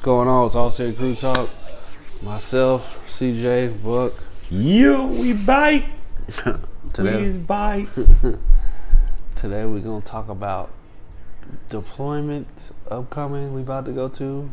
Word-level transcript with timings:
What's 0.00 0.06
going 0.06 0.28
on? 0.28 0.46
It's 0.46 0.54
All 0.54 0.70
City 0.70 0.96
Crew 0.96 1.14
Talk. 1.14 1.50
Myself, 2.22 3.06
CJ, 3.18 3.82
Buck. 3.82 4.14
You, 4.48 5.04
we 5.04 5.34
bite. 5.34 5.84
Today, 6.94 7.12
Please 7.18 7.36
bite. 7.36 7.88
today 9.36 9.66
we're 9.66 9.80
gonna 9.80 10.00
talk 10.00 10.30
about 10.30 10.70
deployment 11.68 12.48
upcoming. 12.90 13.52
We 13.52 13.60
about 13.60 13.84
to 13.84 13.92
go 13.92 14.08
to, 14.08 14.50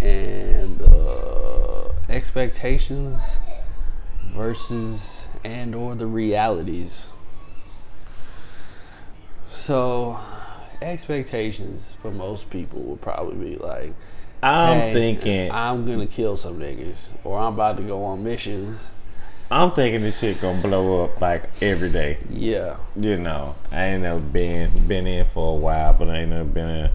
and 0.00 0.80
uh, 0.80 1.88
expectations 2.08 3.20
versus 4.24 5.26
and 5.44 5.74
or 5.74 5.94
the 5.96 6.06
realities. 6.06 7.08
So, 9.52 10.18
expectations 10.82 11.96
for 12.00 12.10
most 12.10 12.50
people 12.50 12.80
would 12.82 13.00
probably 13.00 13.50
be 13.50 13.56
like, 13.56 13.94
I'm 14.42 14.78
hey, 14.78 14.92
thinking. 14.92 15.50
I'm 15.50 15.86
gonna 15.86 16.06
kill 16.06 16.36
some 16.36 16.58
niggas, 16.58 17.08
or 17.24 17.38
I'm 17.38 17.54
about 17.54 17.76
to 17.76 17.82
go 17.82 18.04
on 18.04 18.24
missions. 18.24 18.90
I'm 19.50 19.70
thinking 19.72 20.02
this 20.02 20.18
shit 20.18 20.40
gonna 20.40 20.62
blow 20.62 21.04
up 21.04 21.20
like 21.20 21.50
every 21.60 21.90
day. 21.90 22.18
Yeah, 22.30 22.76
You 22.96 23.18
know, 23.18 23.54
I 23.70 23.84
ain't 23.84 24.02
never 24.02 24.18
been 24.18 24.88
been 24.88 25.06
in 25.06 25.26
for 25.26 25.54
a 25.54 25.56
while, 25.56 25.92
but 25.92 26.08
I 26.08 26.20
ain't 26.20 26.30
never 26.30 26.44
been 26.44 26.68
in, 26.70 26.90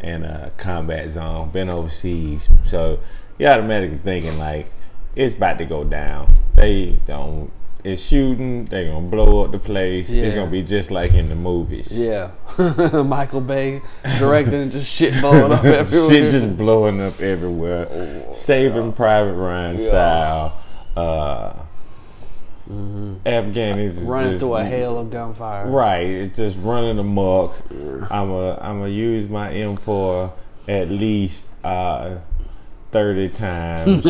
in 0.00 0.24
a 0.24 0.50
combat 0.56 1.08
zone. 1.10 1.50
Been 1.50 1.68
overseas, 1.68 2.50
so 2.66 2.98
you 3.38 3.46
automatically 3.46 3.98
thinking 3.98 4.38
like 4.38 4.70
it's 5.14 5.34
about 5.34 5.58
to 5.58 5.64
go 5.64 5.84
down. 5.84 6.34
They 6.54 6.98
don't. 7.06 7.50
It's 7.84 8.00
shooting. 8.02 8.64
They're 8.64 8.90
gonna 8.90 9.06
blow 9.08 9.44
up 9.44 9.50
the 9.52 9.58
place. 9.58 10.10
It's 10.10 10.32
gonna 10.32 10.50
be 10.50 10.62
just 10.62 10.90
like 10.90 11.12
in 11.12 11.28
the 11.28 11.34
movies. 11.36 11.96
yeah. 11.96 12.30
Michael 13.06 13.42
Bay 13.42 13.82
directing 14.18 14.70
just 14.70 14.90
shit 14.90 15.12
blowing 15.20 15.52
up 15.52 15.64
everywhere. 15.64 15.84
Shit 15.84 16.30
just 16.30 16.56
blowing 16.56 17.00
up 17.02 17.20
everywhere. 17.20 18.32
Saving 18.32 18.92
Private 18.94 19.34
Ryan 19.34 19.78
style. 19.78 20.58
Uh, 20.96 21.52
Afghan 23.26 23.78
is 23.78 23.98
Mm-hmm. 24.00 24.08
running 24.10 24.30
just, 24.30 24.42
through 24.44 24.54
a 24.56 24.64
hail 24.64 24.98
of 24.98 25.10
gunfire. 25.10 25.66
Right, 25.68 26.06
it's 26.08 26.38
just 26.38 26.56
running 26.62 26.98
amok. 26.98 27.54
I'm 28.10 28.30
a 28.30 28.56
I'm 28.62 28.78
gonna 28.78 28.88
use 28.88 29.28
my 29.28 29.52
M4 29.52 30.32
at 30.68 30.88
least 30.90 31.48
uh, 31.62 32.16
thirty 32.90 33.28
times. 33.44 34.06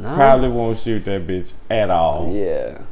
Nah. 0.00 0.14
Probably 0.14 0.48
won't 0.48 0.78
shoot 0.78 1.04
that 1.04 1.26
bitch 1.26 1.52
at 1.68 1.90
all. 1.90 2.32
Yeah. 2.34 2.82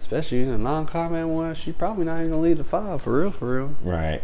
Especially 0.00 0.42
in 0.42 0.48
a 0.48 0.58
non-combat 0.58 1.26
one, 1.26 1.54
she 1.54 1.72
probably 1.72 2.06
not 2.06 2.20
even 2.20 2.30
gonna 2.30 2.42
lead 2.42 2.56
the 2.56 2.64
five 2.64 3.02
for 3.02 3.20
real, 3.20 3.30
for 3.30 3.56
real. 3.56 3.76
Right. 3.82 4.22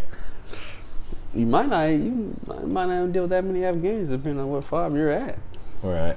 You 1.35 1.45
might 1.45 1.69
not, 1.69 1.85
you 1.85 2.35
might 2.47 2.87
not 2.87 2.97
even 2.97 3.13
deal 3.13 3.23
with 3.23 3.31
that 3.31 3.45
many 3.45 3.65
Afghans 3.65 4.09
depending 4.09 4.41
on 4.41 4.51
what 4.51 4.65
five 4.65 4.95
you're 4.95 5.11
at. 5.11 5.39
Right. 5.83 6.17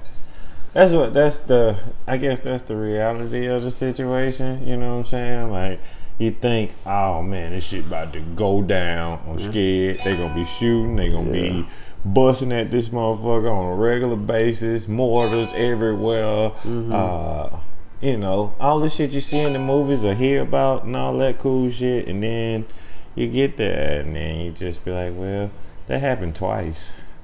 That's 0.73 0.93
what 0.93 1.13
that's 1.13 1.39
the 1.39 1.77
I 2.07 2.15
guess 2.15 2.39
that's 2.39 2.63
the 2.63 2.77
reality 2.77 3.45
of 3.47 3.63
the 3.63 3.71
situation, 3.71 4.65
you 4.65 4.77
know 4.77 4.93
what 4.93 4.99
I'm 4.99 5.05
saying? 5.05 5.51
Like 5.51 5.81
you 6.17 6.31
think, 6.31 6.73
oh 6.85 7.21
man, 7.21 7.51
this 7.51 7.67
shit 7.67 7.85
about 7.85 8.13
to 8.13 8.21
go 8.21 8.61
down. 8.61 9.21
I'm 9.27 9.37
scared. 9.39 9.99
They 10.05 10.15
gonna 10.15 10.33
be 10.33 10.45
shooting, 10.45 10.95
they 10.95 11.11
gonna 11.11 11.31
be 11.31 11.65
busting 12.05 12.51
at 12.51 12.71
this 12.71 12.89
motherfucker 12.89 13.51
on 13.51 13.73
a 13.73 13.75
regular 13.75 14.15
basis, 14.15 14.87
mortars 14.87 15.51
everywhere. 15.53 16.51
Uh 16.65 17.57
you 18.01 18.17
know, 18.17 18.55
all 18.59 18.79
the 18.79 18.89
shit 18.89 19.11
you 19.11 19.21
see 19.21 19.39
in 19.41 19.53
the 19.53 19.59
movies 19.59 20.03
or 20.03 20.15
hear 20.15 20.41
about 20.41 20.85
and 20.85 20.95
all 20.95 21.15
that 21.19 21.37
cool 21.37 21.69
shit 21.69 22.07
and 22.07 22.23
then 22.23 22.65
you 23.13 23.27
get 23.27 23.57
there 23.57 23.99
and 24.01 24.15
then 24.15 24.39
you 24.39 24.51
just 24.51 24.83
be 24.83 24.91
like, 24.91 25.13
Well, 25.15 25.51
that 25.87 25.99
happened 25.99 26.33
twice. 26.35 26.93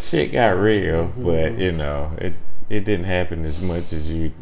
shit 0.00 0.32
got 0.32 0.56
real, 0.58 1.12
but 1.18 1.58
you 1.58 1.72
know, 1.72 2.12
it 2.18 2.34
it 2.70 2.84
didn't 2.84 3.04
happen 3.06 3.44
as 3.44 3.60
much 3.60 3.92
as 3.92 4.10
you. 4.10 4.32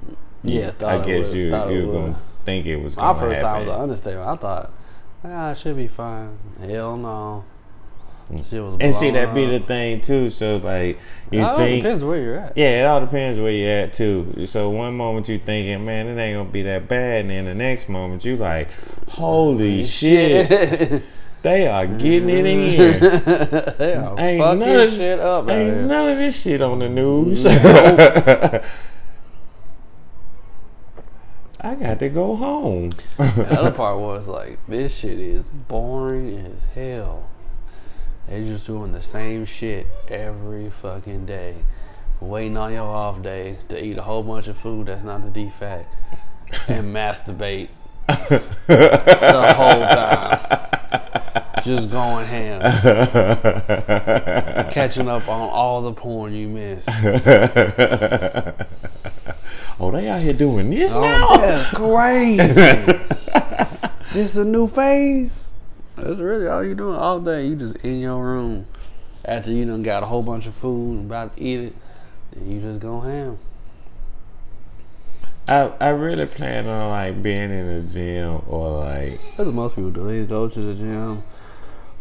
Yeah, 0.45 0.73
I 0.85 0.99
guess 0.99 1.29
would, 1.29 1.37
you 1.37 1.47
you 1.47 1.87
were 1.89 1.93
gonna 1.95 2.19
think 2.45 2.67
it 2.67 2.77
was 2.77 2.95
gonna 2.95 3.15
My 3.15 3.19
first 3.21 3.41
thought 3.41 3.59
was 3.59 3.67
happen. 3.67 3.75
an 3.75 3.81
understatement. 3.91 4.29
I 4.29 4.37
thought, 4.37 4.71
ah, 5.25 5.51
it 5.53 5.59
should 5.59 5.77
be 5.77 5.89
fine. 5.89 6.39
Hell 6.61 6.97
no. 6.97 7.45
Shit 8.49 8.63
was 8.63 8.77
and 8.81 8.95
see 8.95 9.11
that 9.11 9.35
be 9.35 9.45
the 9.45 9.61
thing 9.61 10.01
too. 10.01 10.31
So 10.31 10.57
like 10.57 10.99
you 11.31 11.41
it 11.45 11.57
think, 11.57 11.83
depends 11.83 12.03
where 12.05 12.19
you're 12.21 12.39
at. 12.39 12.57
yeah, 12.57 12.81
it 12.83 12.87
all 12.87 13.01
depends 13.01 13.39
where 13.39 13.51
you're 13.51 13.71
at 13.85 13.93
too. 13.93 14.47
So 14.47 14.71
one 14.71 14.97
moment 14.97 15.29
you 15.29 15.39
thinking, 15.39 15.85
man, 15.85 16.07
it 16.07 16.19
ain't 16.19 16.39
gonna 16.39 16.49
be 16.49 16.63
that 16.63 16.89
bad, 16.89 17.23
and 17.23 17.31
then 17.31 17.45
the 17.45 17.55
next 17.55 17.89
moment 17.91 18.25
you 18.25 18.37
like, 18.37 18.69
holy 19.09 19.85
shit, 19.85 21.03
they 21.43 21.67
are 21.67 21.87
getting 21.87 22.29
it 22.31 22.47
in. 22.47 23.01
they 23.79 23.95
are 23.97 24.19
Ain't 24.19 24.41
fucking 24.43 24.59
none 24.61 24.81
of- 24.81 24.95
shit 24.95 25.21
up 25.21 25.51
Ain't 25.51 25.81
none 25.89 26.09
of 26.13 26.17
this 26.19 26.41
shit 26.43 26.63
on 26.63 26.79
the 26.79 26.89
news. 26.89 27.45
I 31.65 31.77
got 31.77 32.01
to 32.01 32.09
go 32.09 32.35
home. 32.35 32.91
The 33.19 33.47
other 33.57 33.71
part 33.77 34.01
was 34.01 34.27
like, 34.27 34.59
this 34.67 34.97
shit 34.97 35.21
is 35.21 35.45
boring 35.45 36.39
as 36.39 36.65
hell. 36.75 37.29
They're 38.29 38.45
just 38.45 38.67
doing 38.67 38.91
the 38.91 39.03
same 39.03 39.45
shit 39.45 39.87
every 40.09 40.71
fucking 40.71 41.27
day. 41.27 41.55
Waiting 42.21 42.57
on 42.57 42.73
your 42.73 42.87
off 42.87 43.23
day 43.23 43.59
to 43.69 43.85
eat 43.85 43.97
a 43.97 44.03
whole 44.03 44.25
bunch 44.25 44.49
of 44.49 44.59
food 44.59 44.87
that's 44.87 45.05
not 45.05 45.23
the 45.23 45.29
DFAC 45.29 45.85
and 46.67 46.93
masturbate 46.95 47.69
the 48.09 49.55
whole 49.57 49.83
time. 49.87 50.69
Just 51.65 51.93
going 51.93 52.27
ham. 52.27 52.61
Catching 54.73 55.09
up 55.09 55.29
on 55.29 55.49
all 55.51 55.83
the 55.83 55.93
porn 55.93 56.35
you 56.35 56.49
missed. 56.49 56.89
Oh, 59.83 59.91
they 59.91 60.09
out 60.09 60.21
here 60.21 60.33
doing 60.33 60.71
this 60.71 60.95
Oh, 60.95 61.01
now? 61.03 61.37
that's 61.37 61.69
crazy. 61.75 62.37
this 64.13 64.31
is 64.31 64.37
a 64.37 64.45
new 64.45 64.67
phase. 64.69 65.33
That's 65.97 66.19
really 66.21 66.47
all 66.47 66.65
you 66.65 66.75
doing 66.75 66.97
all 66.97 67.21
day. 67.21 67.47
You 67.49 67.57
just 67.57 67.77
in 67.77 68.01
your 68.01 68.23
room 68.25 68.67
after 69.25 69.51
you 69.51 69.65
done 69.67 69.83
got 69.83 70.03
a 70.03 70.07
whole 70.07 70.23
bunch 70.23 70.47
of 70.47 70.55
food 70.55 70.99
and 71.01 71.11
about 71.11 71.37
to 71.37 71.43
eat 71.43 71.61
it. 71.61 71.77
Then 72.33 72.51
you 72.51 72.61
just 72.61 72.81
go 72.81 73.01
ham. 73.01 73.39
I 75.49 75.73
I 75.81 75.89
really 75.91 76.27
plan 76.27 76.67
on 76.67 76.91
like 76.91 77.23
being 77.23 77.51
in 77.51 77.67
the 77.87 77.93
gym 77.93 78.41
or 78.49 78.71
like, 78.85 79.21
That's 79.37 79.47
what 79.47 79.55
most 79.55 79.75
people 79.77 79.91
do. 79.91 80.07
They 80.07 80.25
go 80.25 80.49
to 80.49 80.61
the 80.61 80.75
gym 80.75 81.23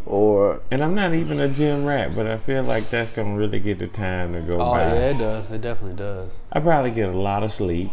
or 0.06 0.62
and 0.72 0.84
I'm 0.84 0.95
not 0.95 1.13
even 1.13 1.39
a 1.39 1.47
gym 1.47 1.85
rat, 1.85 2.16
but 2.16 2.28
I 2.28 2.38
feel 2.38 2.63
like 2.63 2.89
that's 2.89 3.12
gonna 3.12 3.35
really 3.35 3.59
get 3.59 3.79
the 3.79 3.88
time 3.88 4.34
to 4.34 4.41
go 4.41 4.56
oh 4.62 4.72
by. 4.72 4.81
yeah, 4.81 4.94
it 5.12 5.17
does. 5.17 5.51
It 5.51 5.62
definitely 5.62 5.97
does. 5.97 6.29
I 6.51 6.59
probably 6.59 6.91
get 6.91 7.09
a 7.13 7.17
lot 7.17 7.44
of 7.44 7.51
sleep. 7.51 7.91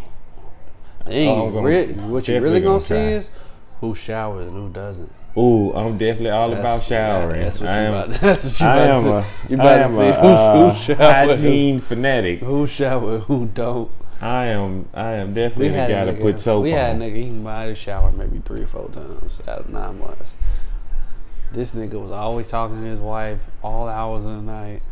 Dang, 1.06 1.28
Oh, 1.28 1.50
gonna- 1.50 1.66
re- 1.66 1.92
what 1.92 2.28
you 2.28 2.34
really 2.40 2.60
gonna 2.60 2.74
gonna 2.74 2.80
see 2.80 2.94
is 2.94 3.30
who 3.80 3.94
showers 3.94 4.46
and 4.46 4.56
who 4.56 4.68
doesn't. 4.68 5.10
Ooh, 5.36 5.72
I'm 5.74 5.96
definitely 5.98 6.30
all 6.30 6.52
about 6.52 6.82
That's- 6.82 6.88
showering. 6.88 7.40
That's 7.40 7.60
what 7.60 7.68
I 7.68 7.76
am. 7.76 7.94
about. 7.94 8.08
That's 8.20 8.44
what 8.44 8.60
you 8.60 8.66
I 8.66 8.76
about 8.76 8.88
am 8.96 9.04
to 9.04 9.12
a, 9.16 9.22
see. 9.22 9.28
You 9.54 9.56
I 9.60 9.60
about 9.62 9.78
am 9.78 9.90
to 9.90 9.96
see 9.96 10.08
a 10.08 10.12
who, 10.20 10.28
uh, 10.28 10.72
who 10.74 10.82
showers, 10.94 10.98
hygiene 11.42 11.78
fanatic. 11.78 12.38
who 12.40 12.66
shower, 12.66 13.18
who 13.20 13.46
don't. 13.46 13.90
I 14.20 14.46
am. 14.46 14.88
I 14.92 15.12
am 15.12 15.32
definitely 15.32 15.68
the 15.68 15.74
had 15.76 15.90
a 15.90 15.92
guy 15.92 16.04
to 16.06 16.12
put 16.20 16.40
soap 16.40 16.64
We 16.64 16.72
had 16.72 16.96
a 16.96 16.98
nigga, 16.98 17.14
he 17.16 17.24
can 17.26 17.44
buy 17.44 17.68
the 17.68 17.74
shower 17.76 18.10
maybe 18.10 18.42
three 18.44 18.62
or 18.62 18.66
four 18.66 18.88
times 18.88 19.40
out 19.46 19.60
of 19.60 19.68
nine 19.70 20.00
months. 20.00 20.34
This 21.52 21.72
nigga 21.74 22.00
was 22.00 22.10
always 22.10 22.48
talking 22.48 22.82
to 22.82 22.86
his 22.88 23.00
wife 23.00 23.38
all 23.62 23.88
hours 23.88 24.24
of 24.24 24.30
the 24.32 24.42
night. 24.42 24.82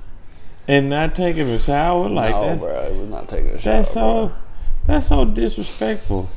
and 0.69 0.89
not 0.89 1.15
taking 1.15 1.49
a 1.51 1.59
shower 1.59 2.09
like 2.09 2.35
no, 2.35 2.43
that's 2.47 2.61
bro, 2.63 2.93
he 2.95 2.99
was 3.01 3.09
not 3.09 3.29
taking 3.29 3.51
a 3.51 3.61
shower. 3.61 3.73
that's 3.77 3.91
so 3.93 4.27
bro. 4.29 4.37
that's 4.87 5.07
so 5.09 5.25
disrespectful 5.25 6.29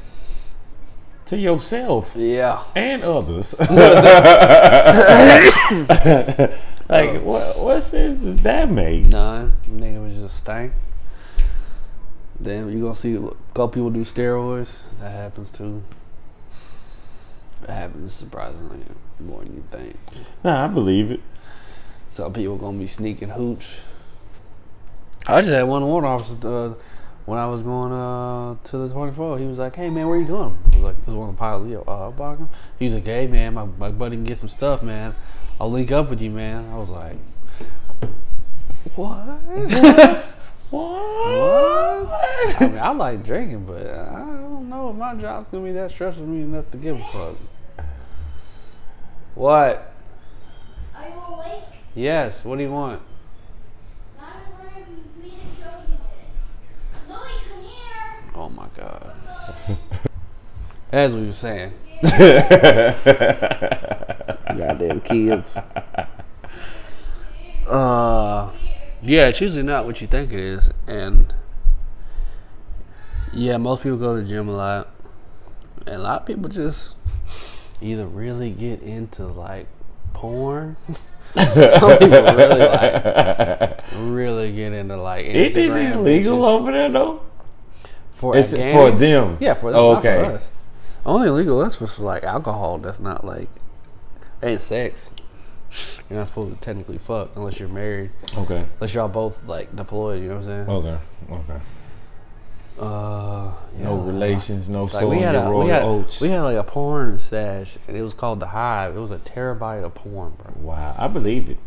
to 1.25 1.37
yourself 1.37 2.15
Yeah. 2.15 2.63
and 2.75 3.03
others. 3.03 3.55
like 6.89 7.21
what 7.23 7.59
what 7.59 7.79
sense 7.81 8.15
does 8.15 8.37
that 8.37 8.69
make? 8.71 9.05
None. 9.07 9.55
Nigga 9.69 10.01
was 10.03 10.13
just 10.13 10.37
stank. 10.37 10.73
Then 12.39 12.69
you 12.71 12.81
gonna 12.81 12.95
see 12.95 13.15
a 13.15 13.21
couple 13.53 13.69
people 13.69 13.89
do 13.89 14.03
steroids. 14.05 14.81
That 14.99 15.11
happens 15.11 15.51
too. 15.51 15.83
That 17.61 17.73
happens 17.73 18.13
surprisingly 18.13 18.79
more 19.19 19.43
than 19.43 19.55
you 19.55 19.63
think. 19.71 19.97
Nah, 20.43 20.65
I 20.65 20.67
believe 20.67 21.11
it. 21.11 21.21
Some 22.09 22.33
people 22.33 22.57
gonna 22.57 22.77
be 22.77 22.87
sneaking 22.87 23.29
hooch. 23.29 23.65
I 25.27 25.41
just 25.41 25.51
had 25.51 25.63
one 25.63 25.85
warrant 25.85 26.07
officer 26.07 26.47
uh, 26.47 26.73
when 27.25 27.37
I 27.37 27.45
was 27.47 27.61
going 27.61 27.91
uh, 27.91 28.55
to 28.63 28.77
the 28.77 28.89
24. 28.89 29.39
He 29.39 29.45
was 29.45 29.57
like, 29.57 29.75
"Hey 29.75 29.89
man, 29.89 30.07
where 30.07 30.17
you 30.17 30.25
going?" 30.25 30.57
I 30.65 30.67
was 30.69 30.77
like, 30.77 30.95
"It 30.97 31.07
was 31.07 31.15
one 31.15 31.29
of 31.29 31.35
the 31.35 31.39
pilots." 31.39 31.69
Yo, 31.69 31.81
uh, 31.81 32.11
Barker. 32.11 32.47
He 32.79 32.85
was 32.85 32.93
like, 32.95 33.05
"Hey 33.05 33.27
man, 33.27 33.53
my 33.53 33.65
my 33.65 33.89
buddy 33.89 34.15
can 34.15 34.23
get 34.23 34.39
some 34.39 34.49
stuff, 34.49 34.81
man. 34.81 35.15
I'll 35.59 35.71
link 35.71 35.91
up 35.91 36.09
with 36.09 36.21
you, 36.21 36.31
man." 36.31 36.69
I 36.71 36.77
was 36.77 36.89
like, 36.89 37.17
"What?" 38.95 40.25
What? 40.69 40.85
I 42.61 42.67
mean, 42.67 42.77
I 42.77 42.91
like 42.91 43.25
drinking, 43.25 43.65
but 43.65 43.87
I 43.87 44.21
don't 44.69 44.79
know 44.79 44.89
if 44.89 44.95
my 44.95 45.15
job's 45.15 45.47
gonna 45.47 45.65
be 45.65 45.71
that 45.71 45.91
stressful 45.91 46.23
for 46.23 46.29
me 46.29 46.41
enough 46.41 46.69
to 46.71 46.77
give 46.77 46.99
a 46.99 47.03
fuck. 47.05 47.35
What? 49.35 49.93
Are 50.95 51.07
you 51.07 51.15
awake? 51.33 51.63
Yes. 51.95 52.43
What 52.43 52.57
do 52.57 52.63
you 52.63 52.71
want? 52.71 53.01
Now 54.17 54.25
I 54.25 54.63
wanted 54.63 54.87
me 55.21 55.29
to 55.29 55.61
show 55.61 55.71
you 55.87 55.97
this. 56.35 56.57
Louis, 57.07 57.39
come 57.49 57.63
here. 57.63 58.13
Oh 58.35 58.49
my 58.49 58.67
god. 58.75 59.15
That's 60.91 61.13
what 61.13 61.19
you 61.19 61.27
were 61.27 61.33
saying. 61.33 61.73
Goddamn 64.57 65.01
kids. 65.01 65.57
Uh, 67.67 68.49
yeah, 69.03 69.27
it's 69.27 69.39
usually 69.39 69.61
not 69.61 69.85
what 69.85 70.01
you 70.01 70.07
think 70.07 70.33
it 70.33 70.39
is, 70.39 70.71
and 70.87 71.31
yeah, 73.33 73.57
most 73.57 73.83
people 73.83 73.97
go 73.97 74.15
to 74.15 74.21
the 74.21 74.27
gym 74.27 74.49
a 74.49 74.53
lot, 74.53 74.89
and 75.85 75.95
a 75.95 75.99
lot 75.99 76.21
of 76.21 76.27
people 76.27 76.49
just 76.49 76.95
either 77.81 78.05
really 78.07 78.51
get 78.51 78.81
into 78.81 79.25
like 79.27 79.67
porn. 80.13 80.77
Some 81.35 81.97
people 81.99 82.21
really 82.21 82.59
like 82.59 83.83
really 83.97 84.51
get 84.53 84.73
into 84.73 84.97
like 84.97 85.25
It 85.25 85.53
Instagram 85.53 85.77
ain't 85.77 85.95
illegal 85.95 86.37
bitches. 86.39 86.47
over 86.47 86.71
there 86.71 86.89
though. 86.89 87.21
for 88.11 88.35
It's 88.35 88.51
for 88.51 88.91
them. 88.91 89.37
Yeah, 89.39 89.53
for 89.53 89.71
them. 89.71 89.79
Oh, 89.79 89.93
not 89.93 90.01
for 90.01 90.09
okay. 90.09 90.33
us. 90.35 90.49
Only 91.05 91.27
illegal 91.27 91.61
us 91.61 91.79
was 91.79 91.93
for 91.93 92.03
like 92.03 92.23
alcohol. 92.23 92.79
That's 92.79 92.99
not 92.99 93.23
like 93.25 93.47
ain't 94.41 94.61
sex. 94.61 95.11
You're 96.09 96.17
not 96.17 96.27
supposed 96.29 96.55
to 96.55 96.59
technically 96.61 96.97
fuck 96.97 97.35
unless 97.35 97.59
you're 97.59 97.69
married. 97.69 98.09
Okay. 98.35 98.65
Unless 98.79 98.93
y'all 98.95 99.07
both 99.07 99.43
like 99.45 99.75
deployed. 99.75 100.23
You 100.23 100.29
know 100.29 100.37
what 100.37 100.49
I'm 100.49 100.67
saying? 100.67 100.69
Okay. 100.69 100.99
Okay. 101.31 101.61
Uh, 102.77 103.51
yeah. 103.77 103.83
No 103.85 103.97
relations, 103.97 104.69
no 104.69 104.83
Like 104.83 104.91
soul 104.91 105.09
we 105.09 105.19
had 105.19 105.35
a 105.35 105.39
royal 105.41 105.63
we 105.65 105.69
had, 105.69 105.83
oats. 105.83 106.21
we 106.21 106.29
had 106.29 106.41
like 106.41 106.57
a 106.57 106.63
porn 106.63 107.19
stash, 107.19 107.71
and 107.87 107.95
it 107.95 108.01
was 108.01 108.13
called 108.13 108.39
the 108.39 108.47
Hive. 108.47 108.95
It 108.95 108.99
was 108.99 109.11
a 109.11 109.17
terabyte 109.19 109.83
of 109.83 109.95
porn, 109.95 110.33
bro. 110.37 110.53
wow, 110.61 110.95
I 110.97 111.07
believe 111.07 111.49
it. 111.49 111.57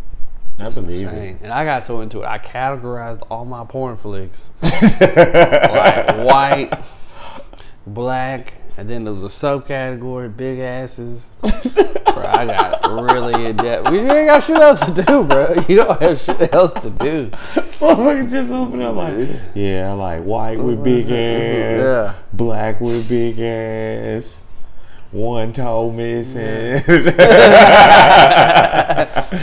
I 0.58 0.68
believe 0.70 1.08
it. 1.08 1.38
And 1.42 1.52
I 1.52 1.64
got 1.64 1.84
so 1.84 2.00
into 2.00 2.22
it, 2.22 2.26
I 2.26 2.38
categorized 2.38 3.26
all 3.30 3.44
my 3.44 3.64
porn 3.64 3.96
flicks 3.96 4.50
like 4.62 6.16
white, 6.24 6.70
black, 7.86 8.54
and 8.76 8.88
then 8.88 9.04
there 9.04 9.12
was 9.12 9.22
a 9.22 9.26
subcategory, 9.26 10.34
big 10.36 10.58
asses. 10.58 11.20
bro, 11.40 12.24
I 12.26 12.46
got 12.46 13.02
really 13.02 13.46
in 13.46 13.56
depth. 13.56 13.90
We 13.90 13.98
ain't 14.00 14.26
got 14.28 14.44
shit 14.44 14.56
else 14.56 14.80
to 14.80 14.92
do, 15.02 15.24
bro. 15.24 15.54
You 15.68 15.76
don't 15.76 16.00
have 16.02 16.20
shit 16.20 16.52
else 16.54 16.72
to 16.74 16.90
do. 16.90 17.30
Motherfucker 17.30 18.30
just 18.30 18.52
open 18.52 18.80
up 18.82 18.96
like, 18.96 19.28
yeah, 19.54 19.90
I 19.90 19.92
like 19.94 20.22
white 20.24 20.58
with 20.58 20.82
big 20.82 21.06
ass, 21.10 21.10
Yeah. 21.10 22.14
black 22.32 22.80
with 22.80 23.08
big 23.08 23.38
ass, 23.40 24.40
one 25.12 25.52
toe 25.52 25.92
missing. 25.92 26.82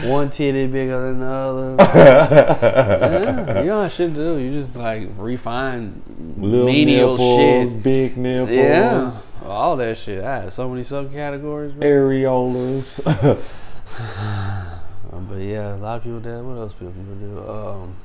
One 0.08 0.30
titty 0.30 0.68
bigger 0.68 1.02
than 1.14 1.20
the 1.20 1.26
other. 1.26 1.76
yeah, 1.96 3.60
you 3.62 3.68
don't 3.68 3.84
have 3.84 3.92
shit 3.92 4.14
do. 4.14 4.38
You 4.38 4.62
just 4.62 4.76
like 4.76 5.08
refine 5.18 6.02
Little 6.38 6.68
menial 6.68 7.12
nipples, 7.14 7.72
shit. 7.72 7.84
big 7.84 8.16
nipples, 8.18 8.56
Yeah, 8.56 9.10
all 9.48 9.76
that 9.78 9.98
shit. 9.98 10.24
I 10.24 10.42
have 10.44 10.54
so 10.54 10.70
many 10.70 10.84
subcategories. 10.84 11.80
bro. 11.80 11.90
areolas. 11.90 13.00
Um, 15.12 15.26
but 15.28 15.38
yeah, 15.42 15.74
a 15.74 15.78
lot 15.78 15.98
of 15.98 16.04
people 16.04 16.20
do. 16.20 16.44
What 16.44 16.60
else 16.60 16.74
people 16.74 16.94
do? 17.20 17.50
Um, 17.50 17.96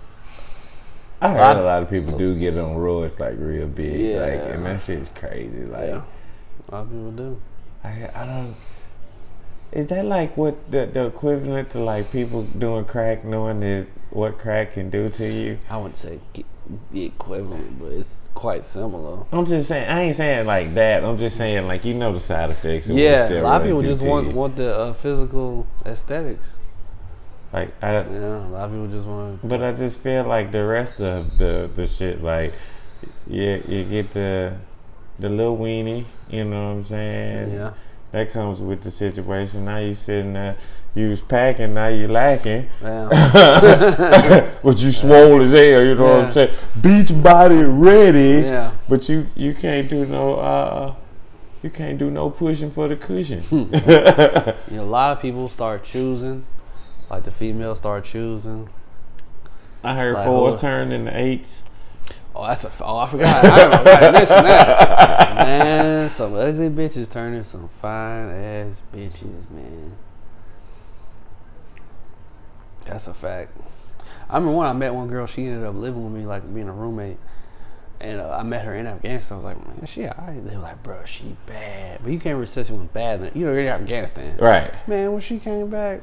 I 1.20 1.28
heard 1.34 1.58
a 1.58 1.62
lot 1.62 1.82
of 1.82 1.90
people 1.90 2.16
do 2.16 2.34
get 2.38 2.56
on 2.56 2.74
roids 2.76 3.20
like 3.20 3.34
real 3.38 3.68
big, 3.68 4.00
Yeah. 4.00 4.20
like, 4.20 4.54
and 4.54 4.64
that 4.64 4.80
shit's 4.80 5.10
crazy. 5.10 5.64
Like, 5.64 5.88
yeah, 5.90 6.00
a 6.66 6.70
lot 6.74 6.80
of 6.84 6.88
people 6.88 7.10
do. 7.12 7.38
I, 7.84 8.10
I 8.14 8.26
don't. 8.26 8.56
Is 9.72 9.88
that 9.88 10.06
like 10.06 10.36
what 10.36 10.70
the, 10.70 10.86
the 10.86 11.06
equivalent 11.06 11.70
to 11.70 11.80
like 11.80 12.10
people 12.10 12.44
doing 12.44 12.84
crack, 12.84 13.24
knowing 13.24 13.60
that 13.60 13.86
what 14.10 14.38
crack 14.38 14.72
can 14.72 14.88
do 14.88 15.08
to 15.10 15.30
you? 15.30 15.58
I 15.68 15.76
wouldn't 15.76 15.98
say 15.98 16.20
the 16.92 17.04
equivalent, 17.04 17.78
but 17.78 17.92
it's 17.92 18.30
quite 18.34 18.64
similar. 18.64 19.24
I'm 19.32 19.44
just 19.44 19.68
saying. 19.68 19.88
I 19.88 20.02
ain't 20.02 20.16
saying 20.16 20.46
like 20.46 20.74
that. 20.74 21.04
I'm 21.04 21.18
just 21.18 21.36
saying 21.36 21.66
like 21.66 21.84
you 21.84 21.94
know 21.94 22.12
the 22.12 22.20
side 22.20 22.50
effects. 22.50 22.88
Yeah, 22.88 23.28
a 23.28 23.42
lot 23.42 23.60
of 23.60 23.66
people 23.66 23.82
just 23.82 24.06
want 24.06 24.28
you. 24.28 24.32
want 24.32 24.56
the 24.56 24.74
uh, 24.74 24.92
physical 24.94 25.66
aesthetics. 25.84 26.54
like 27.52 27.70
I. 27.82 27.92
Yeah, 27.92 28.46
a 28.46 28.48
lot 28.48 28.64
of 28.64 28.70
people 28.70 28.88
just 28.88 29.06
want. 29.06 29.46
But 29.46 29.62
I 29.62 29.72
just 29.72 29.98
feel 29.98 30.24
like 30.24 30.52
the 30.52 30.64
rest 30.64 31.00
of 31.00 31.36
the 31.36 31.70
the 31.74 31.86
shit, 31.86 32.22
like, 32.22 32.54
yeah, 33.26 33.58
you 33.66 33.84
get 33.84 34.12
the 34.12 34.56
the 35.18 35.28
little 35.28 35.56
weenie, 35.56 36.04
you 36.28 36.44
know 36.44 36.68
what 36.68 36.72
I'm 36.78 36.84
saying? 36.84 37.54
Yeah, 37.54 37.72
That 38.12 38.30
comes 38.32 38.60
with 38.60 38.82
the 38.82 38.90
situation. 38.90 39.64
Now 39.64 39.78
you 39.78 39.94
sitting 39.94 40.32
there, 40.32 40.56
you 40.94 41.10
was 41.10 41.20
packing, 41.20 41.74
now 41.74 41.88
you 41.88 42.08
lacking. 42.08 42.68
yeah, 42.82 43.08
but 44.64 44.78
you 44.80 44.92
swole 44.92 45.42
as 45.42 45.52
hell, 45.52 45.84
you 45.84 45.94
know 45.94 46.04
what 46.04 46.24
I'm 46.26 46.30
saying? 46.30 46.54
Beach 46.80 47.12
body 47.22 47.62
ready. 47.62 48.42
yeah. 48.46 48.72
But 48.88 49.08
you 49.08 49.26
you 49.34 49.54
can't 49.54 49.88
do 49.88 50.04
no 50.06 50.34
uh 50.36 50.94
you 51.62 51.70
can't 51.70 51.96
do 51.98 52.10
no 52.10 52.28
pushing 52.30 52.70
for 52.70 52.88
the 52.88 52.96
cushion. 52.96 53.42
Hmm. 53.44 53.72
You 54.70 54.76
know, 54.78 54.82
a 54.82 54.84
lot 54.84 55.16
of 55.16 55.22
people 55.22 55.48
start 55.48 55.84
choosing, 55.84 56.44
like 57.10 57.24
the 57.24 57.30
females 57.30 57.78
start 57.78 58.04
choosing. 58.04 58.68
I 59.82 59.94
heard 59.94 60.14
Like 60.14 60.26
fours 60.26 60.56
turned 60.56 60.92
into 60.92 61.16
eights. 61.16 61.64
Oh, 62.36 62.46
that's 62.46 62.64
a. 62.64 62.72
Oh, 62.80 62.96
I 62.96 63.08
forgot. 63.08 63.44
I 63.44 63.76
forgot 63.78 64.12
mention 64.12 64.44
that. 64.44 65.34
Man, 65.36 66.10
some 66.10 66.34
ugly 66.34 66.68
bitches 66.68 67.10
turning 67.10 67.44
some 67.44 67.68
fine 67.80 68.28
ass 68.30 68.80
bitches, 68.92 69.50
man. 69.50 69.92
That's 72.86 73.06
a 73.06 73.14
fact. 73.14 73.56
I 74.28 74.36
remember 74.36 74.58
when 74.58 74.66
I 74.66 74.72
met 74.72 74.94
one 74.94 75.08
girl, 75.08 75.26
she 75.26 75.46
ended 75.46 75.64
up 75.64 75.76
living 75.76 76.02
with 76.02 76.12
me, 76.12 76.26
like 76.26 76.52
being 76.52 76.68
a 76.68 76.72
roommate. 76.72 77.18
And 78.00 78.20
uh, 78.20 78.36
I 78.36 78.42
met 78.42 78.64
her 78.64 78.74
in 78.74 78.86
Afghanistan. 78.86 79.36
I 79.36 79.40
was 79.40 79.44
like, 79.44 79.66
man, 79.66 79.86
she 79.86 80.06
alright. 80.06 80.44
They 80.44 80.56
were 80.56 80.62
like, 80.62 80.82
bro, 80.82 81.04
she 81.04 81.36
bad. 81.46 82.00
But 82.02 82.12
you 82.12 82.18
can't 82.18 82.36
really 82.36 82.64
she 82.64 82.72
was 82.72 82.88
bad. 82.92 83.30
You 83.34 83.46
know, 83.46 83.52
you're 83.52 83.60
in 83.60 83.68
Afghanistan. 83.68 84.36
Right. 84.38 84.72
Man, 84.88 85.12
when 85.12 85.20
she 85.20 85.38
came 85.38 85.70
back, 85.70 86.00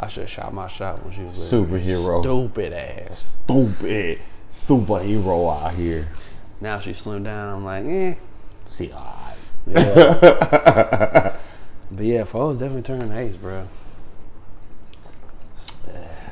I 0.00 0.08
should 0.08 0.22
have 0.22 0.30
shot 0.30 0.52
my 0.52 0.66
shot 0.66 1.04
when 1.04 1.14
she 1.14 1.22
was. 1.22 1.32
Superhero. 1.32 2.20
Stupid 2.22 2.72
ass. 2.72 3.36
Stupid 3.44 4.18
superhero 4.52 5.62
out 5.62 5.74
here. 5.74 6.08
Now 6.60 6.78
she 6.80 6.90
slimmed 6.90 7.24
down. 7.24 7.54
I'm 7.56 7.64
like, 7.64 7.84
eh. 7.84 8.14
See, 8.66 8.92
alright. 8.92 9.36
Yeah. 9.66 11.36
but 11.90 12.04
yeah, 12.04 12.24
foes 12.24 12.58
definitely 12.58 12.82
turning 12.82 13.12
ace, 13.12 13.36
bro. 13.36 13.66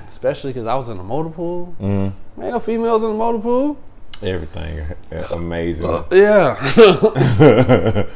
Especially 0.06 0.52
because 0.52 0.66
I 0.66 0.74
was 0.74 0.88
in 0.88 0.98
a 0.98 1.02
motor 1.04 1.30
pool. 1.30 1.76
Mm, 1.80 2.12
Ain't 2.40 2.52
no 2.52 2.58
females 2.60 3.02
in 3.02 3.08
the 3.10 3.14
motor 3.14 3.38
pool. 3.38 3.78
everything 4.22 4.80
uh, 5.12 5.28
amazing. 5.30 6.04
Yeah. 6.12 6.56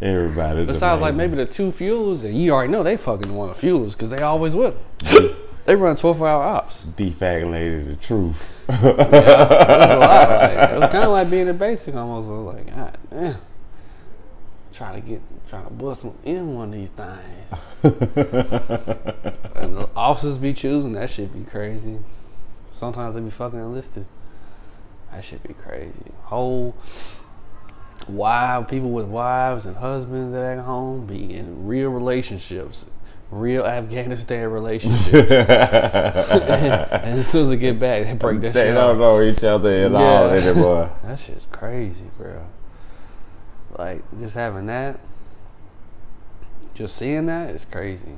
Everybody's 0.00 0.68
it 0.68 0.76
sounds 0.76 1.00
like 1.00 1.16
maybe 1.16 1.34
the 1.34 1.44
two 1.44 1.72
fuels, 1.72 2.22
and 2.22 2.40
you 2.40 2.52
already 2.52 2.70
know 2.70 2.84
they 2.84 2.96
fucking 2.96 3.34
want 3.34 3.52
the 3.54 3.58
fuels 3.58 3.94
because 3.94 4.10
they 4.10 4.22
always 4.22 4.54
with 4.54 4.76
them. 5.00 5.36
They 5.68 5.76
run 5.76 5.96
12 5.96 6.22
hour 6.22 6.42
ops. 6.42 6.78
defag 6.96 7.50
lady 7.52 7.82
the 7.82 7.96
truth. 7.96 8.54
It 8.70 8.82
was. 8.82 8.96
Like, 10.00 10.70
it 10.70 10.78
was 10.78 10.88
kind 10.90 11.04
of 11.04 11.10
like 11.10 11.30
being 11.30 11.46
a 11.50 11.52
basic 11.52 11.94
almost. 11.94 12.26
I 12.26 12.30
was 12.30 12.54
like, 12.54 12.74
God 12.74 12.98
damn. 13.10 13.36
Trying 14.72 15.02
to 15.02 15.06
get, 15.06 15.20
trying 15.50 15.66
to 15.66 15.70
bust 15.70 16.00
them 16.00 16.14
in 16.24 16.54
one 16.54 16.68
of 16.68 16.74
these 16.74 16.88
things. 16.88 17.84
and 19.56 19.76
the 19.76 19.90
officers 19.94 20.38
be 20.38 20.54
choosing. 20.54 20.94
That 20.94 21.10
shit 21.10 21.34
be 21.34 21.44
crazy. 21.44 21.98
Sometimes 22.74 23.14
they 23.14 23.20
be 23.20 23.28
fucking 23.28 23.58
enlisted. 23.58 24.06
That 25.12 25.22
shit 25.22 25.42
be 25.42 25.52
crazy. 25.52 26.12
Whole 26.22 26.74
wives, 28.08 28.70
people 28.70 28.90
with 28.90 29.04
wives 29.04 29.66
and 29.66 29.76
husbands 29.76 30.34
at 30.34 30.60
home 30.60 31.04
be 31.04 31.34
in 31.34 31.66
real 31.66 31.90
relationships. 31.90 32.86
Real 33.30 33.64
Afghanistan 33.66 34.50
relationships. 34.50 35.08
and 35.12 35.28
as 37.20 37.26
soon 37.28 37.42
as 37.44 37.48
they 37.50 37.56
get 37.58 37.78
back, 37.78 38.04
they 38.04 38.14
break 38.14 38.40
that 38.40 38.54
they 38.54 38.60
shit 38.66 38.74
They 38.74 38.80
don't 38.80 38.98
know 38.98 39.20
each 39.20 39.44
other 39.44 39.70
at 39.70 39.94
all 39.94 40.00
Yeah. 40.34 40.34
anymore. 40.34 40.90
That 41.04 41.18
shit's 41.18 41.46
crazy, 41.52 42.10
bro. 42.16 42.46
Like 43.76 44.02
just 44.18 44.34
having 44.34 44.66
that, 44.66 44.98
just 46.74 46.96
seeing 46.96 47.26
that 47.26 47.50
is 47.50 47.66
crazy. 47.70 48.14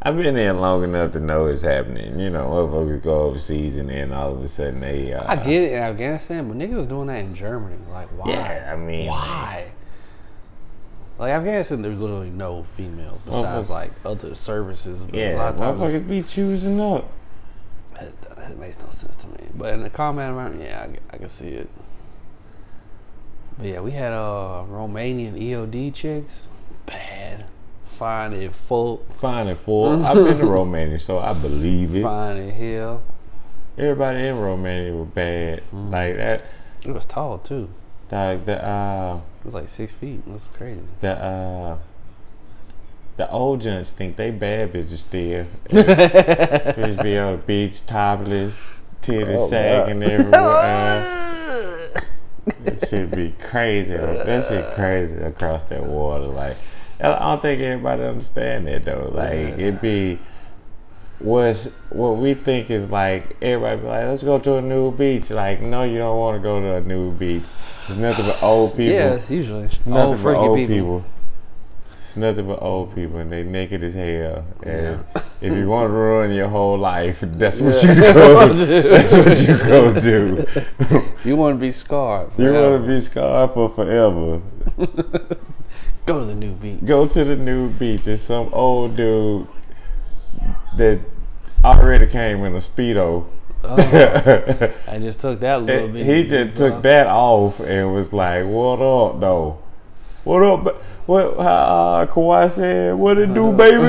I've 0.00 0.16
been 0.16 0.36
in 0.36 0.60
long 0.60 0.84
enough 0.84 1.12
to 1.12 1.20
know 1.20 1.46
it's 1.46 1.62
happening. 1.62 2.20
You 2.20 2.30
know, 2.30 2.46
motherfuckers 2.48 3.02
go 3.02 3.22
overseas 3.22 3.76
and 3.76 3.88
then 3.88 4.12
all 4.12 4.32
of 4.32 4.42
a 4.42 4.46
sudden 4.48 4.80
they. 4.80 5.12
Uh, 5.12 5.24
I 5.26 5.36
get 5.36 5.62
it 5.62 5.72
in 5.72 5.78
Afghanistan, 5.82 6.46
but 6.48 6.56
niggas 6.56 6.76
was 6.76 6.86
doing 6.86 7.08
that 7.08 7.18
in 7.18 7.34
Germany. 7.34 7.76
Like, 7.90 8.08
why? 8.16 8.30
Yeah, 8.30 8.70
I 8.72 8.76
mean, 8.76 9.08
why? 9.08 9.72
Like 11.18 11.32
Afghanistan, 11.32 11.82
there's 11.82 11.98
literally 11.98 12.30
no 12.30 12.64
females 12.76 13.20
besides 13.24 13.68
like 13.70 13.90
other 14.04 14.34
services. 14.36 15.00
But 15.02 15.14
a 15.14 15.18
Yeah, 15.18 15.36
lot 15.36 15.54
of 15.54 15.58
times 15.58 15.80
motherfuckers 15.80 16.08
be 16.08 16.22
choosing 16.22 16.80
up. 16.80 17.10
that, 17.94 18.36
that 18.36 18.58
makes 18.58 18.78
no 18.78 18.90
sense 18.90 19.16
to 19.16 19.26
me. 19.28 19.48
But 19.54 19.74
in 19.74 19.82
the 19.82 19.90
combat 19.90 20.28
environment, 20.28 20.62
yeah, 20.68 20.86
I, 21.10 21.14
I 21.14 21.18
can 21.18 21.28
see 21.28 21.48
it. 21.48 21.68
But 23.58 23.66
yeah, 23.66 23.80
we 23.80 23.90
had 23.90 24.12
uh 24.12 24.64
Romanian 24.70 25.34
EOD 25.40 25.92
chicks, 25.94 26.42
bad. 26.86 27.44
fine 27.96 28.32
and 28.32 28.54
full, 28.54 28.98
Fine 29.10 29.48
and 29.48 29.58
full. 29.58 30.06
I've 30.06 30.14
been 30.14 30.38
to 30.38 30.46
Romania, 30.46 30.98
so 31.00 31.18
I 31.18 31.32
believe 31.32 31.94
it. 31.96 32.02
fine 32.04 32.36
and 32.36 32.52
hell. 32.52 33.02
Everybody 33.76 34.26
in 34.28 34.38
Romania 34.38 34.92
was 34.94 35.08
bad. 35.08 35.62
Mm. 35.74 35.90
Like 35.90 36.16
that. 36.16 36.44
It 36.84 36.92
was 36.92 37.06
tall 37.06 37.38
too. 37.38 37.68
Like 38.12 38.44
the 38.46 38.64
uh 38.64 39.20
was 39.48 39.62
like 39.62 39.68
six 39.68 39.92
feet. 39.92 40.20
It 40.26 40.30
was 40.30 40.42
crazy. 40.54 40.80
the 41.00 41.12
uh 41.12 41.78
the 43.16 43.28
old 43.30 43.60
gents 43.62 43.90
think 43.90 44.16
they 44.16 44.30
bad 44.30 44.72
bitches 44.72 44.98
still. 44.98 45.46
Just 45.70 47.02
be 47.02 47.18
on 47.18 47.32
the 47.32 47.42
beach, 47.44 47.84
topless, 47.84 48.60
titties 49.02 49.38
Oh, 49.38 49.48
sagging 49.48 50.02
everywhere. 50.04 51.02
It 52.64 52.88
should 52.88 53.10
be 53.10 53.34
crazy. 53.40 53.96
That 53.96 54.44
shit 54.44 54.64
crazy 54.74 55.16
across 55.16 55.64
that 55.64 55.84
water. 55.84 56.26
Like 56.26 56.56
I 57.00 57.18
don't 57.18 57.42
think 57.42 57.60
everybody 57.60 58.02
understand 58.04 58.66
that 58.68 58.84
though. 58.84 59.10
Like 59.12 59.58
it 59.58 59.80
be 59.80 60.20
what's 61.20 61.66
what 61.90 62.16
we 62.16 62.34
think 62.34 62.70
is 62.70 62.86
like 62.86 63.36
everybody 63.42 63.80
be 63.80 63.86
like, 63.88 64.06
let's 64.06 64.22
go 64.22 64.38
to 64.38 64.56
a 64.56 64.62
new 64.62 64.90
beach. 64.92 65.30
Like, 65.30 65.60
no, 65.60 65.84
you 65.84 65.98
don't 65.98 66.16
want 66.18 66.36
to 66.36 66.42
go 66.42 66.60
to 66.60 66.74
a 66.76 66.80
new 66.80 67.12
beach. 67.12 67.44
It's 67.88 67.96
nothing 67.96 68.26
but 68.26 68.42
old 68.42 68.72
people. 68.76 68.94
Yeah, 68.94 69.14
it's 69.14 69.30
usually 69.30 69.64
It's 69.64 69.86
old 69.86 69.94
nothing 69.96 70.22
but 70.22 70.34
old 70.36 70.56
people. 70.58 70.74
people. 70.74 71.04
It's 72.00 72.16
nothing 72.16 72.46
but 72.46 72.62
old 72.62 72.94
people, 72.94 73.18
and 73.18 73.30
they 73.30 73.42
naked 73.44 73.82
as 73.82 73.94
hell. 73.94 74.44
And 74.62 75.04
if 75.42 75.52
you 75.54 75.68
want 75.68 75.88
to 75.88 75.92
ruin 75.92 76.30
your 76.30 76.48
whole 76.48 76.78
life, 76.78 77.20
that's 77.22 77.60
what 77.60 77.74
Yeah. 77.82 77.92
you 77.94 78.00
go. 78.14 78.52
that's 78.54 79.14
what 79.14 79.40
you 79.40 79.58
go 79.58 80.00
do. 80.00 80.46
You 81.24 81.36
want 81.36 81.56
to 81.56 81.60
be 81.60 81.72
scarred. 81.72 82.30
you 82.38 82.52
want 82.52 82.80
to 82.82 82.86
be 82.88 83.00
scarred 83.00 83.50
for 83.50 83.68
forever. 83.68 84.40
go 86.06 86.20
to 86.20 86.24
the 86.24 86.34
new 86.34 86.52
beach. 86.52 86.78
Go 86.84 87.06
to 87.06 87.24
the 87.24 87.36
new 87.36 87.68
beach. 87.70 88.06
It's 88.06 88.22
some 88.22 88.48
old 88.54 88.96
dude 88.96 89.46
that 90.76 91.00
already 91.64 92.06
came 92.06 92.44
in 92.44 92.54
a 92.54 92.58
speedo. 92.58 93.26
Oh, 93.64 93.74
I 94.88 94.98
just 94.98 95.20
took 95.20 95.40
that 95.40 95.62
little 95.62 95.88
bit. 95.88 96.06
he 96.06 96.22
just 96.24 96.56
took 96.56 96.82
that 96.82 97.06
off 97.08 97.58
and 97.60 97.92
was 97.92 98.12
like, 98.12 98.46
"What 98.46 98.80
up, 98.80 99.18
though? 99.20 99.58
What 100.24 100.42
up? 100.42 100.82
What 101.06 101.24
uh, 101.38 102.06
Kawhi 102.06 102.50
said? 102.50 102.94
What 102.94 103.18
it 103.18 103.34
do, 103.34 103.52
baby?" 103.56 103.88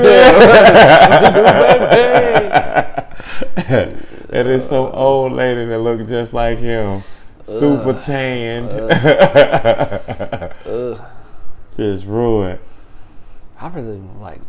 and 3.70 4.48
it's 4.48 4.66
some 4.66 4.86
old 4.86 5.32
lady 5.32 5.64
that 5.66 5.78
looked 5.78 6.08
just 6.08 6.32
like 6.32 6.58
him, 6.58 7.02
super 7.44 8.00
tanned, 8.02 8.70
Ugh. 10.66 11.00
just 11.76 12.06
ruined. 12.06 12.58
I 13.60 13.68
really 13.68 14.00
like 14.20 14.40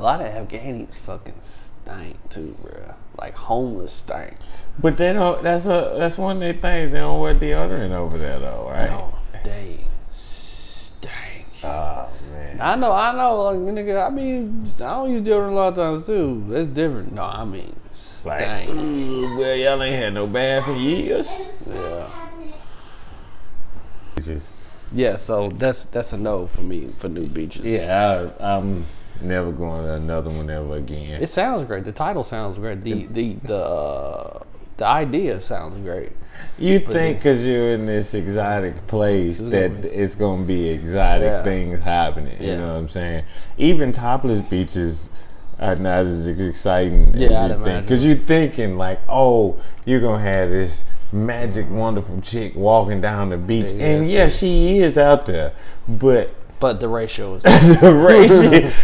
a 0.00 0.02
lot 0.02 0.20
of 0.22 0.26
Afghanis 0.48 0.94
fucking 0.94 1.34
stink 1.40 2.16
too, 2.30 2.56
bro. 2.62 2.94
Like 3.18 3.34
homeless 3.34 3.92
stink. 3.92 4.34
But 4.78 4.96
they 4.96 5.12
don't. 5.12 5.42
That's 5.42 5.66
a 5.66 5.94
that's 5.98 6.16
one 6.16 6.36
of 6.36 6.40
their 6.40 6.54
things. 6.54 6.92
They 6.92 6.98
don't 6.98 7.20
wear 7.20 7.34
deodorant 7.34 7.90
over 7.92 8.16
there, 8.16 8.38
though, 8.38 8.66
right? 8.70 8.90
No, 8.90 9.14
they 9.44 9.80
stink. 10.12 11.46
Oh 11.62 12.08
man. 12.32 12.58
I 12.60 12.76
know, 12.76 12.92
I 12.92 13.14
know. 13.14 13.42
Like 13.42 13.58
nigga, 13.58 14.06
I 14.06 14.10
mean, 14.10 14.70
I 14.76 14.90
don't 14.90 15.10
use 15.10 15.22
deodorant 15.22 15.50
a 15.50 15.54
lot 15.54 15.68
of 15.68 15.74
times 15.76 16.06
too. 16.06 16.44
That's 16.48 16.68
different. 16.68 17.12
No, 17.12 17.24
I 17.24 17.44
mean, 17.44 17.76
Like, 18.24 18.40
stank. 18.40 18.70
ooh, 18.70 19.36
well, 19.38 19.54
y'all 19.54 19.82
ain't 19.82 19.96
had 19.96 20.14
no 20.14 20.26
bath 20.26 20.66
in 20.68 20.76
years. 20.78 21.38
Yeah. 21.66 22.10
Just, 24.22 24.52
Yeah, 24.92 25.16
so 25.16 25.50
that's 25.50 25.84
that's 25.86 26.12
a 26.14 26.16
no 26.18 26.46
for 26.46 26.62
me 26.62 26.88
for 26.88 27.08
new 27.08 27.26
beaches. 27.26 27.64
yeah, 27.66 28.30
I, 28.40 28.54
I'm 28.56 28.86
never 29.22 29.52
going 29.52 29.84
to 29.84 29.94
another 29.94 30.30
one 30.30 30.48
ever 30.50 30.76
again. 30.76 31.22
It 31.22 31.28
sounds 31.28 31.66
great. 31.66 31.84
The 31.84 31.92
title 31.92 32.24
sounds 32.24 32.58
great. 32.58 32.80
The 32.82 33.06
the 33.06 33.34
the 33.44 33.56
uh, 33.56 34.42
the 34.76 34.86
idea 34.86 35.40
sounds 35.40 35.76
great. 35.84 36.12
You 36.58 36.78
think 36.78 37.18
because 37.18 37.44
you're 37.46 37.70
in 37.72 37.84
this 37.86 38.14
exotic 38.14 38.86
place 38.86 39.40
that 39.40 39.72
it's 39.84 40.14
gonna 40.14 40.44
be 40.44 40.68
exotic 40.70 41.24
Yeah. 41.26 41.42
things 41.42 41.80
happening. 41.80 42.40
You 42.40 42.56
know 42.56 42.68
what 42.72 42.78
I'm 42.78 42.88
saying? 42.88 43.24
Even 43.58 43.92
topless 43.92 44.40
beaches 44.40 45.10
are 45.58 45.76
not 45.76 46.06
as 46.06 46.26
exciting 46.26 47.12
Yeah, 47.14 47.28
as 47.28 47.34
I'd 47.34 47.48
think. 47.48 47.60
imagine. 47.62 47.82
Because 47.82 48.04
you're 48.06 48.14
thinking 48.16 48.78
like, 48.78 49.00
oh, 49.08 49.56
you're 49.84 50.00
gonna 50.00 50.22
have 50.22 50.48
this 50.48 50.84
magic, 51.12 51.68
wonderful 51.70 52.18
chick 52.22 52.54
walking 52.56 53.00
down 53.02 53.28
the 53.30 53.36
beach, 53.36 53.72
Yeah, 53.72 53.84
and 53.84 54.10
yeah, 54.10 54.28
she 54.28 54.78
is 54.78 54.96
out 54.96 55.26
there, 55.26 55.52
but 55.86 56.34
But 56.60 56.78
the 56.78 56.88
ratio 56.88 57.36
is 57.36 57.42
the 57.80 57.94
race, 57.94 58.38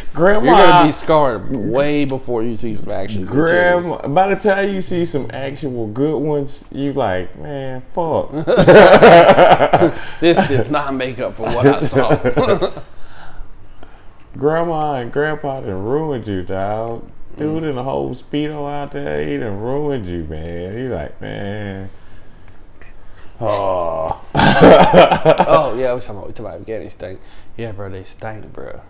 grandma. 0.14 0.46
you're 0.46 0.56
gonna 0.56 0.88
be 0.88 0.92
scarred 0.92 1.54
way 1.54 2.06
before 2.06 2.42
you 2.42 2.56
see 2.56 2.74
some 2.74 2.90
action. 2.90 3.26
Grandma, 3.26 4.08
by 4.08 4.34
the 4.34 4.40
time 4.40 4.72
you 4.74 4.80
see 4.80 5.04
some 5.04 5.30
actual 5.34 5.86
good 5.88 6.18
ones, 6.18 6.66
you 6.72 6.94
like, 6.94 7.38
man, 7.38 7.82
fuck. 7.92 8.32
This 10.20 10.48
does 10.48 10.70
not 10.70 10.94
make 10.94 11.18
up 11.18 11.34
for 11.34 11.42
what 11.42 11.66
I 11.66 11.78
saw. 11.80 12.72
Grandma 14.36 14.94
and 14.94 15.12
grandpa 15.12 15.60
done 15.60 15.84
ruined 15.84 16.26
you, 16.26 16.42
dog. 16.42 17.06
Dude 17.36 17.62
mm. 17.62 17.70
in 17.70 17.76
the 17.76 17.82
whole 17.82 18.10
speedo 18.10 18.70
out 18.70 18.92
there, 18.92 19.26
he 19.26 19.36
done 19.36 19.60
ruined 19.60 20.06
you, 20.06 20.24
man. 20.24 20.78
You 20.78 20.88
like, 20.88 21.20
man. 21.20 21.90
Oh, 23.38 24.24
oh 24.34 25.76
yeah, 25.78 25.92
we 25.94 26.00
talking 26.00 26.16
about 26.16 26.26
we 26.28 26.32
talking 26.32 26.46
about 26.46 26.66
Afghani 26.66 26.90
stink. 26.90 27.20
Yeah, 27.56 27.72
bro, 27.72 27.88
they 27.90 28.04
stink, 28.04 28.52
bro. 28.52 28.80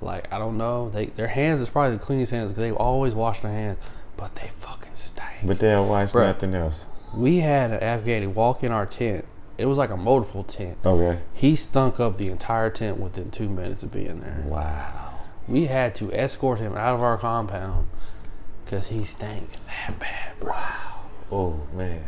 Like 0.00 0.32
I 0.32 0.38
don't 0.38 0.58
know, 0.58 0.90
they 0.90 1.06
their 1.06 1.28
hands 1.28 1.60
is 1.60 1.68
probably 1.68 1.96
the 1.96 2.02
cleanest 2.02 2.30
hands 2.32 2.50
because 2.52 2.60
they 2.60 2.70
always 2.70 3.14
wash 3.14 3.40
their 3.40 3.50
hands, 3.50 3.78
but 4.16 4.34
they 4.36 4.50
fucking 4.58 4.94
stink. 4.94 5.26
but 5.42 5.58
they'll 5.58 5.86
watch 5.86 6.10
Bruh. 6.12 6.26
nothing 6.26 6.54
else. 6.54 6.86
We 7.14 7.38
had 7.38 7.70
an 7.70 7.80
Afghani 7.80 8.32
walk 8.32 8.62
in 8.62 8.72
our 8.72 8.84
tent. 8.86 9.24
It 9.56 9.66
was 9.66 9.78
like 9.78 9.88
a 9.90 9.96
multiple 9.96 10.44
tent. 10.44 10.76
Okay. 10.84 11.20
He 11.32 11.56
stunk 11.56 11.98
up 11.98 12.18
the 12.18 12.28
entire 12.28 12.68
tent 12.68 12.98
within 13.00 13.30
two 13.30 13.48
minutes 13.48 13.82
of 13.82 13.90
being 13.92 14.20
there. 14.20 14.44
Wow. 14.46 15.14
We 15.48 15.66
had 15.66 15.94
to 15.96 16.12
escort 16.12 16.58
him 16.60 16.76
out 16.76 16.94
of 16.94 17.02
our 17.02 17.16
compound 17.16 17.88
because 18.64 18.88
he 18.88 19.04
stank 19.04 19.52
that 19.66 19.98
bad, 19.98 20.38
bro. 20.40 20.50
Wow. 20.52 21.00
Oh 21.32 21.60
man. 21.72 22.04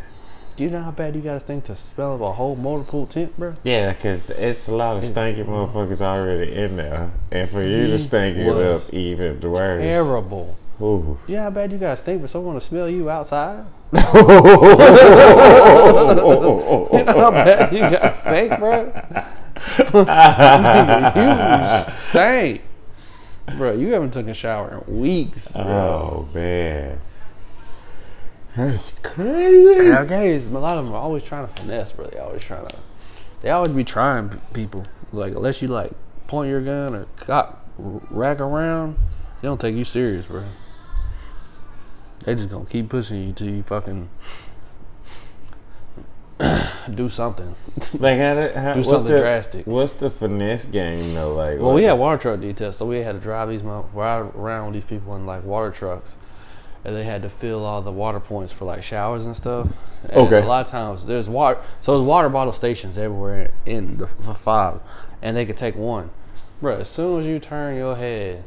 Do 0.59 0.65
you 0.65 0.71
know 0.71 0.83
how 0.83 0.91
bad 0.91 1.15
you 1.15 1.21
gotta 1.21 1.39
stink 1.39 1.67
to 1.67 1.77
smell 1.77 2.17
of 2.17 2.21
a 2.21 2.33
whole 2.33 2.57
motor 2.57 2.83
pool 2.83 3.07
tent, 3.07 3.39
bro? 3.39 3.55
Yeah, 3.63 3.93
because 3.93 4.29
it's 4.29 4.67
a 4.67 4.75
lot 4.75 4.97
of 4.97 5.05
stinky 5.05 5.45
motherfuckers 5.45 6.01
already 6.01 6.53
in 6.53 6.75
there, 6.75 7.13
and 7.31 7.49
for 7.49 7.63
you 7.63 7.87
to 7.87 7.97
stink 7.97 8.37
it 8.37 8.49
up 8.49 8.93
even 8.93 9.41
worse. 9.41 9.81
Terrible. 9.81 10.57
Ooh. 10.83 11.17
You 11.29 11.37
know 11.37 11.43
how 11.43 11.51
bad 11.51 11.71
you 11.71 11.79
gotta 11.79 11.97
stink 11.97 12.23
for 12.23 12.27
someone 12.27 12.57
to 12.57 12.61
smell 12.61 12.89
you 12.89 13.09
outside? 13.09 13.67
You 13.93 14.01
know 17.05 17.21
how 17.21 17.31
bad 17.31 17.73
you 17.73 17.79
gotta 17.79 18.17
stink, 18.17 18.59
bro? 18.59 18.93
you 21.87 21.93
stink. 22.11 22.63
Bro, 23.57 23.75
you 23.75 23.93
haven't 23.93 24.11
taken 24.11 24.31
a 24.31 24.35
shower 24.35 24.83
in 24.89 25.01
weeks, 25.01 25.53
bro. 25.53 25.63
Oh 25.63 26.29
man. 26.35 26.99
That's 28.59 28.93
crazy. 29.05 29.93
Okay, 29.93 30.37
a 30.37 30.41
lot 30.49 30.79
of 30.79 30.85
them 30.85 30.93
are 30.95 31.01
always 31.01 31.23
trying 31.23 31.47
to 31.47 31.53
finesse, 31.55 31.93
bro. 31.93 32.07
They 32.07 32.19
always 32.19 32.43
trying 32.43 32.67
to. 32.67 32.77
They 33.41 33.51
always 33.51 33.73
be 33.73 33.85
trying 33.85 34.31
p- 34.31 34.39
people. 34.53 34.85
Like 35.13 35.33
unless 35.35 35.63
you 35.63 35.69
like 35.69 35.93
point 36.27 36.51
your 36.51 36.61
gun 36.61 36.95
or 36.95 37.07
cock 37.19 37.65
rack 37.79 38.41
around, 38.41 38.97
they 39.41 39.47
don't 39.47 39.61
take 39.61 39.77
you 39.77 39.85
serious, 39.85 40.27
bro. 40.27 40.45
They 42.25 42.35
just 42.35 42.51
gonna 42.51 42.65
keep 42.65 42.89
pushing 42.89 43.29
you 43.29 43.33
till 43.33 43.49
you 43.49 43.63
fucking 43.63 44.09
do 46.95 47.09
something. 47.09 47.55
Like 47.95 48.19
how, 48.19 48.35
did- 48.35 48.57
how 48.57 48.75
Do 48.75 48.81
what's 48.81 48.91
something 48.91 49.15
the, 49.15 49.21
drastic. 49.21 49.67
What's 49.69 49.93
the 49.93 50.11
finesse 50.11 50.65
game 50.65 51.15
though? 51.15 51.35
Like 51.35 51.61
Well, 51.61 51.75
we 51.75 51.85
had 51.85 51.93
water 51.93 52.19
truck 52.19 52.41
details, 52.41 52.77
so 52.77 52.87
we 52.87 52.99
had 52.99 53.13
to 53.13 53.21
drive 53.21 53.49
these 53.51 53.63
mo- 53.63 53.89
ride 53.93 54.19
around 54.35 54.67
with 54.67 54.75
these 54.75 54.85
people 54.91 55.15
in 55.15 55.27
like 55.27 55.45
water 55.45 55.71
trucks, 55.71 56.15
and 56.85 56.95
they 56.97 57.05
had 57.05 57.23
to 57.23 57.29
fill 57.31 57.65
all 57.65 57.83
the 57.83 57.93
water 57.93 58.21
points 58.21 58.53
for 58.53 58.65
like 58.65 58.83
showers 58.83 59.25
and 59.25 59.37
stuff. 59.37 59.69
And 60.05 60.17
Okay. 60.17 60.43
A 60.43 60.47
lot 60.47 60.65
of 60.67 60.71
times 60.71 61.07
there's 61.07 61.29
water, 61.29 61.61
so 61.81 61.97
there's 61.97 62.07
water 62.07 62.29
bottle 62.29 62.53
stations 62.53 62.97
everywhere 62.97 63.51
in 63.67 63.97
the 63.99 64.35
five, 64.35 64.81
and 65.23 65.37
they 65.37 65.45
could 65.45 65.59
take 65.59 65.75
one, 65.77 66.11
bro. 66.61 66.77
As 66.77 66.89
soon 66.89 67.21
as 67.21 67.27
you 67.27 67.39
turn 67.41 67.77
your 67.77 67.97
head, 67.97 68.45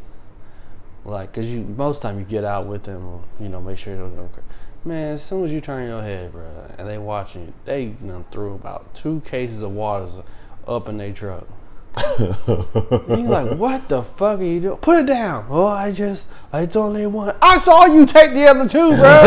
like, 1.03 1.33
cause 1.33 1.45
you 1.47 1.61
most 1.61 2.01
time 2.01 2.19
you 2.19 2.25
get 2.25 2.43
out 2.43 2.67
with 2.67 2.83
them, 2.83 3.21
you 3.39 3.49
know, 3.49 3.59
make 3.59 3.77
sure 3.77 3.93
you 3.93 3.99
don't 3.99 4.15
go. 4.15 4.29
cra- 4.33 4.43
Man, 4.83 5.13
as 5.13 5.23
soon 5.23 5.45
as 5.45 5.51
you 5.51 5.61
turn 5.61 5.87
your 5.87 6.01
head, 6.01 6.31
bro, 6.31 6.43
and 6.77 6.87
they 6.87 6.97
watching 6.97 7.47
you, 7.47 7.53
they 7.65 7.87
done 7.87 8.25
threw 8.31 8.53
about 8.55 8.95
two 8.95 9.21
cases 9.25 9.61
of 9.61 9.71
waters 9.71 10.13
up 10.67 10.87
in 10.87 10.97
their 10.97 11.11
truck. 11.11 11.47
And 11.97 13.23
you 13.23 13.27
like, 13.27 13.57
what 13.57 13.87
the 13.89 14.03
fuck 14.03 14.39
are 14.39 14.43
you 14.43 14.59
doing? 14.59 14.77
Put 14.77 14.99
it 14.99 15.07
down. 15.07 15.47
Oh, 15.49 15.65
I 15.65 15.91
just, 15.91 16.25
it's 16.53 16.75
only 16.75 17.05
one. 17.07 17.35
I 17.41 17.59
saw 17.59 17.85
you 17.85 18.05
take 18.05 18.33
the 18.33 18.47
other 18.47 18.67
two, 18.67 18.95
bro. 18.95 19.21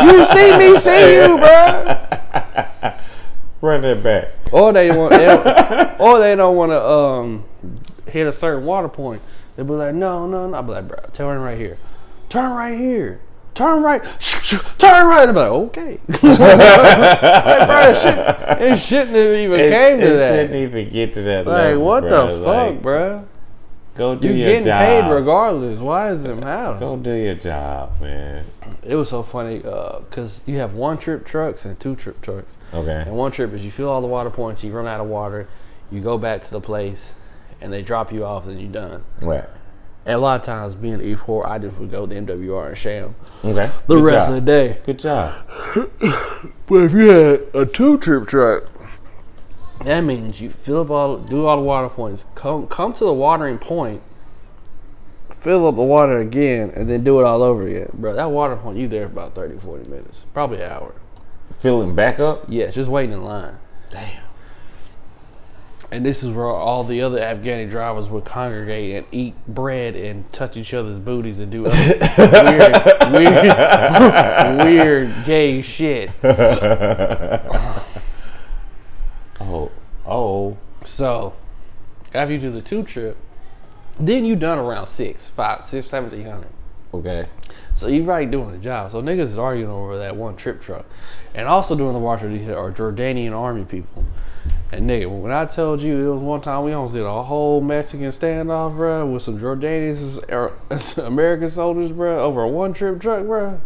you 0.04 0.24
see 0.26 0.56
me 0.56 0.78
see 0.78 1.16
you, 1.16 1.36
bro. 1.38 1.98
Run 3.60 3.82
that 3.82 4.02
back. 4.02 4.28
Or 4.52 4.72
they 4.72 4.90
want, 4.96 5.12
they 5.12 5.26
don't, 5.26 6.00
or 6.00 6.18
they 6.18 6.34
don't 6.34 6.56
want 6.56 6.72
to 6.72 6.82
um 6.82 7.44
hit 8.06 8.26
a 8.26 8.32
certain 8.32 8.64
water 8.64 8.88
point, 8.88 9.22
they'd 9.56 9.66
be 9.66 9.72
like, 9.72 9.94
no, 9.94 10.26
no, 10.26 10.48
no. 10.48 10.58
I'd 10.58 10.66
be 10.66 10.72
like, 10.72 10.88
bro, 10.88 10.98
turn 11.12 11.40
right 11.40 11.58
here. 11.58 11.78
Turn 12.28 12.52
right 12.52 12.78
here. 12.78 13.20
Turn 13.54 13.82
right. 13.82 14.02
Turn 14.78 15.06
right. 15.08 15.26
Be 15.26 15.32
like, 15.32 15.50
okay. 15.52 16.00
like, 16.08 16.20
bro, 16.20 17.90
it, 17.90 17.96
shit, 18.02 18.60
it 18.62 18.78
shouldn't 18.78 19.16
have 19.16 19.34
even 19.36 19.60
It, 19.60 19.70
came 19.70 19.98
to 20.00 20.06
it 20.06 20.16
that. 20.16 20.34
shouldn't 20.34 20.54
even 20.54 20.88
get 20.88 21.14
to 21.14 21.22
that 21.22 21.46
Like, 21.46 21.56
level. 21.56 21.84
what 21.84 22.04
bruh. 22.04 22.10
the 22.38 22.44
fuck, 22.44 22.46
Like, 22.74 22.82
bro? 22.82 23.28
Go 23.96 24.14
do 24.14 24.28
You 24.28 24.34
your 24.34 24.48
getting 24.52 24.64
job. 24.64 24.78
paid 24.80 25.12
regardless. 25.14 25.78
Why 25.78 26.08
does 26.10 26.24
it 26.24 26.34
matter? 26.36 26.78
Go 26.78 26.96
do 26.96 27.12
your 27.12 27.34
job, 27.34 28.00
man. 28.00 28.44
It 28.82 28.94
was 28.94 29.10
so 29.10 29.22
funny 29.22 29.62
uh, 29.64 29.98
because 30.00 30.40
you 30.46 30.58
have 30.58 30.74
one 30.74 30.96
trip 30.96 31.26
trucks 31.26 31.64
and 31.64 31.78
two 31.78 31.96
trip 31.96 32.22
trucks. 32.22 32.56
Okay. 32.72 33.02
And 33.06 33.16
one 33.16 33.32
trip 33.32 33.52
is 33.52 33.64
you 33.64 33.70
fill 33.70 33.88
all 33.90 34.00
the 34.00 34.06
water 34.06 34.30
points, 34.30 34.62
you 34.64 34.72
run 34.72 34.86
out 34.86 35.00
of 35.00 35.08
water, 35.08 35.48
you 35.90 36.00
go 36.00 36.16
back 36.16 36.42
to 36.44 36.50
the 36.50 36.60
place, 36.60 37.12
and 37.60 37.72
they 37.72 37.82
drop 37.82 38.12
you 38.12 38.24
off, 38.24 38.46
and 38.46 38.58
you're 38.60 38.70
done. 38.72 39.04
Right. 39.20 39.44
And 40.06 40.14
a 40.14 40.18
lot 40.18 40.40
of 40.40 40.46
times, 40.46 40.74
being 40.74 40.98
E4, 40.98 41.46
I 41.46 41.58
just 41.58 41.76
would 41.76 41.90
go 41.90 42.06
to 42.06 42.14
MWR 42.14 42.68
and 42.68 42.78
sham 42.78 43.14
Okay. 43.44 43.70
the 43.86 43.94
Good 43.96 44.04
rest 44.04 44.14
job. 44.14 44.28
of 44.30 44.34
the 44.36 44.40
day. 44.40 44.78
Good 44.86 44.98
job. 44.98 45.34
But 46.66 46.84
if 46.84 46.92
you 46.92 47.08
had 47.10 47.40
a 47.52 47.66
two 47.66 47.98
trip 47.98 48.26
truck, 48.28 48.64
that 49.84 50.00
means 50.02 50.40
you 50.40 50.50
fill 50.50 50.82
up 50.82 50.90
all, 50.90 51.16
do 51.18 51.46
all 51.46 51.56
the 51.56 51.62
water 51.62 51.88
points, 51.88 52.24
come 52.36 52.66
come 52.68 52.92
to 52.94 53.04
the 53.04 53.12
watering 53.12 53.58
point, 53.58 54.02
fill 55.40 55.66
up 55.66 55.74
the 55.74 55.82
water 55.82 56.18
again, 56.18 56.70
and 56.76 56.88
then 56.88 57.02
do 57.02 57.18
it 57.20 57.24
all 57.24 57.42
over 57.42 57.66
again, 57.66 57.90
bro. 57.94 58.14
That 58.14 58.30
water 58.30 58.54
point, 58.56 58.78
you 58.78 58.86
there 58.88 59.06
for 59.08 59.12
about 59.12 59.34
30, 59.34 59.58
40 59.58 59.90
minutes, 59.90 60.24
probably 60.32 60.62
an 60.62 60.70
hour. 60.70 60.94
Filling 61.54 61.94
back 61.96 62.20
up. 62.20 62.44
Yeah, 62.48 62.70
just 62.70 62.88
waiting 62.88 63.12
in 63.12 63.22
line. 63.24 63.56
Damn. 63.90 64.22
And 65.92 66.06
this 66.06 66.22
is 66.22 66.30
where 66.30 66.46
all 66.46 66.84
the 66.84 67.02
other 67.02 67.18
Afghani 67.18 67.68
drivers 67.68 68.08
would 68.08 68.24
congregate 68.24 68.94
and 68.94 69.06
eat 69.10 69.34
bread 69.48 69.96
and 69.96 70.32
touch 70.32 70.56
each 70.56 70.72
other's 70.72 71.00
booties 71.00 71.40
and 71.40 71.50
do 71.50 71.66
other 71.66 71.76
weird, 73.12 73.42
weird, 74.64 74.64
weird 74.64 75.24
gay 75.24 75.62
shit. 75.62 76.10
Oh. 79.40 79.72
Oh. 80.06 80.56
So, 80.84 81.34
after 82.14 82.34
you 82.34 82.38
do 82.38 82.50
the 82.50 82.62
two 82.62 82.82
trip, 82.84 83.16
then 83.98 84.24
you 84.24 84.36
done 84.36 84.58
around 84.58 84.86
six, 84.86 85.28
five, 85.28 85.64
six, 85.64 85.88
seventeen 85.88 86.26
hundred. 86.26 86.50
Okay. 86.92 87.26
So 87.74 87.86
you 87.86 88.04
right 88.04 88.30
doing 88.30 88.52
the 88.52 88.58
job. 88.58 88.90
So 88.90 89.00
niggas 89.02 89.30
is 89.30 89.38
arguing 89.38 89.70
over 89.70 89.98
that 89.98 90.16
one 90.16 90.36
trip 90.36 90.60
truck, 90.60 90.86
and 91.34 91.46
also 91.46 91.74
doing 91.74 91.92
the 91.92 91.98
washer 91.98 92.28
detail 92.28 92.58
are 92.58 92.72
Jordanian 92.72 93.32
army 93.32 93.64
people. 93.64 94.04
And 94.72 94.88
nigga, 94.88 95.10
when 95.10 95.32
I 95.32 95.46
told 95.46 95.80
you 95.80 96.10
it 96.10 96.12
was 96.14 96.22
one 96.22 96.40
time 96.40 96.62
we 96.62 96.72
almost 96.72 96.94
did 96.94 97.02
a 97.02 97.22
whole 97.24 97.60
Mexican 97.60 98.06
standoff, 98.08 98.76
bro, 98.76 99.04
with 99.04 99.24
some 99.24 99.40
Jordanians, 99.40 100.22
or 100.30 100.52
er, 100.70 100.80
American 101.04 101.50
soldiers, 101.50 101.90
bro, 101.90 102.22
over 102.22 102.42
a 102.42 102.48
one 102.48 102.72
trip 102.72 103.00
truck, 103.00 103.26
bro. 103.26 103.60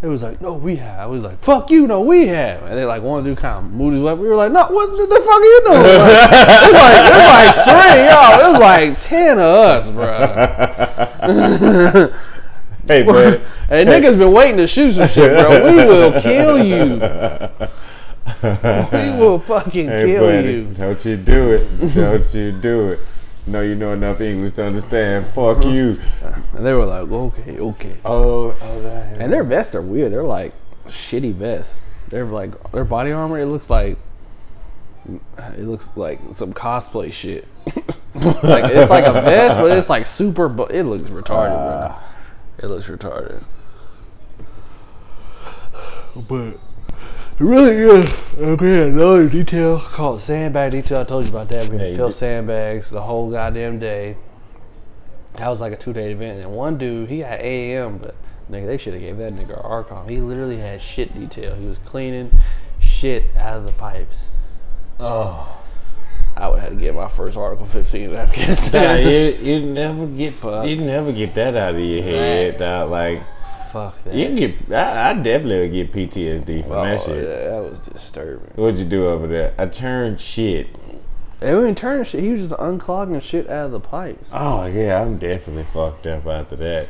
It 0.00 0.06
was 0.06 0.22
like, 0.22 0.40
no, 0.40 0.54
we 0.54 0.76
have. 0.76 1.10
It 1.10 1.12
was 1.12 1.22
like, 1.22 1.38
fuck 1.38 1.70
you, 1.70 1.86
no, 1.86 2.00
we 2.00 2.28
have. 2.28 2.62
And 2.64 2.78
they 2.78 2.84
like 2.84 3.02
one 3.02 3.24
dude 3.24 3.38
kind 3.38 3.66
of 3.66 3.72
his 3.92 4.00
weapon. 4.00 4.20
We 4.20 4.28
were 4.28 4.36
like, 4.36 4.52
no, 4.52 4.66
what 4.66 4.90
the 4.90 5.06
fuck 5.06 5.28
are 5.28 5.44
you 5.44 5.60
doing? 5.64 5.78
It 5.78 5.82
was 5.82 6.82
like, 6.82 7.06
it 7.06 7.14
was 7.14 7.28
like 7.28 7.54
three, 7.66 8.04
y'all. 8.10 8.40
It 8.40 8.46
was 8.52 8.60
like 8.60 9.00
ten 9.00 9.38
of 9.38 9.44
us, 9.44 9.88
bro. 12.00 12.08
Hey, 12.88 13.04
bro. 13.04 13.38
Hey, 13.68 13.84
niggas 13.84 14.18
been 14.18 14.32
waiting 14.32 14.56
to 14.56 14.66
shoot 14.66 14.90
some 14.92 15.08
shit, 15.08 15.38
bro. 15.38 15.70
We 15.70 15.76
will 15.86 16.20
kill 16.20 16.58
you. 16.62 16.98
We 18.42 19.10
will 19.18 19.38
fucking 19.40 19.86
Hey, 19.88 20.04
kill 20.06 20.26
buddy, 20.26 20.52
you. 20.52 20.64
don't 20.74 21.04
you 21.04 21.16
do 21.16 21.50
it. 21.52 21.94
Don't 21.94 22.34
you 22.34 22.52
do 22.52 22.88
it. 22.90 22.98
No, 23.46 23.60
you 23.60 23.74
know 23.74 23.92
enough 23.92 24.20
English 24.20 24.52
to 24.54 24.64
understand. 24.64 25.26
Fuck 25.34 25.64
you. 25.64 25.98
And 26.54 26.64
they 26.64 26.72
were 26.72 26.84
like, 26.86 27.10
okay, 27.10 27.58
okay. 27.58 27.96
Oh, 28.04 28.50
okay. 28.50 29.16
And 29.18 29.32
their 29.32 29.42
vests 29.42 29.74
are 29.74 29.82
weird. 29.82 30.12
They're 30.12 30.22
like 30.22 30.52
shitty 30.86 31.34
vests. 31.34 31.80
They're 32.08 32.24
like 32.24 32.72
their 32.72 32.84
body 32.84 33.10
armor. 33.10 33.38
It 33.38 33.46
looks 33.46 33.68
like 33.70 33.98
it 35.58 35.64
looks 35.64 35.90
like 35.96 36.20
some 36.32 36.52
cosplay 36.52 37.12
shit. 37.12 37.48
like 38.14 38.70
it's 38.70 38.90
like 38.90 39.06
a 39.06 39.12
vest, 39.12 39.58
but 39.58 39.76
it's 39.76 39.88
like 39.88 40.06
super. 40.06 40.48
Bu- 40.48 40.66
it 40.66 40.84
looks 40.84 41.08
retarded, 41.10 41.24
bro. 41.54 41.88
Ah. 41.90 42.02
It 42.58 42.66
looks 42.66 42.86
retarded. 42.86 43.42
But 46.28 46.58
it 47.42 47.46
really 47.48 47.76
is. 47.76 48.34
Okay, 48.38 48.88
another 48.88 49.28
detail 49.28 49.78
called 49.80 50.20
sandbag 50.20 50.72
detail. 50.72 51.00
I 51.00 51.04
told 51.04 51.24
you 51.24 51.30
about 51.30 51.48
that. 51.50 51.68
We 51.68 51.76
Yeah, 51.76 51.82
had 51.82 51.90
you 51.90 51.96
fill 51.96 52.12
sandbags 52.12 52.90
the 52.90 53.02
whole 53.02 53.30
goddamn 53.30 53.78
day. 53.78 54.16
That 55.36 55.48
was 55.48 55.60
like 55.60 55.72
a 55.72 55.76
two 55.76 55.92
day 55.92 56.12
event. 56.12 56.40
And 56.40 56.52
one 56.52 56.78
dude, 56.78 57.08
he 57.08 57.20
had 57.20 57.40
AM, 57.40 57.98
but 57.98 58.14
nigga, 58.50 58.66
they 58.66 58.78
should 58.78 58.92
have 58.92 59.02
gave 59.02 59.16
that 59.18 59.34
nigga 59.34 59.62
ARCOM. 59.64 60.08
He 60.08 60.18
literally 60.18 60.58
had 60.58 60.80
shit 60.80 61.14
detail. 61.14 61.54
He 61.54 61.66
was 61.66 61.78
cleaning 61.78 62.30
shit 62.80 63.24
out 63.36 63.58
of 63.58 63.66
the 63.66 63.72
pipes. 63.72 64.28
Oh. 65.00 65.58
I 66.36 66.48
would 66.48 66.60
have 66.60 66.70
to 66.70 66.76
get 66.76 66.94
my 66.94 67.08
first 67.08 67.36
Article 67.36 67.66
15 67.66 68.02
in 68.02 68.12
Nah, 68.12 68.18
Afghanistan. 68.20 69.06
you, 69.06 69.52
you 69.52 69.66
never 69.66 70.06
get 70.06 70.32
Fuck. 70.34 70.66
you 70.66 70.76
never 70.76 71.12
get 71.12 71.34
that 71.34 71.54
out 71.56 71.74
of 71.74 71.80
your 71.80 72.02
head. 72.02 72.56
Dog. 72.58 72.90
Like 72.90 73.22
Fuck 73.72 74.04
that. 74.04 74.14
you 74.14 74.26
can 74.26 74.34
get, 74.34 74.72
I, 74.72 75.10
I 75.10 75.14
definitely 75.14 75.60
would 75.60 75.72
get 75.72 75.92
PTSD 75.92 76.62
from 76.62 76.72
oh, 76.72 76.84
that 76.84 77.00
shit. 77.00 77.24
yeah, 77.24 77.50
that 77.50 77.70
was 77.70 77.80
disturbing. 77.80 78.50
What'd 78.54 78.78
you 78.78 78.84
do 78.84 79.06
over 79.06 79.26
there? 79.26 79.54
I 79.56 79.64
turned 79.64 80.20
shit. 80.20 80.68
And 81.40 81.58
we 81.58 81.64
didn't 81.64 81.78
turning 81.78 82.04
shit. 82.04 82.22
He 82.22 82.28
was 82.28 82.50
just 82.50 82.60
unclogging 82.60 83.22
shit 83.22 83.48
out 83.48 83.66
of 83.66 83.72
the 83.72 83.80
pipes. 83.80 84.28
Oh 84.30 84.66
yeah, 84.66 85.00
I'm 85.00 85.16
definitely 85.16 85.64
fucked 85.64 86.06
up 86.06 86.26
after 86.26 86.54
that. 86.56 86.88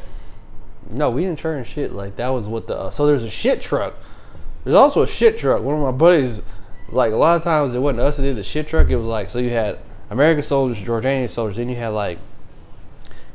No, 0.90 1.08
we 1.08 1.22
didn't 1.22 1.38
turn 1.38 1.62
shit. 1.64 1.92
Like 1.92 2.16
that 2.16 2.28
was 2.30 2.48
what 2.48 2.66
the. 2.66 2.76
Uh, 2.76 2.90
so 2.90 3.06
there's 3.06 3.22
a 3.22 3.30
shit 3.30 3.62
truck. 3.62 3.94
There's 4.64 4.76
also 4.76 5.02
a 5.02 5.06
shit 5.06 5.38
truck. 5.38 5.62
One 5.62 5.76
of 5.76 5.80
my 5.80 5.92
buddies, 5.92 6.42
like 6.90 7.12
a 7.12 7.16
lot 7.16 7.36
of 7.36 7.44
times 7.44 7.72
it 7.72 7.78
wasn't 7.78 8.00
us 8.00 8.16
that 8.16 8.24
did 8.24 8.36
the 8.36 8.42
shit 8.42 8.66
truck. 8.66 8.90
It 8.90 8.96
was 8.96 9.06
like 9.06 9.30
so 9.30 9.38
you 9.38 9.50
had 9.50 9.78
American 10.10 10.42
soldiers, 10.42 10.84
Jordanian 10.84 11.30
soldiers, 11.30 11.56
then 11.56 11.68
you 11.68 11.76
had 11.76 11.88
like 11.88 12.18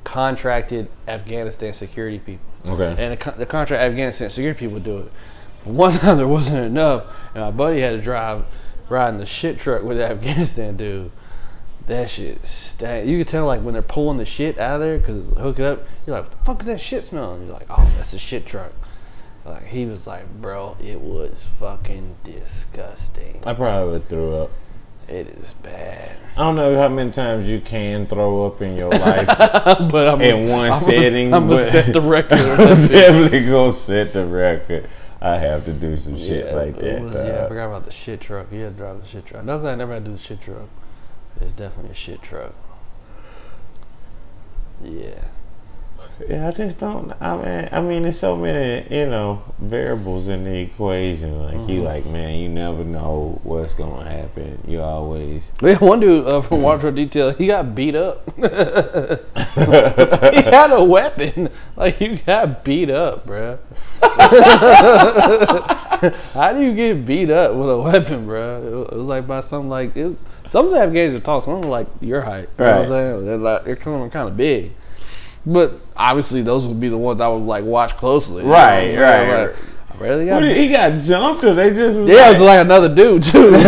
contracted 0.03 0.89
Afghanistan 1.07 1.73
security 1.73 2.19
people. 2.19 2.45
Okay. 2.67 2.95
And 2.97 3.19
the, 3.19 3.31
the 3.31 3.45
contract 3.45 3.81
Afghanistan 3.81 4.29
security 4.29 4.59
people 4.59 4.79
do 4.79 4.99
it. 4.99 5.11
But 5.63 5.73
one 5.73 5.91
time 5.99 6.17
there 6.17 6.27
wasn't 6.27 6.65
enough, 6.65 7.05
and 7.33 7.43
my 7.43 7.51
buddy 7.51 7.81
had 7.81 7.91
to 7.91 8.01
drive 8.01 8.45
riding 8.89 9.19
the 9.19 9.25
shit 9.25 9.59
truck 9.59 9.83
with 9.83 9.97
the 9.97 10.05
Afghanistan 10.09 10.77
dude. 10.77 11.11
That 11.87 12.09
shit 12.09 12.45
stank. 12.45 13.07
You 13.07 13.17
could 13.17 13.29
tell 13.29 13.45
like 13.45 13.61
when 13.61 13.73
they're 13.73 13.81
pulling 13.81 14.17
the 14.17 14.25
shit 14.25 14.59
out 14.59 14.75
of 14.75 14.81
there 14.81 14.97
because 14.97 15.29
hook 15.37 15.59
it 15.59 15.65
up. 15.65 15.87
You're 16.05 16.17
like, 16.17 16.25
what 16.25 16.37
the 16.39 16.45
fuck 16.45 16.59
is 16.61 16.67
that 16.67 16.81
shit 16.81 17.05
smell? 17.05 17.33
And 17.33 17.47
you're 17.47 17.53
like, 17.53 17.67
oh, 17.69 17.89
that's 17.97 18.13
a 18.13 18.19
shit 18.19 18.45
truck. 18.45 18.73
Like 19.45 19.67
he 19.67 19.85
was 19.85 20.05
like, 20.05 20.29
bro, 20.41 20.75
it 20.83 20.99
was 20.99 21.47
fucking 21.57 22.17
disgusting. 22.25 23.41
I 23.45 23.53
probably 23.53 23.93
would 23.93 24.09
throw 24.09 24.43
up. 24.43 24.51
It 25.07 25.27
is 25.29 25.53
bad. 25.63 26.17
I 26.35 26.39
don't 26.41 26.55
know 26.57 26.75
how 26.79 26.89
many 26.89 27.11
times 27.11 27.49
you 27.49 27.61
can 27.61 28.05
throw 28.07 28.45
up 28.45 28.61
in 28.61 28.75
your 28.75 28.89
life 28.91 29.25
but 29.91 30.07
I'm 30.07 30.21
in 30.21 30.49
one 30.49 30.73
setting, 30.75 31.33
I'm 31.33 31.47
gonna 31.47 31.71
set 31.71 31.93
the 31.93 32.01
record. 32.01 32.37
I'm 32.39 32.87
definitely 32.87 33.45
gonna 33.45 33.73
set 33.73 34.13
the 34.13 34.25
record. 34.25 34.87
I 35.19 35.37
have 35.37 35.65
to 35.65 35.73
do 35.73 35.97
some 35.97 36.15
shit 36.15 36.53
like 36.53 36.77
that. 36.79 37.01
was- 37.01 37.15
yeah, 37.15 37.45
I 37.45 37.47
forgot 37.47 37.65
about 37.67 37.85
the 37.85 37.91
shit 37.91 38.21
truck. 38.21 38.47
Yeah, 38.51 38.69
drive 38.69 39.01
the 39.01 39.07
shit 39.07 39.25
truck. 39.25 39.43
Nothing 39.45 39.67
I 39.67 39.75
never 39.75 39.93
had 39.93 40.03
to 40.05 40.11
do 40.11 40.17
the 40.17 40.21
shit 40.21 40.41
truck. 40.41 40.67
It's 41.41 41.53
definitely 41.53 41.91
a 41.91 41.95
shit 41.95 42.21
truck. 42.21 42.53
Yeah. 44.83 45.23
Yeah, 46.27 46.47
I 46.47 46.51
just 46.51 46.79
don't. 46.79 47.13
I 47.21 47.35
mean, 47.37 47.69
I 47.71 47.81
mean, 47.81 48.01
there's 48.03 48.17
so 48.19 48.35
many, 48.35 48.87
you 48.89 49.05
know, 49.05 49.43
variables 49.59 50.27
in 50.29 50.43
the 50.45 50.61
equation. 50.61 51.37
Like 51.43 51.53
Mm-hmm. 51.55 51.69
you, 51.69 51.81
like 51.83 52.05
man, 52.07 52.35
you 52.39 52.49
never 52.49 52.83
know 52.83 53.39
what's 53.43 53.73
gonna 53.73 54.09
happen. 54.09 54.59
You 54.67 54.81
always. 54.81 55.51
We 55.61 55.71
had 55.73 55.81
one 55.81 55.99
dude 55.99 56.25
uh, 56.25 56.41
from 56.41 56.63
Wardrobe 56.63 56.95
Detail. 56.95 57.29
He 57.31 57.45
got 57.47 57.75
beat 57.75 57.95
up. 57.95 58.23
he 58.37 58.41
had 60.41 60.71
a 60.71 60.83
weapon. 60.83 61.49
Like 61.75 61.99
you 62.01 62.17
got 62.17 62.63
beat 62.63 62.89
up, 62.89 63.27
bruh. 63.27 63.59
How 66.33 66.53
do 66.53 66.61
you 66.63 66.73
get 66.75 67.05
beat 67.05 67.29
up 67.29 67.53
with 67.55 67.69
a 67.69 67.77
weapon, 67.77 68.25
bruh? 68.27 68.65
It 68.65 68.71
was, 68.75 68.87
it 68.91 68.95
was 68.95 69.05
like 69.07 69.27
by 69.27 69.41
some 69.41 69.69
like 69.69 69.95
it, 69.95 70.17
some 70.49 70.65
of 70.67 70.71
the 70.71 70.79
Afghans 70.79 71.13
are 71.15 71.19
tall. 71.19 71.41
Some 71.41 71.53
of 71.55 71.61
them 71.61 71.69
are 71.69 71.71
like 71.71 71.87
your 72.01 72.21
height. 72.21 72.49
You 72.57 72.65
know 72.65 72.65
what 72.65 72.75
I'm 72.75 72.79
Right. 72.81 72.87
saying? 72.89 73.25
They're 73.25 73.37
like 73.37 73.63
they're 73.65 73.75
kind 73.75 74.03
of 74.03 74.11
kind 74.11 74.29
of 74.29 74.37
big. 74.37 74.71
But 75.49 75.79
obviously, 75.95 76.41
those 76.41 76.65
would 76.67 76.79
be 76.79 76.89
the 76.89 76.97
ones 76.97 77.21
I 77.21 77.27
would 77.29 77.43
like 77.43 77.63
watch 77.63 77.95
closely. 77.95 78.43
you 78.43 78.49
know 78.49 78.53
Right, 78.53 78.97
right, 78.97 79.47
Like, 79.47 79.55
I 79.89 80.03
really 80.03 80.25
got 80.25 80.41
did- 80.41 80.57
he 80.57 80.67
got 80.67 80.99
jumped, 80.99 81.43
or 81.45 81.53
they 81.53 81.69
just 81.73 81.97
was 81.97 82.09
yeah, 82.09 82.27
it 82.27 82.31
was 82.33 82.41
like, 82.41 82.57
like 82.57 82.65
another 82.65 82.93
dude 82.93 83.23
too. 83.23 83.47
Him 83.53 83.63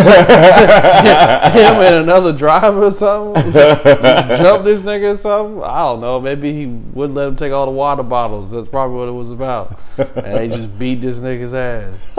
and 1.80 1.96
another 1.96 2.34
driver 2.34 2.84
or 2.88 2.92
something. 2.92 3.42
Jumped 3.54 4.66
this 4.66 4.82
nigga 4.82 5.14
or 5.14 5.18
something. 5.18 5.64
I 5.64 5.80
don't 5.84 6.02
know. 6.02 6.20
Maybe 6.20 6.52
he 6.54 6.66
wouldn't 6.66 7.16
let 7.16 7.30
him 7.30 7.36
take 7.38 7.52
all 7.54 7.66
the 7.66 7.72
water 7.72 8.04
bottles. 8.04 8.52
That's 8.52 8.68
probably 8.68 8.98
what 8.98 9.08
it 9.08 9.14
was 9.14 9.32
about. 9.32 9.80
And 9.98 10.36
they 10.38 10.48
just 10.50 10.78
beat 10.78 11.02
this 11.02 11.18
nigga's 11.18 11.54
ass. 11.54 12.12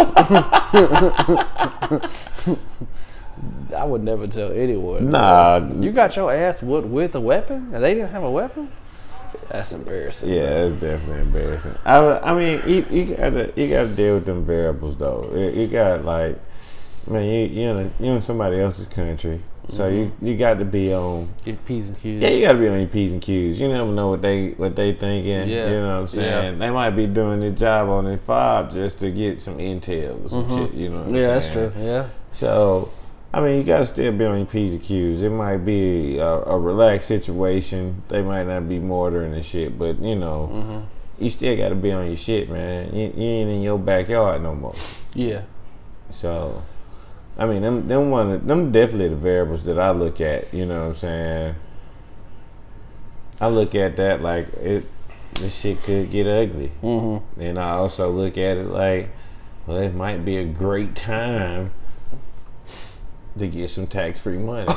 I 3.77 3.85
would 3.85 4.03
never 4.03 4.27
tell 4.27 4.51
anyone. 4.53 5.11
Nah, 5.11 5.61
You 5.79 5.92
got 5.92 6.16
your 6.16 6.33
ass 6.33 6.62
whooped 6.62 6.88
with 6.88 7.14
a 7.14 7.20
weapon, 7.20 7.70
and 7.73 7.83
they 7.85 7.94
didn't 7.94 8.11
have 8.11 8.25
a 8.25 8.31
weapon. 8.31 8.70
That's 9.51 9.73
embarrassing. 9.73 10.29
Yeah, 10.29 10.65
it's 10.65 10.75
definitely 10.75 11.23
embarrassing. 11.23 11.75
I, 11.85 11.99
I 12.21 12.35
mean, 12.35 12.63
you, 12.67 12.87
you 12.91 13.15
gotta 13.17 13.53
you 13.57 13.69
gotta 13.69 13.89
deal 13.89 14.15
with 14.15 14.27
them 14.27 14.45
variables 14.45 14.97
though. 14.97 15.31
You, 15.35 15.63
you 15.63 15.67
got 15.67 16.05
like, 16.05 16.39
man, 17.07 17.25
you 17.25 17.47
you 17.47 17.69
in 17.69 17.77
a, 17.79 18.05
you 18.05 18.13
in 18.13 18.21
somebody 18.21 18.61
else's 18.61 18.87
country, 18.87 19.41
so 19.69 19.89
you 19.89 20.13
you 20.23 20.37
got 20.37 20.59
to 20.61 20.65
be 20.65 20.95
on. 20.95 21.33
Get 21.45 21.65
P's 21.65 21.89
and 21.89 22.01
Q's. 22.01 22.23
Yeah, 22.23 22.29
you 22.29 22.43
got 22.43 22.53
to 22.53 22.59
be 22.59 22.69
on 22.69 22.79
your 22.79 22.89
p's 22.89 23.13
and 23.13 23.21
q's. 23.23 23.61
You 23.61 23.69
never 23.69 23.91
know 23.91 24.09
what 24.11 24.23
they 24.23 24.51
what 24.51 24.77
they 24.77 24.93
thinking. 24.93 25.49
Yeah. 25.49 25.69
You 25.71 25.77
know 25.81 25.95
what 25.95 26.01
I'm 26.03 26.07
saying? 26.09 26.55
Yeah. 26.55 26.59
They 26.67 26.71
might 26.73 26.91
be 26.91 27.07
doing 27.07 27.41
their 27.41 27.51
job 27.51 27.89
on 27.89 28.05
their 28.05 28.19
fob 28.19 28.71
just 28.71 28.99
to 29.01 29.11
get 29.11 29.41
some 29.41 29.59
intel 29.59 30.25
or 30.25 30.29
some 30.29 30.49
shit. 30.49 30.75
You 30.75 30.91
know 30.91 30.97
what 30.97 31.07
I'm 31.07 31.13
Mm-hmm. 31.13 31.15
yeah, 31.17 31.27
that's 31.27 31.51
true. 31.51 31.73
Yeah. 31.79 32.09
So, 32.33 32.93
I 33.33 33.40
mean, 33.40 33.59
you 33.59 33.64
got 33.64 33.79
to 33.79 33.87
still 33.87 34.12
be 34.12 34.25
on 34.25 34.38
your 34.38 34.47
P's 34.47 34.73
and 34.73 34.83
Q's. 34.83 35.23
It 35.23 35.31
might 35.31 35.59
be 35.59 36.19
a, 36.19 36.27
a 36.27 36.59
relaxed 36.59 37.07
situation. 37.07 38.03
They 38.09 38.23
might 38.23 38.47
not 38.49 38.69
be 38.69 38.81
mortaring 38.81 39.33
and 39.33 39.45
shit, 39.45 39.79
but 39.79 40.01
you 40.01 40.16
know, 40.16 40.51
Mm-hmm. 40.53 41.25
you 41.25 41.31
still 41.31 41.57
got 41.57 41.69
to 41.69 41.77
be 41.77 41.93
on 41.93 42.07
your 42.09 42.16
shit, 42.16 42.51
man. 42.51 42.93
You, 42.95 43.12
you 43.14 43.23
ain't 43.23 43.51
in 43.51 43.62
your 43.62 43.79
backyard 43.79 44.43
no 44.43 44.55
more. 44.57 44.75
Yeah. 45.14 45.43
So, 46.11 46.64
I 47.38 47.47
mean, 47.47 47.62
them 47.62 47.87
them 47.87 48.11
one 48.11 48.33
of- 48.33 48.47
them 48.49 48.73
definitely 48.73 49.09
the 49.11 49.16
variables 49.16 49.64
that 49.64 49.79
I 49.79 49.90
look 49.93 50.21
at. 50.21 50.53
You 50.53 50.66
know 50.66 50.81
what 50.81 50.88
I'm 50.88 50.95
saying? 50.97 51.55
I 53.40 53.47
look 53.49 53.75
at 53.77 53.97
that 53.97 54.23
like 54.23 54.53
it. 54.55 54.85
This 55.35 55.55
shit 55.59 55.83
could 55.85 56.11
get 56.11 56.27
ugly, 56.27 56.73
Mm-hmm. 56.83 57.40
and 57.40 57.59
I 57.59 57.71
also 57.71 58.11
look 58.11 58.37
at 58.37 58.57
it 58.59 58.66
like, 58.66 59.11
well, 59.66 59.79
it 59.79 59.95
might 59.95 60.25
be 60.25 60.37
a 60.37 60.45
great 60.45 60.95
time 60.97 61.71
to 63.38 63.47
get 63.49 63.71
some 63.71 63.87
tax 63.87 64.21
free 64.21 64.38
money. 64.38 64.66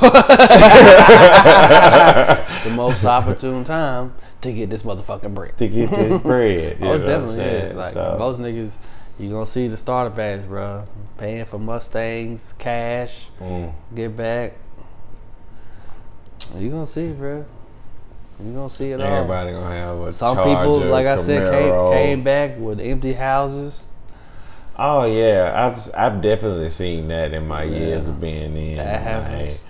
The 2.64 2.70
most 2.70 3.04
opportune 3.04 3.64
time 3.64 4.14
to 4.40 4.52
get 4.52 4.70
this 4.70 4.82
motherfucking 4.82 5.34
bread. 5.34 5.56
to 5.58 5.68
get 5.68 5.90
this 5.90 6.20
bread. 6.22 6.78
Oh, 6.80 6.94
it 6.94 6.98
definitely 7.00 7.40
is. 7.44 7.74
Like 7.74 7.92
So, 7.92 8.16
most 8.18 8.40
niggas, 8.40 8.72
you 9.18 9.28
gonna 9.30 9.44
see 9.44 9.68
the 9.68 9.76
starter 9.76 10.14
packs, 10.14 10.44
bro. 10.44 10.84
Paying 11.18 11.44
for 11.44 11.58
Mustangs, 11.58 12.54
cash, 12.58 13.26
mm, 13.40 13.72
get 13.94 14.16
back. 14.16 14.54
You 16.56 16.70
gonna 16.70 16.86
see, 16.86 17.12
bro. 17.12 17.44
You 18.42 18.52
gonna 18.52 18.70
see 18.70 18.90
it 18.92 19.00
all. 19.00 19.06
everybody 19.06 19.52
gonna 19.52 19.70
have 19.74 19.98
a 19.98 20.12
Some 20.12 20.36
Charger, 20.36 20.50
people, 20.78 20.88
like 20.90 21.06
I 21.06 21.22
said, 21.22 21.52
came, 21.52 21.92
came 21.92 22.24
back 22.24 22.58
with 22.58 22.80
empty 22.80 23.12
houses. 23.12 23.84
Oh 24.76 25.04
yeah, 25.04 25.52
I've 25.54 25.94
I've 25.94 26.20
definitely 26.20 26.70
seen 26.70 27.08
that 27.08 27.32
in 27.32 27.46
my 27.46 27.62
years 27.62 28.08
of 28.08 28.20
being 28.20 28.56
in. 28.56 28.76
That 28.78 29.02
happens. 29.02 29.50
like, 29.50 29.60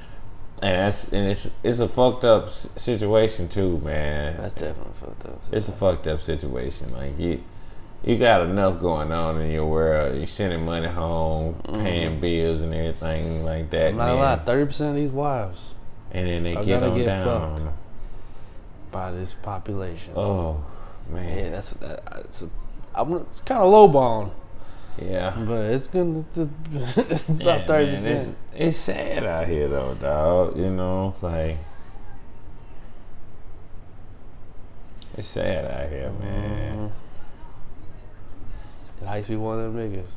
and 0.63 0.87
that's 0.87 1.13
and 1.13 1.31
it's 1.31 1.51
it's 1.63 1.79
a 1.79 1.89
fucked 1.89 2.25
up 2.25 2.51
situation 2.51 3.49
too, 3.49 3.79
man. 3.79 4.37
That's 4.39 4.55
definitely 4.55 4.95
fucked 5.01 5.27
up. 5.27 5.43
It's 5.53 5.69
a 5.69 5.73
fucked 5.73 6.07
up 6.07 6.21
situation. 6.21 6.93
Like 6.93 7.19
you, 7.19 7.43
you 8.03 8.17
got 8.19 8.43
enough 8.43 8.81
going 8.81 9.13
on 9.13 9.41
in 9.41 9.51
your 9.51 9.67
world. 9.67 10.19
You 10.19 10.27
sending 10.27 10.65
money 10.65 10.89
home, 10.89 11.61
paying 11.65 12.21
bills 12.21 12.63
and 12.63 12.75
everything 12.75 13.45
like 13.45 13.71
that. 13.71 13.93
Mm-hmm. 13.93 14.01
I'm 14.01 14.07
not 14.07 14.09
and, 14.09 14.19
gonna 14.19 14.31
lie, 14.31 14.37
then, 14.37 14.47
thirty 14.47 14.67
percent 14.67 14.91
of 14.91 14.97
these 14.97 15.11
wives 15.11 15.75
and 16.15 16.29
then 16.29 16.43
they 16.45 16.55
get 16.65 16.83
on 16.83 16.97
get 16.97 17.07
down. 17.07 17.75
by 18.91 19.11
this 19.11 19.35
population. 19.43 20.13
Oh 20.17 20.65
man, 21.11 21.39
Yeah, 21.39 21.51
that's 21.51 21.71
that, 21.73 22.03
it's, 22.25 22.43
a, 22.43 22.51
I'm, 22.95 23.13
it's 23.15 23.41
kind 23.41 23.61
of 23.61 23.71
low 23.71 23.89
bone, 23.89 24.31
yeah. 24.99 25.35
but 25.47 25.65
it's 25.67 25.87
gonna 25.87 26.25
it's, 26.35 26.39
it's 27.29 27.41
Yeah, 27.41 27.55
about 27.55 27.67
thirty 27.67 27.93
man, 27.93 28.07
It's, 28.07 28.33
it's 28.55 28.77
sad 28.77 29.25
out 29.25 29.47
here 29.47 29.69
though, 29.69 29.95
dog. 29.95 30.57
You 30.57 30.71
know, 30.71 31.15
like 31.21 31.59
it's 35.17 35.29
sad 35.29 35.65
out 35.65 35.91
here, 35.91 36.13
man. 36.21 36.93
And 39.01 39.09
I 39.09 39.17
used 39.17 39.27
to 39.27 39.33
be 39.33 39.37
one 39.37 39.61
of 39.61 39.73
them 39.73 39.93
niggas. 39.93 40.09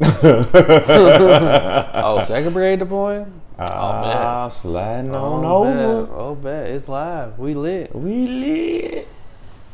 oh, 1.94 2.24
second 2.26 2.52
grade 2.52 2.78
the 2.78 2.86
point? 2.86 3.28
Ah, 3.58 4.46
sliding 4.46 5.12
on 5.12 5.44
oh, 5.44 5.64
over. 5.64 6.06
Bet. 6.06 6.14
Oh, 6.14 6.34
bet. 6.36 6.70
It's 6.70 6.88
live. 6.88 7.38
We 7.38 7.54
lit. 7.54 7.94
We 7.94 8.28
lit. 8.28 9.08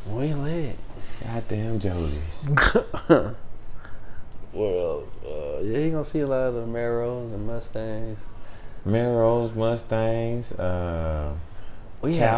We 0.09 0.33
lit. 0.33 0.75
Goddamn 1.23 1.79
Jodies. 1.79 3.35
Well, 4.55 5.03
uh, 5.25 5.61
yeah, 5.63 5.79
you 5.79 5.91
gonna 5.91 6.05
see 6.05 6.21
a 6.21 6.27
lot 6.27 6.47
of 6.47 6.53
the 6.53 6.61
Camaros 6.61 7.33
and 7.33 7.45
Mustangs. 7.45 8.19
Maros, 8.85 9.53
Mustangs, 9.53 10.53
uh, 10.53 11.33
We 12.01 12.13
had, 12.15 12.31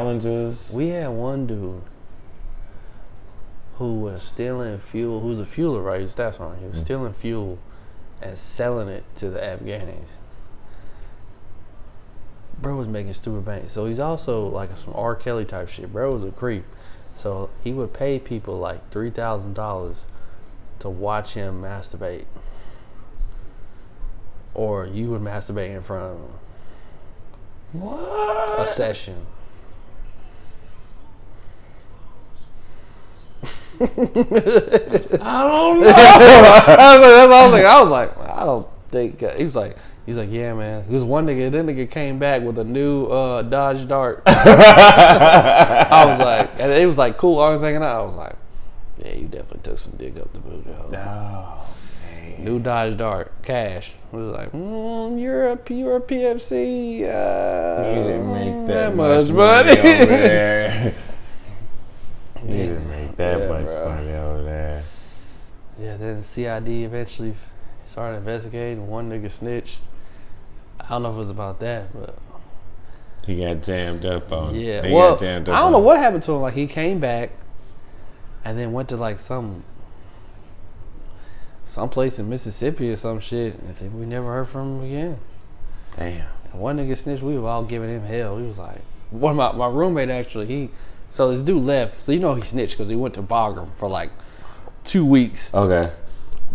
we 0.73 0.87
had 0.89 1.09
one 1.09 1.45
dude 1.45 1.81
who 3.75 3.99
was 3.99 4.23
stealing 4.23 4.79
fuel. 4.79 5.19
Who's 5.19 5.39
a 5.39 5.45
fueler, 5.45 5.83
right? 5.83 6.01
His 6.01 6.13
staff's 6.13 6.39
on. 6.39 6.57
He 6.57 6.65
was 6.65 6.79
stealing 6.79 7.13
fuel 7.13 7.59
and 8.21 8.35
selling 8.35 8.87
it 8.87 9.03
to 9.17 9.29
the 9.29 9.39
Afghanis. 9.39 10.15
Bro 12.59 12.77
was 12.77 12.87
making 12.87 13.13
stupid 13.13 13.45
bank. 13.45 13.69
So 13.69 13.85
he's 13.85 13.99
also 13.99 14.47
like 14.47 14.75
some 14.75 14.93
R. 14.95 15.15
Kelly 15.15 15.45
type 15.45 15.69
shit. 15.69 15.93
Bro 15.93 16.13
was 16.13 16.23
a 16.23 16.31
creep. 16.31 16.65
So 17.15 17.51
he 17.63 17.73
would 17.73 17.93
pay 17.93 18.17
people 18.17 18.57
like 18.57 18.89
three 18.89 19.11
thousand 19.11 19.53
dollars 19.53 20.07
to 20.79 20.89
watch 20.89 21.33
him 21.33 21.61
masturbate. 21.61 22.25
Or 24.53 24.85
you 24.85 25.09
would 25.11 25.21
masturbate 25.21 25.75
in 25.75 25.81
front 25.81 26.03
of 26.03 26.19
him. 26.19 26.33
What? 27.73 28.59
A 28.59 28.67
session. 28.67 29.25
I 33.79 33.85
don't 33.85 35.81
know. 35.81 35.87
I 35.95 36.97
was, 36.97 37.07
that's 37.07 37.29
what 37.29 37.31
I 37.31 37.43
was 37.43 37.51
like, 37.51 37.65
I 37.65 37.81
was 37.81 37.91
like, 37.91 38.17
I 38.17 38.45
don't 38.45 38.67
think. 38.89 39.21
uh," 39.21 39.33
he 39.35 39.43
was 39.45 39.55
like, 39.55 39.77
he's 40.07 40.15
like, 40.15 40.31
yeah, 40.31 40.53
man. 40.53 40.83
He 40.85 40.93
was 40.93 41.03
one 41.03 41.27
nigga. 41.27 41.51
Then 41.51 41.67
nigga 41.67 41.89
came 41.89 42.17
back 42.17 42.41
with 42.41 42.57
a 42.57 42.63
new 42.63 43.05
uh, 43.05 43.43
Dodge 43.43 43.87
Dart. 43.87 44.23
I 44.25 46.05
was 46.07 46.19
like, 46.19 46.49
and 46.59 46.71
it 46.71 46.87
was 46.87 46.97
like 46.97 47.17
cool. 47.17 47.39
I 47.39 47.49
was 47.49 47.61
hanging 47.61 47.83
out. 47.83 47.95
I 47.95 48.01
was 48.01 48.15
like, 48.15 48.35
yeah, 49.03 49.13
you 49.13 49.27
definitely 49.27 49.59
took 49.63 49.77
some 49.77 49.93
dig 49.97 50.17
up 50.17 50.31
the 50.33 50.39
boot, 50.39 50.65
yo. 50.65 50.89
Oh, 50.93 51.67
man. 52.11 52.43
New 52.45 52.59
Dodge 52.59 52.97
Dart, 52.97 53.31
cash. 53.43 53.91
I 54.11 54.15
was 54.15 54.35
like, 54.35 54.51
mm, 54.51 55.19
you're 55.19 55.47
a 55.49 55.59
you're 55.69 55.95
a 55.97 56.01
PFC. 56.01 57.01
Uh, 57.03 57.89
You 57.89 58.03
didn't 58.03 58.31
make 58.33 58.67
that, 58.67 58.95
much 58.95 59.27
much 59.27 59.35
money. 59.35 59.75
money 59.75 59.89
over 60.01 60.05
there. 60.05 60.93
you 62.45 62.53
didn't 62.53 62.89
make 62.89 63.15
that 63.17 63.39
Yeah, 63.41 63.47
much 63.49 63.65
bro. 63.65 63.89
money 63.95 64.11
over 64.13 64.43
there. 64.43 64.83
Yeah, 65.79 65.97
then 65.97 66.23
CID 66.23 66.67
eventually 66.67 67.33
started 67.85 68.17
investigating. 68.17 68.87
One 68.87 69.09
nigga 69.09 69.29
snitched. 69.31 69.77
I 70.79 70.89
don't 70.89 71.03
know 71.03 71.09
if 71.09 71.15
it 71.15 71.19
was 71.19 71.29
about 71.29 71.59
that, 71.59 71.91
but 71.93 72.15
He 73.25 73.43
got 73.43 73.61
jammed 73.63 74.05
up 74.05 74.31
on. 74.31 74.55
yeah. 74.55 74.85
He 74.85 74.93
well, 74.93 75.11
got 75.11 75.19
jammed 75.19 75.49
up 75.49 75.55
I 75.55 75.59
don't 75.59 75.71
know 75.71 75.79
what 75.79 75.97
happened 75.97 76.23
to 76.23 76.31
him. 76.33 76.41
Like 76.41 76.53
he 76.53 76.67
came 76.67 76.99
back, 76.99 77.31
and 78.47 78.57
then 78.57 78.71
went 78.71 78.87
to 78.87 78.95
like 78.95 79.19
some 79.19 79.63
some 81.67 81.89
place 81.89 82.17
in 82.17 82.29
Mississippi 82.29 82.89
or 82.89 82.95
some 82.95 83.19
shit. 83.19 83.55
And 83.55 83.69
I 83.69 83.73
think 83.73 83.93
we 83.93 84.05
never 84.05 84.27
heard 84.27 84.47
from 84.47 84.79
him 84.79 84.85
again. 84.85 85.19
Damn. 85.97 86.25
And 86.51 86.61
one 86.61 86.77
nigga 86.77 86.97
snitched. 86.97 87.21
We 87.21 87.37
were 87.37 87.49
all 87.49 87.65
giving 87.65 87.89
him 87.89 88.03
hell. 88.03 88.37
He 88.37 88.47
was 88.47 88.57
like, 88.57 88.81
one 89.09 89.31
of 89.31 89.37
my 89.37 89.51
my 89.51 89.67
roommate 89.67 90.09
actually. 90.09 90.45
He 90.45 90.69
so 91.09 91.29
this 91.29 91.43
dude 91.43 91.63
left. 91.63 92.01
So 92.01 92.13
you 92.13 92.19
know 92.19 92.35
he 92.35 92.41
snitched 92.41 92.77
because 92.77 92.87
he 92.87 92.95
went 92.95 93.15
to 93.15 93.21
Bagram 93.21 93.69
for 93.75 93.89
like 93.89 94.11
two 94.85 95.05
weeks. 95.05 95.53
Okay. 95.53 95.93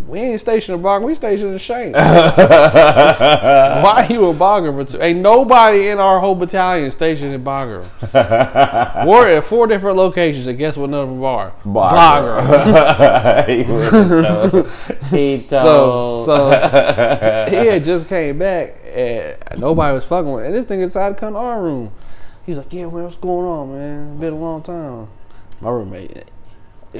We 0.07 0.19
ain't 0.19 0.39
stationed 0.41 0.77
in 0.77 0.83
Bagram. 0.83 1.03
We 1.03 1.15
stationed 1.15 1.51
in 1.53 1.57
Shane. 1.57 1.93
Why 1.93 2.07
you 4.09 4.29
in 4.29 4.37
Bagram 4.37 4.85
for 4.85 4.91
two? 4.91 5.01
Ain't 5.01 5.19
nobody 5.19 5.87
in 5.89 5.99
our 5.99 6.19
whole 6.19 6.35
battalion 6.35 6.91
stationed 6.91 7.33
in 7.33 7.43
Bagram. 7.43 7.85
We're 9.07 9.29
at 9.29 9.43
four 9.45 9.67
different 9.67 9.97
locations, 9.97 10.47
and 10.47 10.57
guess 10.57 10.77
what 10.77 10.89
none 10.89 11.01
of 11.01 11.09
them 11.09 11.23
are? 11.23 11.53
Bagram. 11.63 13.47
he 13.49 13.63
would've 13.71 14.51
told. 14.51 14.69
He 15.09 15.45
So, 15.49 15.63
told. 15.63 16.25
so 16.27 16.49
he 17.49 17.55
had 17.67 17.83
just 17.83 18.07
came 18.07 18.39
back, 18.39 18.75
and 18.85 19.35
nobody 19.59 19.93
was 19.95 20.03
fucking 20.05 20.31
with. 20.31 20.45
And 20.45 20.53
this 20.53 20.65
thing 20.65 20.79
decided 20.81 21.15
to 21.15 21.19
come 21.19 21.33
to 21.33 21.39
our 21.39 21.61
room. 21.61 21.91
He 22.45 22.51
was 22.51 22.59
like, 22.59 22.73
"Yeah, 22.73 22.85
man, 22.85 23.03
what's 23.05 23.15
going 23.15 23.47
on, 23.47 23.71
man? 23.73 24.11
It's 24.11 24.19
been 24.19 24.33
a 24.33 24.37
long 24.37 24.61
time." 24.63 25.07
My 25.61 25.69
roommate, 25.69 26.25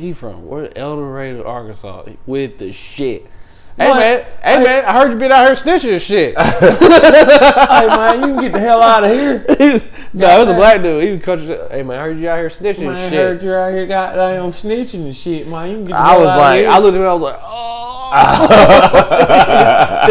he 0.02 0.14
from 0.14 0.48
where? 0.48 0.76
El 0.78 0.96
Dorado, 0.96 1.44
Arkansas, 1.44 2.06
with 2.26 2.58
the 2.58 2.72
shit. 2.72 3.28
Hey 3.76 3.90
What? 3.90 3.98
man, 3.98 4.26
hey 4.44 4.64
man, 4.64 4.86
I 4.86 4.94
heard 4.94 5.12
you 5.14 5.18
been 5.18 5.32
out 5.32 5.48
here 5.48 5.56
snitching 5.56 5.94
and 5.94 6.02
shit. 6.02 6.38
hey 6.38 7.88
man, 7.88 8.20
you 8.20 8.36
can 8.36 8.42
get 8.44 8.52
the 8.52 8.60
hell 8.60 8.84
out 8.84 9.04
of 9.04 9.12
here. 9.12 9.44
no, 10.14 10.28
it 10.28 10.40
was 10.40 10.50
a 10.50 10.54
black 10.54 10.84
dude. 10.84 11.04
He 11.04 11.12
was 11.12 11.22
country. 11.24 11.58
Hey 11.72 11.82
man, 11.82 11.98
I 11.98 12.04
heard 12.04 12.20
you 12.20 12.30
out 12.30 12.38
here 12.38 12.50
snitching 12.50 12.86
Man, 12.86 13.12
I 13.12 13.16
heard 13.16 13.42
you 13.42 13.52
out 13.52 13.74
here 13.74 13.88
goddamn 13.88 14.52
snitching 14.52 15.06
and 15.06 15.18
shit, 15.18 15.48
man. 15.48 15.70
You 15.70 15.76
can 15.78 15.86
get 15.86 15.94
the 15.94 16.00
I 16.00 16.12
hell 16.12 16.20
was 16.20 16.30
out 16.30 16.38
like, 16.38 16.54
of 16.54 16.60
here. 16.62 16.70
I 16.70 16.78
looked 16.78 16.96
at 16.96 17.02
him. 17.02 17.08
I 17.08 17.14
was 17.14 17.22
like, 17.24 17.40
oh. 17.42 17.93
I 18.15 20.06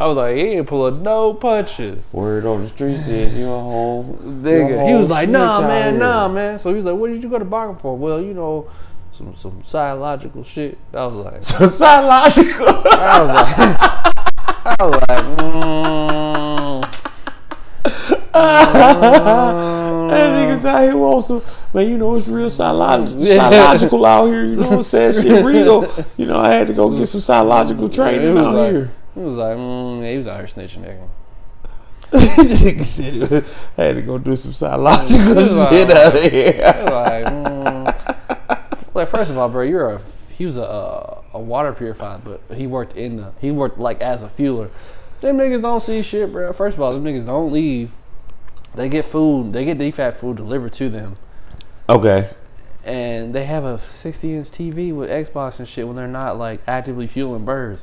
was 0.00 0.16
like, 0.16 0.34
he 0.36 0.42
ain't 0.42 0.66
pulling 0.66 1.04
no 1.04 1.32
punches. 1.32 2.02
Word 2.12 2.44
on 2.44 2.62
the 2.62 2.68
street 2.68 2.98
says 2.98 3.36
you 3.36 3.44
a 3.44 3.60
whole 3.60 4.18
Nigga. 4.20 4.88
He 4.88 4.94
was 4.94 5.08
like, 5.08 5.28
nah, 5.28 5.60
man, 5.60 5.92
here." 5.92 6.00
nah, 6.00 6.26
man. 6.26 6.58
So 6.58 6.70
he 6.70 6.76
was 6.76 6.84
like, 6.84 6.96
what 6.96 7.10
did 7.10 7.22
you 7.22 7.28
go 7.28 7.38
to 7.38 7.44
Bagram 7.44 7.80
for? 7.80 7.96
Well, 7.96 8.20
you 8.20 8.34
know, 8.34 8.68
some 9.12 9.36
some 9.36 9.62
psychological 9.62 10.42
shit. 10.42 10.76
I 10.92 11.06
was 11.06 11.14
like, 11.14 11.40
Psychological. 11.70 12.66
I 12.66 13.20
was 13.20 13.28
like, 13.28 13.58
I 14.64 14.76
was 14.80 14.94
like, 15.08 15.24
mm, 15.38 16.82
That 20.08 20.10
niggas 20.10 20.64
out 20.64 20.82
here 20.82 20.96
want 20.96 21.24
some, 21.24 21.42
man, 21.72 21.88
you 21.88 21.98
know, 21.98 22.14
it's 22.16 22.28
real 22.28 22.50
psychological, 22.50 23.24
psychological 23.24 24.06
out 24.06 24.26
here. 24.26 24.44
You 24.44 24.56
know 24.56 24.68
what 24.68 24.78
I'm 24.78 24.82
saying? 24.82 25.14
Shit 25.22 25.44
real. 25.44 25.92
You 26.16 26.26
know, 26.26 26.38
I 26.38 26.52
had 26.52 26.66
to 26.68 26.72
go 26.72 26.90
get 26.96 27.06
some 27.06 27.20
psychological 27.20 27.88
training 27.88 28.38
out 28.38 28.54
like, 28.54 28.72
here. 28.72 28.90
He 29.14 29.20
was 29.20 29.36
like, 29.36 29.56
mm, 29.56 30.02
yeah, 30.02 30.10
he 30.12 30.18
was 30.18 30.26
out 30.26 30.38
here 30.38 30.48
snitching, 30.48 30.84
nigga. 30.84 31.08
Said 32.12 33.14
it 33.14 33.44
I 33.78 33.84
had 33.84 33.96
to 33.96 34.02
go 34.02 34.18
do 34.18 34.36
some 34.36 34.52
psychological 34.52 35.34
shit 35.70 35.90
out 35.90 36.14
here. 36.14 36.60
Like, 36.90 37.24
mm. 37.24 38.94
like 38.94 39.08
first 39.08 39.30
of 39.30 39.38
all, 39.38 39.48
bro, 39.48 39.62
you're 39.62 39.94
a 39.94 40.00
he 40.36 40.44
was 40.44 40.56
a 40.56 40.62
a, 40.62 41.22
a 41.34 41.40
water 41.40 41.72
purifier, 41.72 42.20
but 42.22 42.40
he 42.54 42.66
worked 42.66 42.96
in 42.96 43.16
the 43.16 43.32
he 43.40 43.50
worked 43.50 43.78
like 43.78 44.00
as 44.02 44.22
a 44.22 44.28
fueler. 44.28 44.70
Them 45.22 45.38
niggas 45.38 45.62
don't 45.62 45.82
see 45.82 46.02
shit, 46.02 46.32
bro. 46.32 46.52
First 46.52 46.76
of 46.76 46.82
all, 46.82 46.92
them 46.92 47.04
niggas 47.04 47.24
don't 47.24 47.52
leave. 47.52 47.92
They 48.74 48.88
get 48.88 49.04
food. 49.04 49.52
They 49.52 49.64
get 49.64 49.78
DFAC 49.78 50.14
food 50.14 50.36
delivered 50.36 50.72
to 50.74 50.90
them, 50.90 51.16
Okay. 51.88 52.30
and 52.84 53.34
they 53.34 53.44
have 53.44 53.64
a 53.64 53.80
60 53.94 54.34
inch 54.34 54.50
TV 54.50 54.94
with 54.94 55.10
Xbox 55.10 55.58
and 55.58 55.68
shit 55.68 55.86
when 55.86 55.96
they're 55.96 56.08
not 56.08 56.38
like 56.38 56.60
actively 56.66 57.06
fueling 57.06 57.44
birds. 57.44 57.82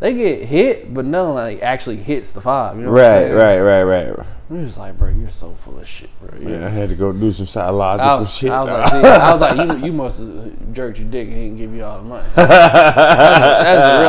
They 0.00 0.14
get 0.14 0.48
hit, 0.48 0.92
but 0.92 1.04
nothing 1.04 1.34
like 1.34 1.62
actually 1.62 1.96
hits 1.96 2.32
the 2.32 2.40
five. 2.40 2.76
You 2.76 2.84
know 2.84 2.88
I'm 2.88 2.94
Right, 2.94 3.30
right, 3.30 3.60
right, 3.60 3.82
right. 3.84 4.26
We 4.48 4.64
was 4.64 4.76
like, 4.76 4.98
bro, 4.98 5.10
you're 5.10 5.30
so 5.30 5.54
full 5.62 5.78
of 5.78 5.86
shit, 5.86 6.10
bro. 6.20 6.36
You- 6.36 6.48
Man, 6.48 6.64
I 6.64 6.68
had 6.70 6.88
to 6.88 6.96
go 6.96 7.12
do 7.12 7.30
some 7.30 7.46
psychological 7.46 8.10
I 8.10 8.14
was, 8.18 8.34
shit. 8.34 8.50
I 8.50 8.64
was 8.64 8.92
like, 8.92 9.04
I 9.04 9.32
was 9.32 9.40
like, 9.42 9.78
you, 9.78 9.86
you 9.86 9.92
must 9.92 10.18
have 10.18 10.72
jerked 10.72 10.98
your 10.98 11.08
dick 11.08 11.28
and 11.28 11.36
he 11.36 11.44
didn't 11.44 11.58
give 11.58 11.74
you 11.74 11.84
all 11.84 11.98
the 11.98 12.04
money. 12.04 12.26
That's 12.34 12.54
what 13.84 14.08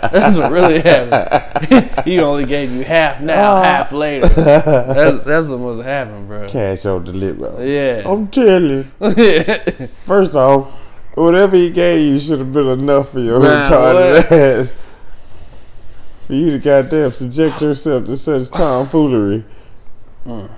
happened. 0.00 0.22
That's 0.22 0.36
what 0.36 0.50
really 0.50 0.80
happened. 0.80 2.04
he 2.06 2.18
only 2.18 2.46
gave 2.46 2.72
you 2.72 2.82
half 2.82 3.20
now, 3.20 3.52
ah. 3.52 3.62
half 3.62 3.92
later. 3.92 4.26
That's, 4.28 5.24
that's 5.24 5.46
what 5.46 5.60
must 5.60 5.76
have 5.76 5.86
happened, 5.86 6.26
bro. 6.26 6.48
Cash 6.48 6.86
on 6.86 7.04
the 7.04 7.12
lip, 7.12 7.36
bro. 7.36 7.60
Yeah. 7.60 8.02
I'm 8.04 8.28
telling 8.28 8.90
you. 9.00 9.86
First 10.04 10.34
off, 10.34 10.72
whatever 11.14 11.54
he 11.54 11.70
gave 11.70 12.00
you 12.00 12.18
should 12.18 12.38
have 12.38 12.52
been 12.52 12.66
enough 12.66 13.10
for 13.10 13.20
your 13.20 13.38
retarded 13.38 14.14
what? 14.14 14.32
ass. 14.32 14.74
For 16.32 16.36
you 16.36 16.52
to 16.52 16.58
goddamn 16.58 17.12
subject 17.12 17.60
yourself 17.60 18.06
to 18.06 18.16
such 18.16 18.48
tomfoolery. 18.52 19.44
that 20.24 20.48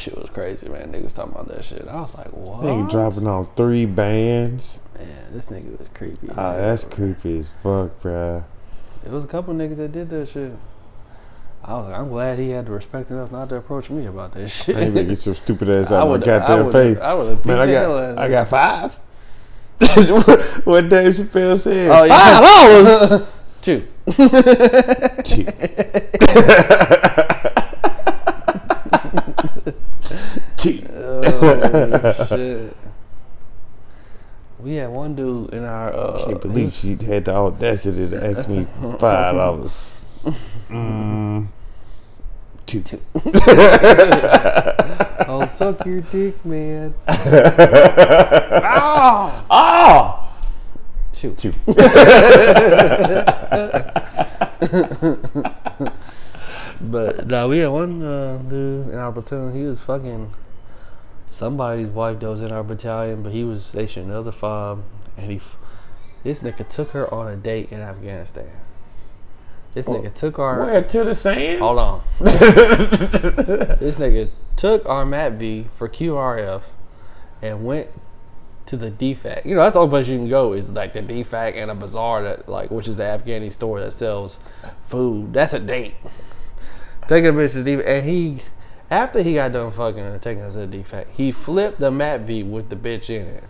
shit 0.00 0.18
was 0.18 0.28
crazy, 0.30 0.68
man. 0.68 0.90
Niggas 0.90 1.14
talking 1.14 1.30
about 1.34 1.46
that 1.46 1.64
shit. 1.64 1.86
I 1.86 2.00
was 2.00 2.12
like, 2.16 2.32
what? 2.32 2.62
Nigga 2.62 2.90
dropping 2.90 3.28
on 3.28 3.46
three 3.54 3.86
bands. 3.86 4.80
Man, 4.98 5.06
this 5.32 5.46
nigga 5.46 5.78
was 5.78 5.86
creepy. 5.94 6.26
Ah, 6.30 6.54
that's 6.56 6.82
bro. 6.82 6.96
creepy 6.96 7.38
as 7.38 7.50
fuck, 7.62 8.02
bruh. 8.02 8.42
It 9.06 9.12
was 9.12 9.22
a 9.22 9.28
couple 9.28 9.54
niggas 9.54 9.76
that 9.76 9.92
did 9.92 10.10
that 10.10 10.28
shit. 10.30 10.50
I 11.62 11.74
was 11.74 11.88
like, 11.88 12.00
I'm 12.00 12.08
glad 12.08 12.40
he 12.40 12.50
had 12.50 12.66
the 12.66 12.72
respect 12.72 13.12
enough 13.12 13.30
not 13.30 13.48
to 13.50 13.54
approach 13.54 13.90
me 13.90 14.06
about 14.06 14.32
that 14.32 14.48
shit. 14.48 14.76
I 14.76 14.80
ain't 14.80 14.94
gonna 14.96 15.06
get 15.06 15.24
your 15.24 15.36
stupid 15.36 15.70
ass 15.70 15.90
I 15.92 15.98
out 15.98 16.02
of 16.02 16.08
my 16.08 16.10
would- 16.14 16.22
I 16.28 16.38
goddamn 16.40 16.64
would- 16.64 16.72
face. 16.72 16.98
I 16.98 17.14
would've 17.14 17.46
Man, 17.46 17.60
I 17.60 17.66
beat 17.66 17.72
the 17.74 17.78
hell 17.78 17.96
out 17.96 18.14
got, 18.16 18.24
I 18.24 18.28
got 18.28 18.48
five. 18.48 19.00
what 20.64 20.88
Dave 20.90 21.12
Chappelle 21.14 21.58
said? 21.58 21.90
Oh, 21.90 22.04
yeah. 22.04 22.40
Five 22.40 23.08
dollars. 23.08 23.28
Two. 23.62 23.88
Two. 25.24 25.44
Two. 30.56 30.86
Oh, 30.94 32.26
shit. 32.28 32.76
We 34.58 34.74
had 34.74 34.90
one 34.90 35.14
dude 35.14 35.54
in 35.54 35.64
our. 35.64 35.92
Uh, 35.94 36.24
Can't 36.26 36.40
believe 36.42 36.72
she 36.74 36.96
had 36.96 37.24
the 37.24 37.34
audacity 37.34 38.08
to 38.10 38.22
ask 38.22 38.48
me 38.48 38.66
for 38.66 38.98
five 38.98 39.34
dollars. 39.34 39.94
Mm, 40.68 41.48
two. 42.70 42.82
Two. 42.82 43.00
I'll 45.26 45.46
suck 45.46 45.84
your 45.84 46.00
dick, 46.02 46.44
man. 46.44 46.94
Oh, 49.50 50.32
Two. 51.12 51.34
two. 51.34 51.52
Two. 51.52 51.54
But 56.80 57.26
now 57.26 57.48
we 57.48 57.58
had 57.58 57.68
one 57.68 58.02
uh, 58.02 58.38
dude 58.38 58.88
in 58.88 58.94
our 58.94 59.12
platoon. 59.12 59.54
He 59.54 59.64
was 59.64 59.80
fucking 59.80 60.32
somebody's 61.30 61.88
wife 61.88 62.20
that 62.20 62.28
was 62.28 62.40
in 62.40 62.52
our 62.52 62.64
battalion, 62.64 63.22
but 63.22 63.32
he 63.32 63.44
was 63.44 63.64
stationed 63.66 64.06
in 64.06 64.12
another 64.12 64.32
fob, 64.32 64.82
and 65.16 65.30
he, 65.30 65.40
this 66.24 66.40
nigga 66.40 66.66
took 66.68 66.90
her 66.92 67.12
on 67.12 67.28
a 67.28 67.36
date 67.36 67.70
in 67.70 67.80
Afghanistan. 67.80 68.48
This 69.74 69.86
nigga 69.86 70.08
oh. 70.08 70.12
took 70.14 70.38
our. 70.38 70.60
Where 70.60 70.82
to 70.82 71.04
the 71.04 71.14
sand? 71.14 71.60
Hold 71.60 71.78
on. 71.78 72.02
this 72.20 73.96
nigga 73.96 74.30
took 74.56 74.84
our 74.86 75.04
MATV 75.04 75.66
for 75.76 75.88
QRF 75.88 76.62
and 77.40 77.64
went 77.64 77.88
to 78.66 78.76
the 78.76 78.90
DFAC. 78.90 79.44
You 79.44 79.54
know, 79.54 79.62
that's 79.62 79.74
the 79.74 79.80
only 79.80 79.90
place 79.90 80.08
you 80.08 80.18
can 80.18 80.28
go 80.28 80.52
is 80.52 80.70
like 80.70 80.92
the 80.92 81.02
DFAC 81.02 81.56
and 81.56 81.70
a 81.70 81.74
bazaar 81.74 82.22
that 82.22 82.48
like 82.48 82.70
which 82.70 82.88
is 82.88 82.96
the 82.96 83.04
Afghani 83.04 83.52
store 83.52 83.80
that 83.80 83.92
sells 83.92 84.38
food. 84.86 85.32
That's 85.32 85.52
a 85.52 85.60
date. 85.60 85.94
Taking 87.08 87.28
a 87.28 87.32
bitch 87.32 87.52
to 87.52 87.64
DFAC 87.64 87.86
and 87.86 88.08
he 88.08 88.42
after 88.90 89.22
he 89.22 89.34
got 89.34 89.52
done 89.52 89.70
fucking 89.70 90.00
and 90.00 90.20
taking 90.20 90.42
us 90.42 90.54
to 90.54 90.66
the 90.66 90.78
DFAC, 90.78 91.06
he 91.16 91.30
flipped 91.30 91.78
the 91.78 91.90
MATV 91.90 92.48
with 92.48 92.70
the 92.70 92.76
bitch 92.76 93.08
in 93.08 93.26
it. 93.26 93.44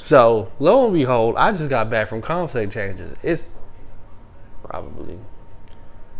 So 0.00 0.50
lo 0.58 0.86
and 0.86 0.94
behold, 0.94 1.36
I 1.36 1.52
just 1.52 1.68
got 1.68 1.90
back 1.90 2.08
from 2.08 2.22
ComSec 2.22 2.72
changes. 2.72 3.14
It's 3.22 3.44
probably 4.64 5.18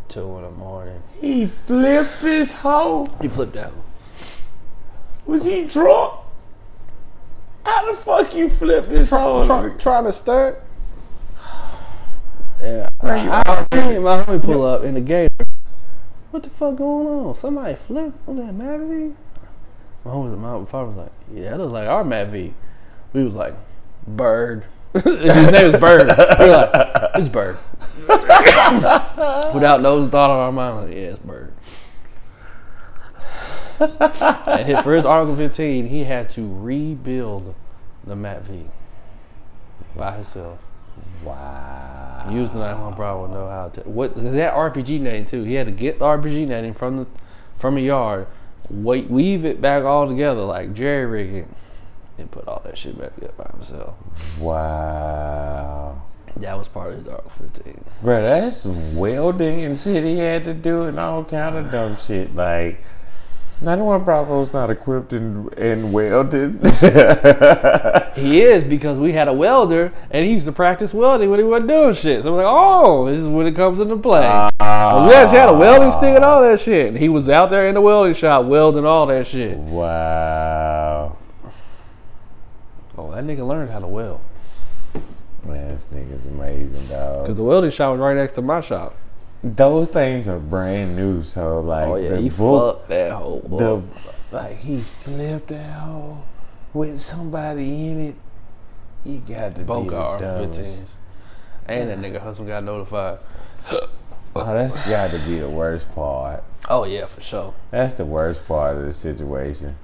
two 0.08 0.36
in 0.36 0.42
the 0.42 0.50
morning. 0.50 1.02
He 1.18 1.46
flipped 1.46 2.22
his 2.22 2.52
hoe. 2.52 3.08
He 3.22 3.28
flipped 3.28 3.56
out. 3.56 3.72
Was 5.24 5.44
he 5.44 5.64
drunk? 5.64 6.20
How 7.64 7.90
the 7.90 7.96
fuck 7.96 8.34
you 8.34 8.50
flipped 8.50 8.88
his 8.88 9.08
hoe? 9.08 9.46
Try, 9.46 9.70
trying 9.70 10.04
to 10.04 10.12
stunt. 10.12 10.56
Yeah. 12.62 12.90
Bro, 13.00 13.22
you 13.22 13.30
I, 13.30 13.42
I, 13.46 13.66
I, 13.72 13.98
my 13.98 14.22
homie 14.22 14.42
pull 14.42 14.66
up 14.66 14.82
in 14.82 14.92
the 14.92 15.00
gator. 15.00 15.32
What 16.30 16.42
the 16.42 16.50
fuck 16.50 16.76
going 16.76 17.06
on? 17.06 17.34
Somebody 17.34 17.74
flipped? 17.74 18.28
Was 18.28 18.36
that 18.36 18.54
MATV? 18.54 19.14
My 20.04 20.10
homie, 20.10 20.36
my 20.36 20.70
father 20.70 20.88
was 20.88 20.96
like, 20.98 21.12
yeah, 21.32 21.50
that 21.52 21.58
looks 21.58 21.72
like 21.72 21.88
our 21.88 22.04
MATV. 22.04 22.52
We 23.14 23.24
was 23.24 23.34
like, 23.34 23.54
Bird. 24.06 24.64
His 24.92 25.04
name 25.52 25.74
is 25.74 25.80
Bird. 25.80 26.08
We 26.38 26.46
were 26.46 26.52
like, 26.52 27.10
it's 27.14 27.28
Bird. 27.28 27.58
Without 29.54 29.80
no 29.80 30.06
thought 30.08 30.30
on 30.30 30.38
our 30.38 30.52
mind, 30.52 30.88
like, 30.88 30.96
yeah, 30.96 31.02
it's 31.04 31.18
Bird. 31.18 31.52
and 33.80 34.84
for 34.84 34.94
his 34.94 35.06
Article 35.06 35.36
15, 35.36 35.86
he 35.86 36.04
had 36.04 36.28
to 36.30 36.42
rebuild 36.42 37.54
the 38.04 38.14
MATV 38.14 38.66
by 39.96 40.14
himself. 40.16 40.58
Wow. 41.24 42.26
Using 42.30 42.58
the 42.58 42.66
91 42.66 42.94
Bravo 42.94 43.26
know 43.26 43.48
how 43.48 43.68
to 43.68 43.80
what 43.88 44.14
that 44.16 44.54
RPG 44.54 45.00
netting 45.00 45.26
too. 45.26 45.44
He 45.44 45.54
had 45.54 45.66
to 45.66 45.72
get 45.72 45.98
the 45.98 46.04
RPG 46.04 46.48
netting 46.48 46.74
from 46.74 46.98
the 46.98 47.06
from 47.56 47.76
a 47.76 47.80
yard, 47.80 48.26
wait, 48.68 49.10
weave 49.10 49.44
it 49.44 49.60
back 49.60 49.84
all 49.84 50.08
together 50.08 50.42
like 50.42 50.74
jerry 50.74 51.06
rigging, 51.06 51.54
and 52.20 52.30
put 52.30 52.46
all 52.46 52.62
that 52.64 52.78
shit 52.78 52.98
back 52.98 53.14
together 53.14 53.35
by 53.37 53.50
himself. 53.56 53.94
Wow. 54.38 56.02
That 56.37 56.56
was 56.56 56.68
part 56.68 56.92
of 56.92 56.98
his 56.98 57.09
Article 57.09 57.33
15. 57.40 57.85
Bro, 58.02 58.22
that's 58.22 58.64
welding 58.64 59.64
and 59.64 59.80
shit 59.80 60.04
he 60.04 60.18
had 60.18 60.44
to 60.44 60.54
do 60.54 60.85
and 60.85 60.98
all 60.98 61.24
kind 61.24 61.56
of 61.56 61.70
dumb 61.70 61.96
shit. 61.96 62.35
Like, 62.35 62.83
91 63.61 64.04
Bravo's 64.04 64.52
not 64.52 64.70
equipped 64.70 65.12
and, 65.12 65.52
and 65.54 65.92
welded. 65.92 66.61
He 68.14 68.40
is 68.40 68.64
because 68.64 68.98
we 68.98 69.12
had 69.12 69.28
a 69.28 69.33
welder 69.33 69.92
and 70.11 70.26
he 70.26 70.33
used 70.33 70.46
to 70.46 70.52
practice 70.52 70.92
welding 70.92 71.30
when 71.30 71.38
he 71.38 71.44
wasn't 71.44 71.68
doing 71.68 71.94
shit. 71.94 72.22
So 72.22 72.33
we're 72.33 72.44
like, 72.44 72.52
oh, 72.54 73.06
this 73.06 73.20
is 73.20 73.28
when 73.28 73.46
it 73.46 73.54
comes 73.54 73.80
into 73.80 73.96
play. 73.96 74.26
Ah. 74.26 75.06
we 75.06 75.14
actually 75.14 75.38
had 75.38 75.48
a 75.48 75.56
welding 75.56 75.92
stick 75.92 76.16
and 76.16 76.24
all 76.24 76.42
that 76.42 76.61
shit. 76.61 76.88
And 76.88 76.98
he 76.98 77.09
was 77.09 77.28
out 77.28 77.50
there 77.50 77.66
in 77.66 77.74
the 77.74 77.80
welding 77.80 78.14
shop 78.14 78.46
welding 78.46 78.85
all 78.85 79.06
that 79.06 79.26
shit. 79.26 79.56
Wow. 79.56 81.16
That 83.11 83.25
nigga 83.25 83.46
learned 83.46 83.70
how 83.70 83.79
to 83.81 83.87
weld. 83.87 84.20
Man, 85.44 85.68
this 85.68 85.88
nigga's 85.92 86.27
amazing, 86.27 86.87
dog. 86.88 87.23
Because 87.25 87.37
the 87.37 87.42
welding 87.42 87.70
shop 87.70 87.92
was 87.92 88.01
right 88.01 88.16
next 88.16 88.33
to 88.35 88.42
my 88.42 88.61
shop. 88.61 88.94
Those 89.42 89.88
things 89.88 90.29
are 90.29 90.38
brand 90.38 90.96
new, 90.96 91.23
so 91.23 91.61
like 91.61 91.88
Oh 91.88 91.96
yeah, 91.96 92.11
the 92.11 92.20
he 92.20 92.29
book, 92.29 92.79
fucked 92.81 92.88
that 92.90 93.12
whole 93.12 93.40
the 93.40 93.83
like 94.37 94.57
he 94.59 94.81
flipped 94.83 95.46
that 95.49 95.79
whole. 95.79 96.25
with 96.75 97.01
somebody 97.01 97.88
in 97.88 98.01
it, 98.09 98.14
He 99.03 99.18
got 99.18 99.55
to 99.57 99.62
Both 99.62 99.85
be 99.85 99.90
the 99.90 99.96
car 99.96 100.18
dumbest. 100.18 100.61
15s. 100.61 100.85
And 101.66 101.88
that 101.90 101.99
nigga 101.99 102.20
husband 102.20 102.49
got 102.49 102.64
notified. 102.64 103.18
Oh, 104.37 104.44
that's 104.55 104.77
got 104.88 105.11
to 105.11 105.18
be 105.18 105.40
the 105.40 105.49
worst 105.49 105.92
part. 105.92 106.44
Oh 106.68 106.85
yeah, 106.85 107.07
for 107.07 107.20
sure. 107.20 107.53
That's 107.73 107.94
the 107.94 108.05
worst 108.05 108.46
part 108.46 108.77
of 108.77 108.85
the 108.85 108.92
situation. 108.92 109.77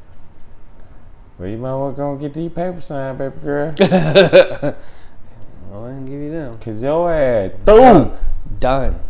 Well, 1.38 1.48
you 1.48 1.58
might 1.58 1.74
well 1.74 1.92
go 1.92 2.12
and 2.12 2.20
get 2.20 2.34
these 2.34 2.50
papers 2.50 2.86
signed, 2.86 3.18
baby 3.18 3.36
girl. 3.42 3.74
Well, 3.78 5.84
I 5.84 5.88
didn't 5.88 6.06
give 6.06 6.20
you 6.20 6.30
them. 6.30 6.54
Cause 6.58 6.82
your 6.82 7.12
ass, 7.12 7.50
boom. 7.64 8.12
Done. 8.60 9.00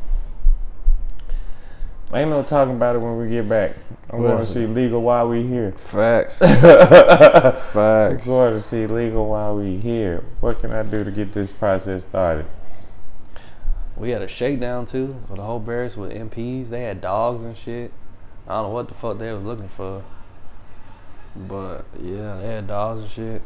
Ain't 2.15 2.31
no 2.31 2.43
talking 2.43 2.75
about 2.77 2.97
it 2.97 3.01
when 3.01 3.19
we 3.19 3.29
get 3.29 3.49
back. 3.49 3.73
I'm 4.11 4.21
What 4.23 4.29
going 4.29 4.37
to 4.37 4.41
else? 4.43 4.55
see 4.55 4.67
legal 4.67 5.03
while 5.03 5.29
we 5.29 5.47
here. 5.47 5.73
Facts. 5.73 6.39
I'm 6.41 7.53
Facts. 7.53 8.25
going 8.25 8.55
to 8.55 8.61
see 8.61 8.87
legal 8.87 9.29
while 9.29 9.57
we 9.57 9.77
here. 9.77 10.25
What 10.41 10.61
can 10.61 10.73
I 10.73 10.83
do 10.83 11.05
to 11.05 11.11
get 11.11 11.33
this 11.33 11.53
process 11.53 12.05
started? 12.05 12.47
We 13.97 14.11
had 14.11 14.23
a 14.23 14.29
shakedown 14.29 14.87
too 14.87 15.17
for 15.29 15.37
the 15.37 15.43
whole 15.43 15.59
barracks 15.59 15.97
with 15.97 16.13
MPs. 16.13 16.69
They 16.71 16.83
had 16.83 17.01
dogs 17.01 17.43
and 17.43 17.57
shit. 17.57 17.93
I 18.47 18.55
don't 18.55 18.69
know 18.69 18.75
what 18.75 18.89
the 18.89 18.95
fuck 18.95 19.19
they 19.19 19.33
was 19.33 19.43
looking 19.43 19.69
for. 19.77 20.03
But 21.49 21.85
yeah, 22.03 22.39
they 22.41 22.47
had 22.49 22.67
dogs 22.69 23.03
and 23.03 23.11
shit. 23.11 23.43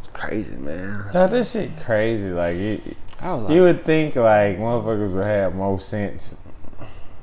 It's 0.00 0.10
crazy, 0.12 0.56
man. 0.56 1.06
Now 1.14 1.26
this 1.26 1.52
shit 1.52 1.76
crazy. 1.78 2.30
Like 2.30 2.56
it, 2.56 2.96
I 3.20 3.34
was 3.34 3.44
like, 3.44 3.54
you 3.54 3.62
would 3.62 3.84
think 3.84 4.16
like 4.16 4.58
motherfuckers 4.58 5.14
would 5.14 5.24
have 5.26 5.54
more 5.54 5.78
sense 5.80 6.36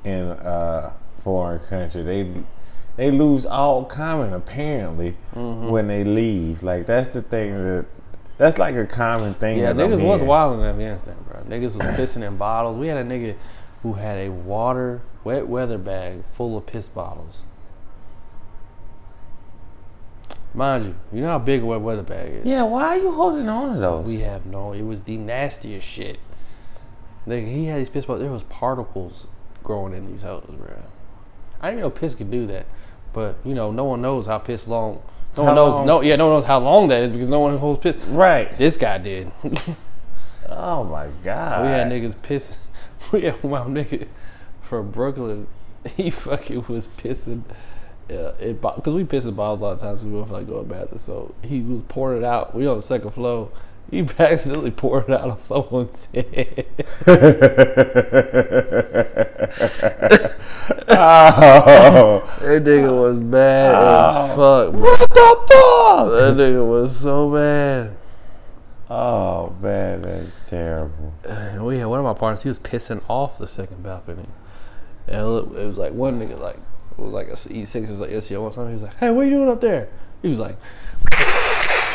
in 0.04 0.26
a 0.26 0.94
foreign 1.24 1.60
country. 1.68 2.02
They 2.04 2.34
they 2.96 3.12
lose 3.12 3.46
all 3.46 3.86
common 3.86 4.34
apparently 4.34 5.16
Mm-hmm. 5.36 5.70
when 5.70 5.88
they 5.88 6.04
leave. 6.04 6.64
Like 6.64 6.86
that's 6.86 7.08
the 7.10 7.22
thing 7.22 7.54
that 7.56 7.86
that's 8.38 8.58
like 8.58 8.76
a 8.76 8.86
common 8.86 9.36
thing. 9.36 9.60
yeah, 9.60 9.70
I'm 9.70 9.78
niggas 9.78 9.92
was 9.92 10.00
hearing. 10.02 10.26
wild 10.28 10.60
in 10.60 10.66
Afghanistan, 10.66 11.16
bro. 11.28 11.42
Niggas 11.44 11.76
was 11.76 11.86
pissing 11.98 12.26
in 12.28 12.38
bottles. 12.38 12.78
We 12.78 12.88
had 12.88 12.98
a 12.98 13.04
nigga 13.04 13.36
who 13.84 13.94
had 13.94 14.18
a 14.18 14.30
water 14.30 15.02
wet 15.24 15.48
weather 15.48 15.78
bag 15.78 16.24
full 16.34 16.58
of 16.58 16.66
piss 16.66 16.88
bottles. 16.88 17.38
Mind 20.54 20.86
you, 20.86 20.96
you 21.12 21.22
know 21.22 21.30
how 21.30 21.40
big 21.40 21.64
a 21.64 21.66
wet 21.66 21.82
weather 21.82 22.04
bag 22.04 22.32
is. 22.32 22.46
Yeah, 22.46 22.64
why 22.64 22.84
are 22.90 22.98
you 22.98 23.12
holding 23.12 23.50
on 23.50 23.74
to 23.74 23.80
those? 23.80 24.06
We 24.08 24.20
have 24.20 24.46
no. 24.46 24.72
It 24.74 24.84
was 24.84 25.02
the 25.02 25.18
nastiest 25.18 25.88
shit. 25.88 26.20
Nigga, 27.28 27.48
he 27.52 27.66
had 27.66 27.80
these 27.80 27.90
piss 27.90 28.06
balls. 28.06 28.20
There 28.20 28.30
was 28.32 28.44
particles 28.44 29.26
growing 29.64 29.94
in 29.94 30.12
these 30.12 30.22
hoes, 30.24 30.46
bro. 30.48 30.76
I 31.62 31.70
didn't 31.72 31.82
know 31.82 31.90
piss 31.90 32.14
could 32.14 32.30
do 32.30 32.46
that, 32.48 32.66
but 33.14 33.38
you 33.44 33.54
know, 33.56 33.72
no 33.72 33.86
one 33.86 34.02
knows 34.02 34.28
how 34.28 34.38
piss 34.38 34.68
long. 34.68 35.02
No 35.36 35.44
How 35.44 35.48
one 35.48 35.56
knows. 35.56 35.74
long? 35.74 35.88
No, 35.88 36.02
yeah, 36.02 36.16
no 36.18 36.28
one 36.28 36.36
knows 36.36 36.46
how 36.46 36.60
long 36.60 36.90
that 36.90 37.02
is 37.02 37.12
because 37.12 37.30
no 37.30 37.40
one 37.40 37.58
holds 37.58 37.80
piss. 37.82 37.96
right. 38.08 38.56
This 38.58 38.78
guy 38.78 39.00
did. 39.00 39.32
Oh 40.50 40.84
my 40.84 41.08
god. 41.24 41.64
We 41.64 41.68
had 41.70 41.88
niggas 41.88 42.16
pissing. 42.16 42.56
We 43.12 43.24
had 43.24 43.42
one 43.44 43.74
nigga 43.74 44.08
from 44.62 44.92
Brooklyn. 44.92 45.48
He 45.98 46.10
fucking 46.12 46.66
was 46.68 46.88
pissing. 46.88 47.44
Yeah, 48.10 48.32
it 48.40 48.62
because 48.62 48.94
we 48.94 49.06
piss 49.06 49.26
in 49.26 49.34
bottles 49.34 49.62
a 49.62 49.64
lot 49.64 49.74
of 49.74 49.80
times. 49.80 50.04
We 50.04 50.12
feel 50.12 50.26
like 50.26 50.48
going 50.48 50.68
bathroom, 50.68 51.00
so 51.00 51.34
he 51.42 51.62
was 51.62 51.82
pouring 51.88 52.20
it 52.20 52.26
out. 52.26 52.54
We 52.54 52.68
on 52.68 52.78
the 52.78 52.84
second 52.84 53.12
floor. 53.12 53.50
He 53.90 54.00
accidentally 54.20 54.72
poured 54.72 55.06
it 55.06 55.12
out 55.12 55.30
on 55.30 55.40
someone's 55.40 56.08
head. 56.14 56.66
oh. 60.90 62.30
That 62.44 62.64
nigga 62.64 63.00
was 63.00 63.18
mad 63.20 63.76
as 63.76 64.32
oh. 64.38 64.72
fuck. 64.72 64.74
What 64.74 65.00
the 65.00 65.36
fuck? 65.48 66.10
That 66.12 66.36
nigga 66.38 66.68
was 66.68 67.00
so 67.00 67.30
mad. 67.30 67.96
Oh 68.90 69.56
man, 69.62 70.02
that's 70.02 70.50
terrible. 70.50 71.14
And 71.24 71.66
we 71.66 71.78
had 71.78 71.86
one 71.86 72.00
of 72.00 72.06
my 72.06 72.14
partners. 72.14 72.44
He 72.44 72.50
was 72.50 72.60
pissing 72.60 73.02
off 73.08 73.38
the 73.38 73.48
second 73.48 73.82
balcony, 73.82 74.28
and 75.08 75.18
it 75.18 75.66
was 75.66 75.78
like 75.78 75.94
one 75.94 76.20
nigga 76.20 76.40
like 76.40 76.58
it 76.98 77.02
was 77.02 77.14
like 77.14 77.28
a 77.28 77.38
E 77.52 77.66
six. 77.66 77.88
It 77.88 77.92
was 77.92 78.00
like 78.00 78.12
SEO 78.12 78.42
or 78.42 78.54
something. 78.54 78.70
He 78.70 78.74
was 78.76 78.84
like, 78.84 78.98
"Hey, 78.98 79.10
what 79.10 79.22
are 79.22 79.26
you 79.26 79.32
doing 79.32 79.50
up 79.50 79.62
there?" 79.62 79.90
He 80.22 80.28
was 80.30 80.40
like, 80.40 80.58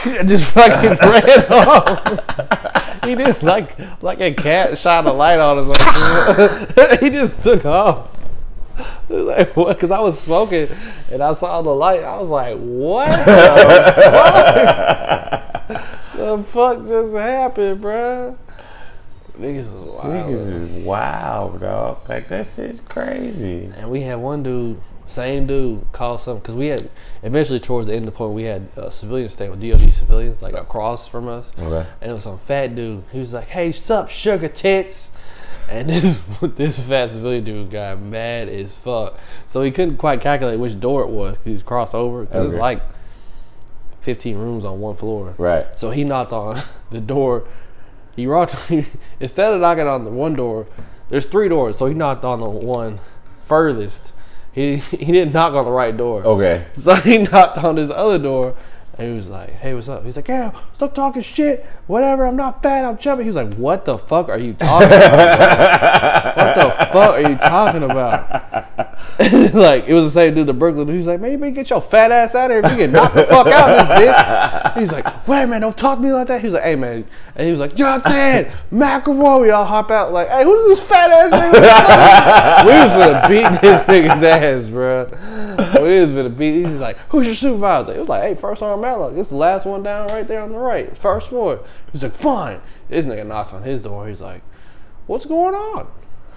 and 0.05 0.29
just 0.29 0.45
fucking 0.47 0.99
ran 1.03 1.45
off. 1.53 3.05
he 3.05 3.15
did 3.15 3.43
like 3.43 3.77
like 4.03 4.21
a 4.21 4.35
cat 4.35 4.77
shot 4.79 5.07
a 5.07 5.13
light 5.13 5.39
on 5.39 5.59
us. 5.59 6.77
Like, 6.77 7.01
he 7.01 7.11
just 7.11 7.43
took 7.43 7.65
off. 7.65 8.11
Like 9.09 9.57
what? 9.57 9.77
Because 9.77 9.91
I 9.91 10.01
was 10.01 10.21
smoking 10.21 10.67
and 11.15 11.23
I 11.23 11.33
saw 11.35 11.63
the 11.63 11.71
light. 11.71 12.03
I 12.03 12.19
was 12.19 12.29
like, 12.29 12.57
"What 12.59 13.11
the 13.11 13.43
fuck? 15.69 16.17
the 16.17 16.45
fuck 16.53 16.87
just 16.87 17.15
happened, 17.15 17.83
bruh?" 17.83 18.37
Niggas 19.39 19.73
was 19.73 19.83
wild. 19.83 20.07
Niggas 20.07 20.47
is 20.53 20.69
wild, 20.85 21.61
dog. 21.61 22.09
Like 22.09 22.29
that 22.29 22.47
shit's 22.47 22.81
crazy. 22.81 23.71
And 23.77 23.89
we 23.91 24.01
had 24.03 24.17
one 24.17 24.43
dude, 24.43 24.81
same 25.07 25.47
dude, 25.47 25.87
call 25.93 26.19
something 26.19 26.41
because 26.43 26.55
we 26.57 26.67
had 26.67 26.91
eventually 27.23 27.61
towards 27.61 27.87
the 27.89 27.95
end 27.95 28.07
of 28.09 28.13
the 28.13 28.17
point 28.19 28.35
we 28.35 28.45
had 28.45 28.69
uh, 28.77 28.91
civilians 28.91 29.35
staying 29.35 29.51
with 29.53 29.61
DoD 29.63 29.93
civilians 29.93 30.43
like 30.43 30.55
across 30.55 31.07
from 31.07 31.29
us, 31.29 31.51
Okay. 31.59 31.89
and 32.01 32.11
it 32.11 32.15
was 32.15 32.25
some 32.25 32.39
fat 32.39 32.75
dude. 32.75 33.05
He 33.13 33.21
was 33.21 33.33
like, 33.33 33.47
"Hey, 33.49 33.71
sup, 33.73 34.09
sugar 34.09 34.49
tits," 34.49 35.13
and 35.71 35.89
this 35.91 36.19
this 36.57 36.79
fat 36.81 37.11
civilian 37.11 37.45
dude 37.45 37.71
got 37.71 38.01
mad 38.01 38.49
as 38.49 38.77
fuck. 38.77 39.19
So 39.47 39.63
he 39.63 39.71
couldn't 39.71 39.99
quite 39.99 40.21
calculate 40.21 40.59
which 40.59 40.81
door 40.81 41.03
it 41.03 41.11
was. 41.11 41.37
'cause 41.37 41.45
He 41.47 41.53
was 41.53 41.63
crossed 41.63 41.95
over 41.95 42.25
because 42.25 42.47
Okay. 42.47 42.55
it's 42.57 42.61
like 42.61 42.83
fifteen 44.01 44.37
rooms 44.37 44.65
on 44.65 44.81
one 44.81 44.97
floor. 44.97 45.35
Right. 45.39 45.67
So 45.77 45.91
he 45.91 46.03
knocked 46.05 46.33
on 46.33 46.63
the 46.91 47.01
door. 47.01 47.45
He 48.19 48.27
rocked 48.27 48.57
instead 49.21 49.55
of 49.55 49.61
knocking 49.61 49.87
on 49.87 50.05
the 50.05 50.11
one 50.11 50.35
door. 50.35 50.67
There's 51.09 51.29
three 51.29 51.49
doors, 51.49 51.79
so 51.79 51.87
he 51.87 51.95
knocked 51.95 52.25
on 52.25 52.41
the 52.41 52.49
one 52.49 52.99
furthest. 53.47 54.11
He 54.51 54.77
he 54.91 55.13
didn't 55.13 55.33
knock 55.33 55.55
on 55.55 55.65
the 55.65 55.71
right 55.71 55.97
door. 55.97 56.25
Okay. 56.25 56.67
So 56.77 56.97
he 56.97 57.19
knocked 57.19 57.59
on 57.59 57.77
his 57.77 57.93
other 57.93 58.19
door, 58.19 58.57
he 58.99 59.09
was 59.11 59.29
like, 59.29 59.51
"Hey, 59.51 59.75
what's 59.75 59.89
up?" 59.89 60.05
He's 60.05 60.17
like, 60.17 60.27
"Yeah, 60.27 60.51
stop 60.75 60.93
talking 60.95 61.23
shit. 61.23 61.65
Whatever. 61.87 62.27
I'm 62.27 62.37
not 62.37 62.63
fat. 62.63 62.85
I'm 62.85 62.99
chubby." 62.99 63.23
He 63.23 63.29
was 63.29 63.37
like, 63.37 63.55
"What 63.55 63.85
the 63.85 63.97
fuck 63.97 64.29
are 64.29 64.39
you 64.39 64.55
talking 64.55 64.89
about? 64.89 66.37
what 66.37 66.55
the 66.57 66.87
fuck 66.93 67.15
are 67.15 67.31
you 67.31 67.37
talking 67.37 67.83
about?" 67.85 68.59
like 69.55 69.87
it 69.87 69.95
was 69.95 70.05
the 70.05 70.11
same 70.11 70.35
dude, 70.35 70.47
the 70.47 70.53
Brooklyn. 70.53 70.87
dude. 70.87 70.95
He 70.95 70.99
was 70.99 71.07
like, 71.07 71.21
"Man, 71.21 71.33
you 71.33 71.39
better 71.39 71.53
get 71.53 71.71
your 71.71 71.81
fat 71.81 72.11
ass 72.11 72.35
out 72.35 72.51
of 72.51 72.65
here. 72.65 72.73
You 72.73 72.77
get 72.77 72.91
knocked 72.91 73.15
the 73.15 73.25
fuck 73.25 73.47
out, 73.47 73.71
of 73.71 73.89
this 73.89 74.11
bitch." 74.11 74.81
He's 74.81 74.93
like, 74.93 75.29
"Wait, 75.29 75.47
man, 75.47 75.61
don't 75.61 75.77
talk 75.77 75.99
to 75.99 76.05
me 76.05 76.13
like 76.13 76.27
that." 76.29 76.41
He 76.41 76.49
was 76.49 76.55
like, 76.55 76.65
"Hey, 76.65 76.77
man," 76.77 77.05
and 77.37 77.47
he 77.47 77.53
was 77.53 77.61
like, 77.61 77.77
"Johnson, 77.77 78.51
McElroy." 78.73 79.43
We 79.43 79.51
all 79.51 79.65
hop 79.65 79.91
out 79.93 80.13
like, 80.13 80.29
"Hey, 80.29 80.43
who's 80.43 80.77
this 80.77 80.87
fat 80.87 81.11
ass 81.11 81.31
nigga?" 81.33 82.67
we 82.67 82.73
was 82.73 82.93
gonna 82.93 83.29
beat 83.29 83.61
this 83.61 83.85
nigga's 83.85 84.23
ass, 84.23 84.67
bro. 84.67 85.07
We 85.83 86.01
was 86.01 86.11
gonna 86.11 86.31
beat. 86.31 86.65
He 86.65 86.71
was 86.71 86.81
like, 86.81 86.99
"Who's 87.11 87.27
your 87.27 87.35
supervisor?" 87.35 87.93
It 87.93 88.01
was 88.01 88.09
like, 88.09 88.23
"Hey, 88.23 88.35
first 88.35 88.63
arm 88.63 88.85
It's 89.17 89.31
the 89.31 89.37
last 89.37 89.67
one 89.67 89.83
down 89.83 90.09
right 90.09 90.27
there 90.27 90.43
on 90.43 90.53
the 90.53 90.59
right, 90.59 90.97
first 90.97 91.29
floor." 91.29 91.61
He's 91.93 92.03
like, 92.03 92.15
"Fine." 92.15 92.61
This 92.89 93.07
nigga 93.07 93.27
knocks 93.27 93.53
on 93.53 93.63
his 93.63 93.81
door. 93.81 94.09
He's 94.09 94.21
like, 94.21 94.43
"What's 95.07 95.27
going 95.27 95.55
on?" 95.55 95.87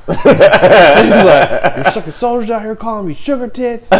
He's 0.07 0.25
like, 0.25 1.75
"Your 1.77 1.91
sucking 1.91 2.11
soldiers 2.11 2.49
out 2.49 2.63
here 2.63 2.75
calling 2.75 3.07
me 3.07 3.13
sugar 3.13 3.47
tits." 3.47 3.87
blah 3.87 3.99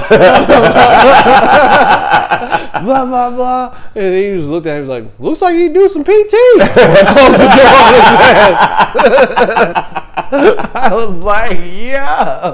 blah 3.05 3.29
blah. 3.31 3.77
And 3.95 4.13
he 4.13 4.35
just 4.35 4.47
looked 4.47 4.67
at 4.67 4.77
him. 4.77 4.85
He 4.85 4.89
was 4.89 5.01
like, 5.01 5.19
"Looks 5.19 5.41
like 5.41 5.55
you 5.55 5.73
do 5.73 5.87
some 5.89 6.03
PT." 6.03 6.09
I 10.73 10.89
was 10.91 10.91
like. 10.91 10.91
I 10.91 10.93
was 10.93 11.19
like, 11.19 11.59
yeah. 11.59 12.53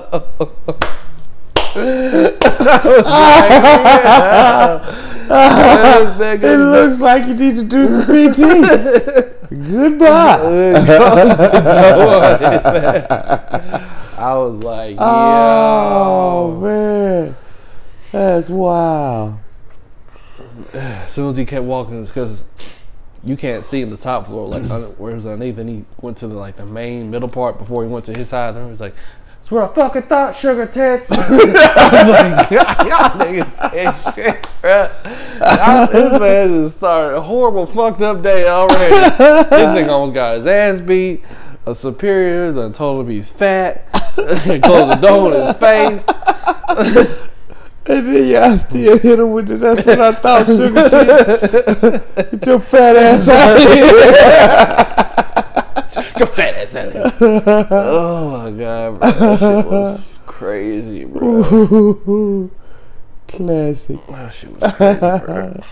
It 5.29 6.57
looks 6.57 6.99
like 6.99 7.27
you 7.27 7.33
need 7.33 7.55
to 7.57 7.63
do 7.63 7.87
some 7.87 8.03
PT. 8.03 8.37
Goodbye. 9.49 10.37
I 14.17 14.33
was 14.33 14.63
like, 14.63 14.95
"Yo." 14.95 15.01
Oh 15.01 16.59
man, 16.59 17.35
that's 18.11 18.49
wild. 18.49 19.37
as 20.73 21.11
soon 21.11 21.29
as 21.29 21.37
he 21.37 21.45
kept 21.45 21.65
walking, 21.65 22.03
because 22.03 22.43
you 23.23 23.37
can't 23.37 23.63
see 23.63 23.81
in 23.81 23.89
the 23.89 23.97
top 23.97 24.27
floor, 24.27 24.47
like 24.47 24.69
under, 24.69 24.87
where 24.89 25.11
it 25.11 25.15
was 25.15 25.25
underneath, 25.25 25.57
and 25.59 25.69
he 25.69 25.85
went 26.01 26.17
to 26.17 26.27
the 26.27 26.35
like 26.35 26.55
the 26.55 26.65
main 26.65 27.11
middle 27.11 27.29
part 27.29 27.57
before 27.57 27.83
he 27.83 27.89
went 27.89 28.05
to 28.05 28.17
his 28.17 28.29
side. 28.29 28.55
And 28.55 28.65
he 28.65 28.71
was 28.71 28.81
like, 28.81 28.95
"That's 29.49 29.51
what 29.51 29.71
I 29.71 29.73
fucking 29.73 30.01
thought, 30.03 30.35
sugar 30.35 30.65
tits." 30.65 31.09
I 31.11 31.15
was 31.29 32.09
like, 32.09 32.51
y'all 32.51 33.11
niggas 33.19 33.73
ain't 33.73 34.15
shit, 34.15 34.47
bro." 34.61 34.89
I- 35.41 35.87
This 35.91 36.19
man 36.19 36.47
just 36.63 36.77
started 36.77 37.17
a 37.17 37.21
horrible, 37.21 37.65
fucked 37.65 38.01
up 38.01 38.21
day 38.21 38.47
already. 38.47 38.93
this 38.93 39.49
nigga 39.49 39.89
almost 39.89 40.13
got 40.13 40.35
his 40.37 40.45
ass 40.45 40.79
beat. 40.81 41.23
A 41.65 41.75
superior 41.75 42.53
done 42.53 42.71
told 42.73 43.05
him 43.05 43.11
he's 43.11 43.27
fat. 43.29 43.91
Closed 44.15 44.63
the 44.63 44.99
door 45.01 45.33
in 45.35 45.47
his 45.47 45.57
face. 45.57 46.05
And 47.89 48.05
then 48.07 48.27
y'all 48.27 48.57
still 48.57 48.97
hit 48.99 49.17
him 49.19 49.31
with 49.31 49.47
the 49.47 49.55
that's 49.55 49.85
what 49.85 49.99
I 50.01 50.11
thought 50.13 50.45
sugar 50.45 50.89
tits. 50.89 52.31
Get 52.31 52.45
your 52.45 52.59
fat 52.59 52.95
ass 52.97 53.27
out 53.29 53.55
of 53.55 53.63
here. 53.63 55.36
Your 56.19 56.27
fat 56.27 56.55
ass 56.55 56.75
out 56.75 56.91
here. 56.91 57.11
Oh 57.21 58.43
my 58.43 58.51
god, 58.51 58.99
bro. 58.99 59.11
That 59.11 59.39
shit 59.39 59.65
was 59.65 60.19
crazy, 60.25 61.05
bro. 61.05 62.51
Classic. 63.27 64.07
That 64.07 64.33
shit 64.33 64.51
was 64.59 64.73
crazy, 64.73 64.99
bro. 64.99 65.63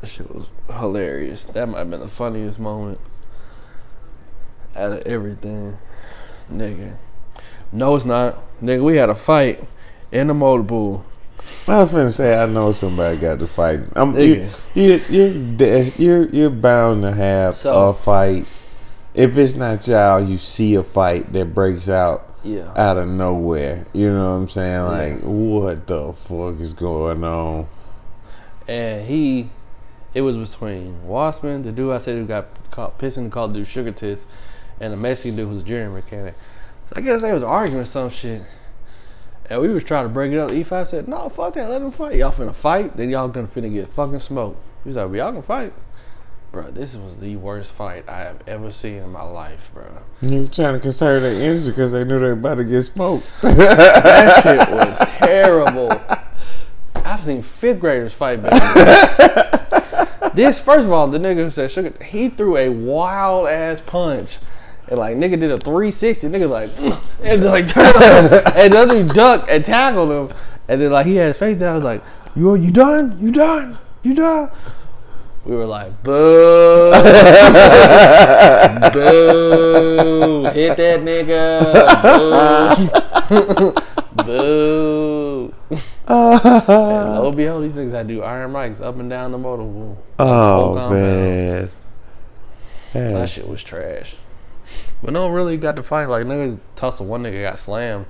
That 0.00 0.06
shit 0.06 0.34
was 0.34 0.46
hilarious. 0.68 1.44
That 1.44 1.68
might 1.68 1.78
have 1.78 1.90
been 1.90 2.00
the 2.00 2.08
funniest 2.08 2.58
moment 2.58 3.00
out 4.76 4.92
of 4.92 5.00
everything. 5.06 5.78
Nigga. 6.52 6.96
No, 7.72 7.94
it's 7.96 8.04
not. 8.04 8.38
Nigga, 8.62 8.82
we 8.82 8.96
had 8.96 9.10
a 9.10 9.14
fight 9.14 9.62
in 10.12 10.28
the 10.28 10.34
motor 10.34 10.62
pool. 10.62 11.04
I 11.66 11.78
was 11.82 11.92
finna 11.92 12.12
say 12.12 12.40
I 12.40 12.46
know 12.46 12.72
somebody 12.72 13.16
got 13.18 13.38
to 13.40 13.46
fight. 13.46 13.80
I'm 13.94 14.18
you, 14.18 14.48
you, 14.74 15.02
you're 15.08 15.82
you're 15.96 16.26
you're 16.28 16.50
bound 16.50 17.02
to 17.02 17.12
have 17.12 17.56
So- 17.56 17.90
a 17.90 17.94
fight. 17.94 18.46
If 19.14 19.36
it's 19.36 19.54
not 19.54 19.86
y'all, 19.88 20.20
you 20.22 20.38
see 20.38 20.74
a 20.76 20.82
fight 20.84 21.32
that 21.32 21.52
breaks 21.52 21.88
out 21.88 22.26
Yeah. 22.44 22.72
out 22.76 22.96
of 22.98 23.08
nowhere. 23.08 23.86
You 23.92 24.12
know 24.12 24.30
what 24.30 24.36
I'm 24.42 24.48
saying? 24.48 24.82
Like, 24.84 25.20
what 25.22 25.86
the 25.88 26.12
fuck 26.12 26.60
is 26.60 26.72
going 26.72 27.24
on? 27.24 27.66
and 28.68 29.06
he, 29.06 29.48
it 30.14 30.20
was 30.20 30.36
between 30.36 31.00
Wassman, 31.06 31.62
the 31.64 31.72
dude 31.72 31.92
I 31.92 31.98
said 31.98 32.16
who 32.16 32.26
got 32.26 32.46
caught 32.70 32.98
pissing 32.98 33.16
and 33.18 33.32
called 33.32 33.54
dude 33.54 33.66
sugar 33.66 33.92
tits, 33.92 34.26
and 34.78 34.92
a 34.92 34.96
Mexican 34.96 35.36
dude 35.36 35.48
who's 35.48 35.62
a 35.62 35.66
junior 35.66 35.90
mechanic. 35.90 36.34
I 36.92 37.00
guess 37.00 37.22
they 37.22 37.32
was 37.32 37.42
arguing 37.42 37.84
some 37.86 38.10
shit. 38.10 38.42
And 39.50 39.62
we 39.62 39.68
was 39.68 39.84
trying 39.84 40.04
to 40.04 40.08
break 40.08 40.32
it 40.32 40.38
up. 40.38 40.50
E5 40.50 40.86
said, 40.88 41.08
no, 41.08 41.28
fuck 41.28 41.54
that, 41.54 41.70
let 41.70 41.80
them 41.80 41.90
fight. 41.90 42.16
Y'all 42.16 42.32
finna 42.32 42.54
fight, 42.54 42.96
then 42.96 43.10
y'all 43.10 43.28
gonna 43.28 43.46
finna 43.46 43.72
get 43.72 43.88
fucking 43.88 44.20
smoked. 44.20 44.60
He 44.84 44.90
was 44.90 44.96
like, 44.96 45.06
well, 45.06 45.16
y'all 45.16 45.30
gonna 45.30 45.42
fight. 45.42 45.72
Bro, 46.52 46.70
this 46.70 46.96
was 46.96 47.20
the 47.20 47.36
worst 47.36 47.72
fight 47.72 48.08
I 48.08 48.20
have 48.20 48.42
ever 48.46 48.70
seen 48.70 48.96
in 48.96 49.10
my 49.10 49.22
life, 49.22 49.70
bro. 49.74 49.84
You 50.22 50.40
was 50.40 50.50
trying 50.50 50.74
to 50.74 50.80
conserve 50.80 51.22
their 51.22 51.34
energy 51.34 51.70
because 51.70 51.92
they 51.92 52.04
knew 52.04 52.18
they 52.18 52.26
were 52.26 52.32
about 52.32 52.54
to 52.54 52.64
get 52.64 52.82
smoked. 52.82 53.26
That 53.42 54.42
shit 54.42 54.70
was 54.74 54.98
terrible. 55.10 56.00
I've 56.94 57.22
seen 57.22 57.42
fifth 57.42 57.80
graders 57.80 58.14
fight 58.14 58.42
better. 58.42 60.30
this, 60.34 60.58
first 60.58 60.84
of 60.84 60.92
all, 60.92 61.06
the 61.08 61.18
nigga 61.18 61.36
who 61.36 61.50
said 61.50 61.70
sugar, 61.70 61.92
he 62.04 62.28
threw 62.28 62.56
a 62.56 62.68
wild 62.70 63.48
ass 63.48 63.80
punch. 63.80 64.38
And 64.90 64.98
like 64.98 65.16
nigga 65.16 65.38
did 65.38 65.50
a 65.50 65.58
360, 65.58 66.28
nigga 66.28 66.48
like 66.48 66.70
and 67.22 67.44
like 67.44 67.66
turned 67.72 67.94
around, 67.94 68.32
and 68.56 68.72
the 68.72 68.78
other 68.78 69.04
ducked 69.04 69.48
and 69.50 69.64
tackled 69.64 70.10
him. 70.10 70.36
And 70.68 70.80
then 70.80 70.92
like 70.92 71.06
he 71.06 71.16
had 71.16 71.28
his 71.28 71.38
face 71.38 71.58
down, 71.58 71.72
I 71.72 71.74
was 71.74 71.84
like, 71.84 72.02
You 72.34 72.54
you 72.54 72.70
done? 72.70 73.18
You 73.20 73.30
done? 73.32 73.78
You 74.02 74.14
done? 74.14 74.50
We 75.48 75.56
were 75.56 75.64
like, 75.64 76.02
boo, 76.02 76.90
boo, 78.92 80.44
hit 80.52 80.76
that 80.76 81.00
nigga, 81.00 81.62
boo, 83.28 83.72
boo. 84.24 85.54
and 85.70 86.68
lo 86.68 87.28
and 87.28 87.36
behold, 87.36 87.64
these 87.64 87.72
niggas 87.72 87.92
that 87.92 88.06
do 88.08 88.22
iron 88.22 88.52
mikes 88.52 88.82
up 88.82 88.98
and 88.98 89.08
down 89.08 89.32
the 89.32 89.38
motor 89.38 89.96
oh 90.18 90.90
man, 90.90 91.70
That 92.92 93.30
shit 93.30 93.48
was 93.48 93.62
trash. 93.62 94.16
But 95.02 95.12
no 95.12 95.26
one 95.26 95.32
really 95.32 95.56
got 95.56 95.76
to 95.76 95.82
fight. 95.82 96.06
Like 96.06 96.26
niggas 96.26 96.58
tussle, 96.76 97.06
one 97.06 97.22
nigga 97.22 97.42
got 97.42 97.58
slammed. 97.58 98.06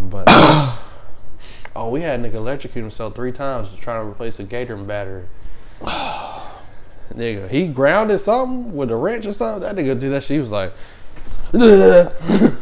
But 0.00 0.24
oh, 0.28 1.88
we 1.90 2.00
had 2.00 2.20
nigga 2.20 2.34
electrocute 2.34 2.82
himself 2.82 3.14
three 3.14 3.32
times 3.32 3.70
just 3.70 3.82
trying 3.82 4.04
to 4.04 4.10
replace 4.10 4.40
a 4.40 4.44
Gator 4.44 4.76
battery. 4.76 5.24
nigga, 7.14 7.48
he 7.48 7.68
grounded 7.68 8.20
something 8.20 8.74
with 8.74 8.90
a 8.90 8.96
wrench 8.96 9.26
or 9.26 9.32
something. 9.32 9.62
That 9.62 9.76
nigga 9.76 9.98
did 9.98 10.12
that 10.12 10.24
shit. 10.24 10.36
He 10.36 10.40
was 10.40 10.50
like, 10.50 10.72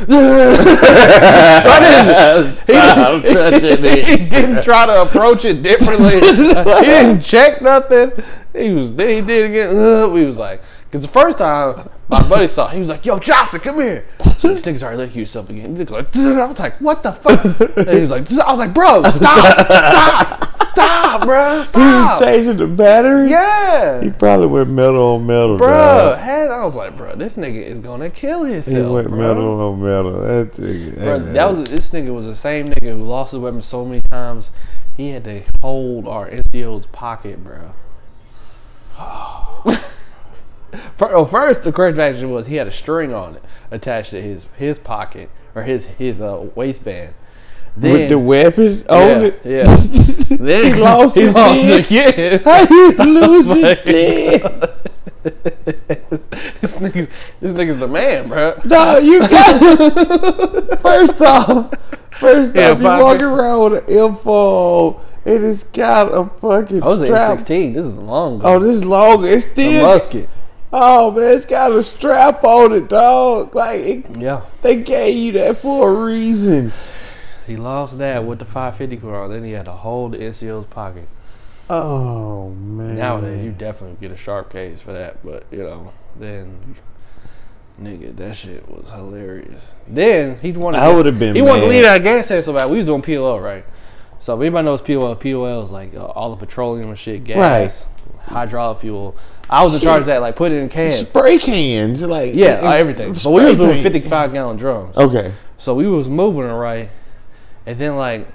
"I 0.00 2.50
Stop 2.52 3.22
touching 3.24 3.78
he 3.82 3.88
it. 3.88 4.30
didn't 4.30 4.62
try 4.62 4.86
to 4.86 5.02
approach 5.02 5.44
it 5.44 5.62
differently. 5.62 6.10
he 6.20 6.84
didn't 6.84 7.20
check 7.20 7.60
nothing. 7.60 8.12
He 8.54 8.70
was 8.70 8.94
then 8.94 9.08
he 9.08 9.20
did 9.20 9.50
again. 9.50 9.76
Uh, 9.76 10.08
we 10.08 10.24
was 10.24 10.38
like, 10.38 10.62
because 10.88 11.02
the 11.02 11.08
first 11.08 11.36
time 11.36 11.86
my 12.08 12.26
buddy 12.26 12.48
saw, 12.48 12.68
it, 12.68 12.72
he 12.72 12.78
was 12.78 12.88
like, 12.88 13.04
"Yo, 13.04 13.18
Johnson, 13.18 13.60
come 13.60 13.76
here." 13.76 14.06
So 14.38 14.48
these 14.48 14.64
niggas 14.64 14.82
already 14.82 15.12
you 15.12 15.20
yourself 15.20 15.50
again. 15.50 15.76
He 15.76 15.84
like, 15.84 16.16
I 16.16 16.46
was 16.46 16.58
like, 16.58 16.80
"What 16.80 17.02
the 17.02 17.12
fuck?" 17.12 17.76
And 17.76 17.90
he 17.90 18.00
was 18.00 18.10
like, 18.10 18.30
"I 18.32 18.50
was 18.50 18.58
like, 18.58 18.72
bro, 18.72 19.02
stop, 19.02 19.66
stop, 19.66 20.70
stop, 20.70 21.26
bro, 21.26 21.62
He 21.74 21.78
was 21.78 22.18
changing 22.18 22.56
the 22.56 22.66
battery. 22.66 23.30
Yeah, 23.30 24.02
He 24.02 24.10
probably 24.10 24.46
went 24.46 24.70
metal 24.70 25.16
on 25.16 25.26
metal, 25.26 25.58
bro. 25.58 26.16
Had 26.18 26.50
I 26.50 26.64
was 26.64 26.74
like, 26.74 26.96
bro, 26.96 27.14
this 27.16 27.34
nigga 27.34 27.62
is 27.62 27.80
gonna 27.80 28.08
kill 28.08 28.44
himself. 28.44 28.76
He 28.76 28.82
went 28.82 29.08
bro. 29.08 29.18
metal 29.18 29.60
on 29.60 29.82
metal. 29.82 30.22
That 30.22 30.52
nigga, 30.54 30.96
Bro, 30.96 31.18
that 31.34 31.50
was 31.50 31.68
this 31.68 31.90
nigga 31.90 32.14
was 32.14 32.24
the 32.24 32.34
same 32.34 32.68
nigga 32.68 32.96
who 32.96 33.04
lost 33.04 33.32
his 33.32 33.40
weapon 33.40 33.60
so 33.60 33.84
many 33.84 34.00
times. 34.00 34.52
He 34.96 35.10
had 35.10 35.24
to 35.24 35.42
hold 35.60 36.08
our 36.08 36.30
NCO's 36.30 36.86
pocket, 36.86 37.44
bro. 37.44 37.74
Fir- 40.96 41.14
oh, 41.14 41.24
first, 41.24 41.62
the 41.64 41.72
correct 41.72 41.98
action 41.98 42.30
was 42.30 42.46
he 42.46 42.56
had 42.56 42.66
a 42.66 42.70
string 42.70 43.14
on 43.14 43.36
it 43.36 43.42
attached 43.70 44.10
to 44.10 44.20
his 44.22 44.46
his 44.56 44.78
pocket 44.78 45.30
or 45.54 45.62
his 45.62 45.86
his 45.86 46.20
uh, 46.20 46.48
waistband. 46.54 47.14
Then, 47.76 47.92
with 47.92 48.08
the 48.08 48.18
weapon 48.18 48.84
on 48.88 49.00
yeah, 49.00 49.20
it. 49.22 49.40
yeah. 49.44 49.64
then 50.36 50.74
He 50.74 50.80
lost 50.80 51.14
he 51.14 51.22
it 51.22 51.32
lost 51.34 51.62
then? 51.62 51.80
again. 51.84 52.40
How 52.42 52.66
you 52.68 52.92
lose 52.98 53.48
my 53.48 53.78
it 53.86 54.42
this 55.22 56.76
nigga's 56.76 57.08
this 57.40 57.52
nigga's 57.52 57.78
the 57.78 57.88
man, 57.88 58.28
bro. 58.28 58.60
No, 58.64 58.98
you 58.98 59.20
got 59.20 60.80
First 60.80 61.20
off, 61.20 61.72
first 62.18 62.54
Yeah, 62.54 62.70
off, 62.72 62.78
you 62.80 62.84
walking 62.84 63.22
around 63.22 63.72
with 63.72 63.88
an 63.88 63.94
info 63.96 65.00
and 65.24 65.44
it's 65.44 65.64
got 65.64 66.06
a 66.08 66.26
fucking 66.26 66.82
I 66.82 66.86
was 66.86 67.04
strap. 67.04 67.38
16. 67.38 67.72
This 67.74 67.84
is 67.86 67.98
long 67.98 68.40
ago. 68.40 68.54
Oh, 68.54 68.58
this 68.60 68.76
is 68.76 68.84
longer. 68.84 69.28
It's 69.28 69.46
still 69.46 69.80
a 69.80 69.82
musket. 69.82 70.28
Oh 70.72 71.10
man, 71.10 71.34
it's 71.36 71.46
got 71.46 71.72
a 71.72 71.82
strap 71.82 72.44
on 72.44 72.72
it, 72.72 72.88
dog. 72.88 73.54
Like 73.54 73.80
it, 73.80 74.16
Yeah. 74.16 74.42
they 74.62 74.76
gave 74.76 75.16
you 75.16 75.32
that 75.32 75.56
for 75.58 75.90
a 75.90 76.04
reason. 76.04 76.72
He 77.46 77.56
lost 77.56 77.96
that 77.98 78.24
with 78.26 78.38
the 78.40 78.44
550 78.44 78.96
cord. 78.98 79.30
Then 79.32 79.44
he 79.44 79.52
had 79.52 79.64
to 79.64 79.72
hold 79.72 80.12
the 80.12 80.18
NCO's 80.18 80.66
pocket. 80.66 81.08
Oh 81.70 82.50
man. 82.50 82.96
Nowadays, 82.96 83.44
you 83.44 83.52
definitely 83.52 83.96
get 84.00 84.10
a 84.10 84.16
sharp 84.16 84.50
case 84.50 84.80
for 84.80 84.92
that. 84.92 85.24
But 85.24 85.44
you 85.50 85.58
know, 85.62 85.92
then 86.18 86.76
nigga, 87.80 88.14
that 88.16 88.36
shit 88.36 88.68
was 88.68 88.90
hilarious. 88.90 89.62
Then 89.86 90.38
he 90.40 90.52
wanted. 90.52 90.78
I 90.80 90.92
would've 90.94 91.18
been 91.18 91.34
He 91.34 91.42
wanted 91.42 91.62
to 91.62 91.68
leave 91.68 91.84
Afghanistan 91.86 92.42
so 92.42 92.52
bad. 92.52 92.70
We 92.70 92.76
was 92.78 92.86
doing 92.86 93.02
POL 93.02 93.40
right. 93.40 93.64
So 94.20 94.34
if 94.34 94.40
anybody 94.40 94.64
knows 94.66 94.80
POL, 94.82 95.14
POL 95.14 95.64
is 95.64 95.70
like 95.70 95.94
uh, 95.94 96.04
all 96.04 96.34
the 96.34 96.44
petroleum 96.44 96.90
and 96.90 96.98
shit, 96.98 97.24
gas, 97.24 97.84
hydraulic 98.26 98.80
fuel. 98.80 99.16
I 99.50 99.62
was 99.62 99.74
in 99.74 99.80
charge 99.80 100.00
of 100.00 100.06
that, 100.06 100.20
like 100.20 100.36
put 100.36 100.52
it 100.52 100.56
in 100.56 100.68
cans. 100.68 100.96
spray 100.96 101.38
cans, 101.38 102.04
like 102.04 102.34
Yeah, 102.34 102.60
uh, 102.62 102.72
everything. 102.72 103.12
But 103.12 103.30
we 103.30 103.44
was 103.44 103.56
doing 103.56 103.82
55 103.82 104.32
gallon 104.32 104.56
drums. 104.56 104.96
Okay. 104.96 105.32
So 105.56 105.74
we 105.74 105.86
was 105.86 106.08
moving 106.08 106.42
it 106.44 106.52
right, 106.52 106.90
and 107.66 107.78
then 107.78 107.96
like, 107.96 108.28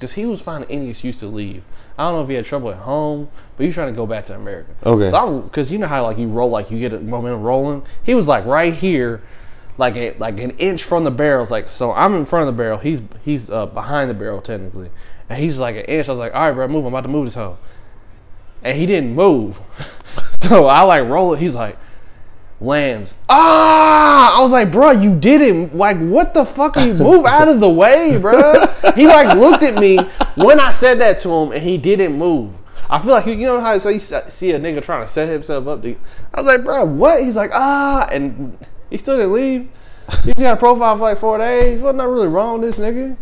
cause 0.00 0.12
he 0.12 0.26
was 0.26 0.40
finding 0.40 0.70
any 0.70 0.90
excuse 0.90 1.20
to 1.20 1.26
leave. 1.26 1.62
I 1.96 2.04
don't 2.04 2.14
know 2.14 2.22
if 2.22 2.28
he 2.28 2.34
had 2.34 2.44
trouble 2.44 2.70
at 2.70 2.78
home, 2.78 3.28
but 3.56 3.62
he 3.62 3.68
was 3.68 3.74
trying 3.74 3.92
to 3.92 3.96
go 3.96 4.06
back 4.06 4.26
to 4.26 4.34
America. 4.34 4.70
Okay. 4.84 5.10
So 5.10 5.16
I'm, 5.16 5.50
cause 5.50 5.70
you 5.70 5.78
know 5.78 5.86
how 5.86 6.02
like 6.04 6.18
you 6.18 6.28
roll, 6.28 6.50
like 6.50 6.70
you 6.70 6.78
get 6.78 6.92
a 6.92 6.98
momentum 6.98 7.42
rolling. 7.42 7.84
He 8.02 8.14
was 8.14 8.26
like 8.26 8.44
right 8.44 8.74
here, 8.74 9.22
like 9.78 9.96
a, 9.96 10.14
like 10.18 10.38
an 10.40 10.50
inch 10.52 10.82
from 10.82 11.04
the 11.04 11.10
barrels. 11.10 11.50
Like 11.50 11.70
so, 11.70 11.92
I'm 11.92 12.14
in 12.14 12.24
front 12.24 12.48
of 12.48 12.54
the 12.54 12.60
barrel. 12.60 12.78
He's 12.78 13.00
he's 13.24 13.48
uh, 13.50 13.66
behind 13.66 14.10
the 14.10 14.14
barrel 14.14 14.40
technically, 14.40 14.90
and 15.28 15.38
he's 15.38 15.58
like 15.58 15.76
an 15.76 15.82
inch. 15.82 16.08
I 16.08 16.12
was 16.12 16.18
like, 16.18 16.34
all 16.34 16.40
right, 16.40 16.52
bro, 16.52 16.66
move. 16.68 16.84
I'm 16.84 16.92
about 16.92 17.02
to 17.02 17.08
move 17.08 17.26
this 17.26 17.34
hoe, 17.34 17.58
and 18.62 18.78
he 18.78 18.86
didn't 18.86 19.14
move. 19.14 19.60
so 20.48 20.66
I 20.66 20.82
like 20.82 21.08
roll 21.08 21.34
it. 21.34 21.40
He's 21.40 21.54
like 21.54 21.78
lands. 22.60 23.14
Ah! 23.28 24.38
I 24.38 24.40
was 24.40 24.52
like, 24.52 24.70
bro, 24.70 24.92
you 24.92 25.18
didn't. 25.18 25.76
Like, 25.76 25.98
what 25.98 26.34
the 26.34 26.44
fuck? 26.44 26.76
Are 26.76 26.86
you 26.86 26.94
move 27.10 27.26
out 27.26 27.48
of 27.48 27.60
the 27.60 27.68
way, 27.68 28.18
bro. 28.20 28.66
He 28.94 29.06
like 29.06 29.36
looked 29.36 29.62
at 29.62 29.74
me 29.74 29.98
when 30.36 30.60
I 30.60 30.72
said 30.72 30.98
that 31.00 31.20
to 31.20 31.30
him, 31.30 31.52
and 31.52 31.62
he 31.62 31.78
didn't 31.78 32.16
move. 32.16 32.52
I 32.90 32.98
feel 33.00 33.12
like 33.12 33.26
you 33.26 33.36
know 33.36 33.60
how 33.60 33.78
so 33.78 33.88
you 33.88 34.00
see 34.00 34.50
a 34.50 34.60
nigga 34.60 34.82
trying 34.82 35.06
to 35.06 35.10
set 35.10 35.28
himself 35.28 35.66
up. 35.66 35.82
To, 35.82 35.96
I 36.34 36.40
was 36.40 36.46
like, 36.46 36.64
bro, 36.64 36.84
what? 36.84 37.22
He's 37.22 37.36
like, 37.36 37.50
ah, 37.54 38.08
and 38.10 38.58
he 38.90 38.98
still 38.98 39.16
didn't 39.16 39.32
leave. 39.32 39.68
He 40.24 40.26
just 40.26 40.38
got 40.38 40.54
a 40.54 40.56
profile 40.56 40.96
for 40.96 41.02
like 41.02 41.18
four 41.18 41.38
days. 41.38 41.80
What's 41.80 41.96
not 41.96 42.08
really 42.08 42.28
wrong 42.28 42.60
with 42.60 42.76
this 42.76 42.84
nigga. 42.84 43.16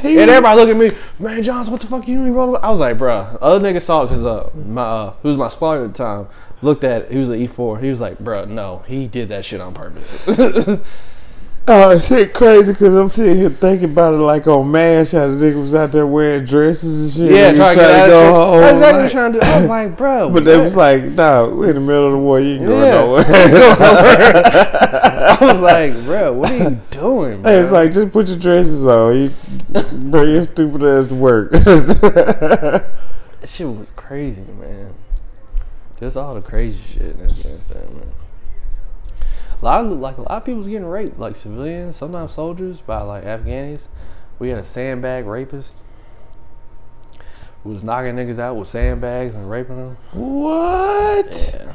He 0.00 0.18
And 0.18 0.30
everybody 0.30 0.56
look 0.56 0.68
at 0.68 0.76
me, 0.76 0.98
man, 1.18 1.42
Johns, 1.42 1.70
what 1.70 1.80
the 1.80 1.86
fuck 1.86 2.08
you 2.08 2.32
rolling? 2.32 2.62
I 2.62 2.70
was 2.70 2.80
like, 2.80 2.98
bruh. 2.98 3.38
Other 3.40 3.64
nigga 3.66 3.80
saw 3.80 4.02
it 4.02 4.06
because 4.08 4.24
uh, 4.24 4.50
my 4.66 4.82
uh, 4.82 5.12
who 5.22 5.28
was 5.28 5.38
my 5.38 5.48
spotter 5.48 5.84
at 5.84 5.94
the 5.94 5.98
time 5.98 6.26
looked 6.62 6.84
at. 6.84 7.02
it. 7.02 7.12
He 7.12 7.18
was 7.18 7.28
an 7.28 7.36
E4. 7.36 7.82
He 7.82 7.90
was 7.90 8.00
like, 8.00 8.18
bruh, 8.18 8.48
no, 8.48 8.82
he 8.86 9.06
did 9.06 9.28
that 9.28 9.44
shit 9.44 9.60
on 9.60 9.74
purpose. 9.74 10.80
Oh, 11.68 11.98
shit 12.08 12.34
crazy 12.34 12.72
because 12.72 12.94
I'm 12.96 13.08
sitting 13.08 13.36
here 13.36 13.50
thinking 13.50 13.90
about 13.92 14.14
it 14.14 14.18
like 14.18 14.46
oh, 14.48 14.60
on 14.62 14.70
MASH, 14.72 15.12
how 15.12 15.28
the 15.28 15.34
nigga 15.34 15.60
was 15.60 15.74
out 15.76 15.92
there 15.92 16.06
wearing 16.06 16.44
dresses 16.44 17.20
and 17.20 17.28
shit. 17.30 17.36
Yeah, 17.36 17.44
He 17.44 17.50
was 17.52 17.58
trying 17.58 17.74
to 17.76 17.80
get 17.80 17.90
out 17.90 18.06
go 18.08 18.42
of 18.42 18.48
home, 18.48 18.60
That's 18.60 18.74
exactly 18.76 18.98
I'm 18.98 19.02
like- 19.04 19.12
trying 19.12 19.32
to 19.32 19.40
do. 19.40 19.46
I 19.46 19.60
was 19.60 19.68
like, 19.68 19.96
bro. 19.96 20.30
But 20.32 20.44
they 20.44 20.56
was 20.58 20.74
like, 20.76 21.04
nah, 21.04 21.46
we're 21.48 21.68
in 21.68 21.74
the 21.76 21.80
middle 21.80 22.06
of 22.06 22.12
the 22.12 22.18
war. 22.18 22.40
You 22.40 22.50
ain't 22.54 22.66
going 22.66 22.84
Yeah. 22.84 22.92
nowhere. 23.00 23.24
I 25.32 25.38
was 25.40 25.60
like, 25.60 25.94
bro, 26.04 26.32
what 26.32 26.50
are 26.50 26.56
you 26.56 26.80
doing, 26.90 27.42
bro? 27.42 27.50
Hey, 27.52 27.58
it's 27.60 27.70
like, 27.70 27.92
just 27.92 28.12
put 28.12 28.26
your 28.28 28.38
dresses 28.38 28.84
on. 28.86 29.16
You 29.16 29.30
bring 30.10 30.32
your 30.32 30.42
stupid 30.42 30.82
ass 30.82 31.06
to 31.08 31.14
work. 31.14 31.52
That 31.52 32.84
shit 33.48 33.66
was 33.68 33.86
crazy, 33.96 34.42
man. 34.58 34.94
Just 36.00 36.16
all 36.16 36.34
the 36.34 36.40
crazy 36.42 36.80
shit 36.92 37.02
in 37.16 37.22
Afghanistan, 37.22 37.86
man. 37.94 38.12
A 39.62 39.64
lot 39.64 39.84
of 39.86 39.92
like 40.00 40.18
a 40.18 40.22
lot 40.22 40.30
of 40.32 40.44
people 40.44 40.58
was 40.58 40.68
getting 40.68 40.86
raped, 40.86 41.18
like 41.20 41.36
civilians, 41.36 41.96
sometimes 41.96 42.34
soldiers, 42.34 42.78
by 42.80 43.00
like 43.02 43.24
Afghanis. 43.24 43.82
We 44.40 44.48
had 44.48 44.58
a 44.58 44.64
sandbag 44.64 45.24
rapist 45.26 45.72
who 47.62 47.70
was 47.70 47.84
knocking 47.84 48.16
niggas 48.16 48.40
out 48.40 48.56
with 48.56 48.68
sandbags 48.68 49.34
and 49.36 49.48
raping 49.48 49.76
them. 49.76 49.96
what? 50.12 51.54
Yeah, 51.54 51.72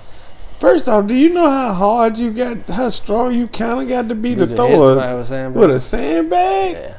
First 0.60 0.90
off, 0.90 1.08
do 1.08 1.14
you 1.14 1.30
know 1.30 1.50
how 1.50 1.72
hard 1.72 2.18
you 2.18 2.34
got, 2.34 2.58
how 2.70 2.90
strong 2.90 3.34
you 3.34 3.48
kind 3.48 3.80
of 3.82 3.88
got 3.88 4.10
to 4.10 4.16
be 4.16 4.36
to 4.36 4.48
throw 4.48 4.66
a, 4.74 4.96
with 4.96 5.26
a 5.26 5.26
sandbag. 5.28 5.60
with 5.62 5.72
a 5.72 5.80
sandbag? 5.80 6.74
yeah, 6.76 6.98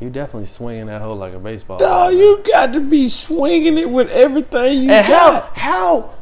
you 0.00 0.08
definitely 0.08 0.46
swinging 0.46 0.86
that 0.86 1.02
hoe 1.02 1.12
like 1.14 1.34
a 1.34 1.38
baseball. 1.40 1.76
Dog, 1.78 2.14
you 2.14 2.42
got 2.50 2.72
to 2.72 2.80
be 2.80 3.08
swinging 3.10 3.76
it 3.76 3.90
with 3.90 4.08
everything 4.10 4.82
you 4.84 4.90
And 4.92 5.06
got. 5.06 5.44
how 5.56 6.00
how 6.00 6.14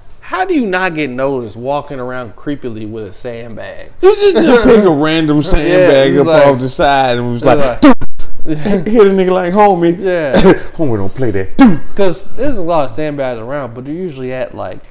do 0.47 0.55
you 0.55 0.67
not 0.67 0.95
get 0.95 1.11
noticed 1.11 1.57
walking 1.57 1.99
around 2.01 2.35
creepily 2.37 2.91
with 2.91 3.05
a 3.07 3.13
sandbag? 3.13 3.93
You 4.03 4.15
just 4.17 4.35
didn't 4.37 4.63
pick 4.65 4.85
a 4.85 4.91
random 4.91 5.43
sandbag 5.43 6.13
it's 6.13 6.21
up 6.21 6.27
like- 6.27 6.47
off 6.47 6.59
the 6.59 6.69
side 6.69 7.19
and 7.19 7.33
was 7.33 7.45
like, 7.45 7.59
like- 7.59 7.83
hit 8.45 9.07
a 9.07 9.11
nigga 9.11 9.33
like 9.33 9.53
homie. 9.55 9.99
Yeah. 9.99 10.33
homie 10.77 10.97
don't 10.97 11.15
play 11.15 11.31
that. 11.31 11.57
Because 11.91 12.31
there's 12.37 12.57
a 12.57 12.63
lot 12.63 12.85
of 12.91 12.97
sandbags 12.97 13.41
around, 13.41 13.75
but 13.75 13.85
they're 13.85 13.95
usually 13.95 14.33
at 14.33 14.55
like 14.55 14.83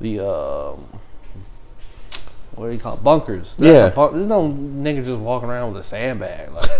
the 0.00 0.20
um, 0.20 0.84
what 2.54 2.66
do 2.68 2.72
you 2.72 2.78
call 2.78 2.94
it? 2.94 3.04
bunkers? 3.04 3.54
Yeah. 3.58 3.90
bunk- 3.90 4.12
there's 4.14 4.26
no 4.28 4.48
nigga 4.48 5.04
just 5.04 5.18
walking 5.20 5.48
around 5.48 5.72
with 5.74 5.82
a 5.82 5.84
sandbag. 5.88 6.50
Like 6.52 6.70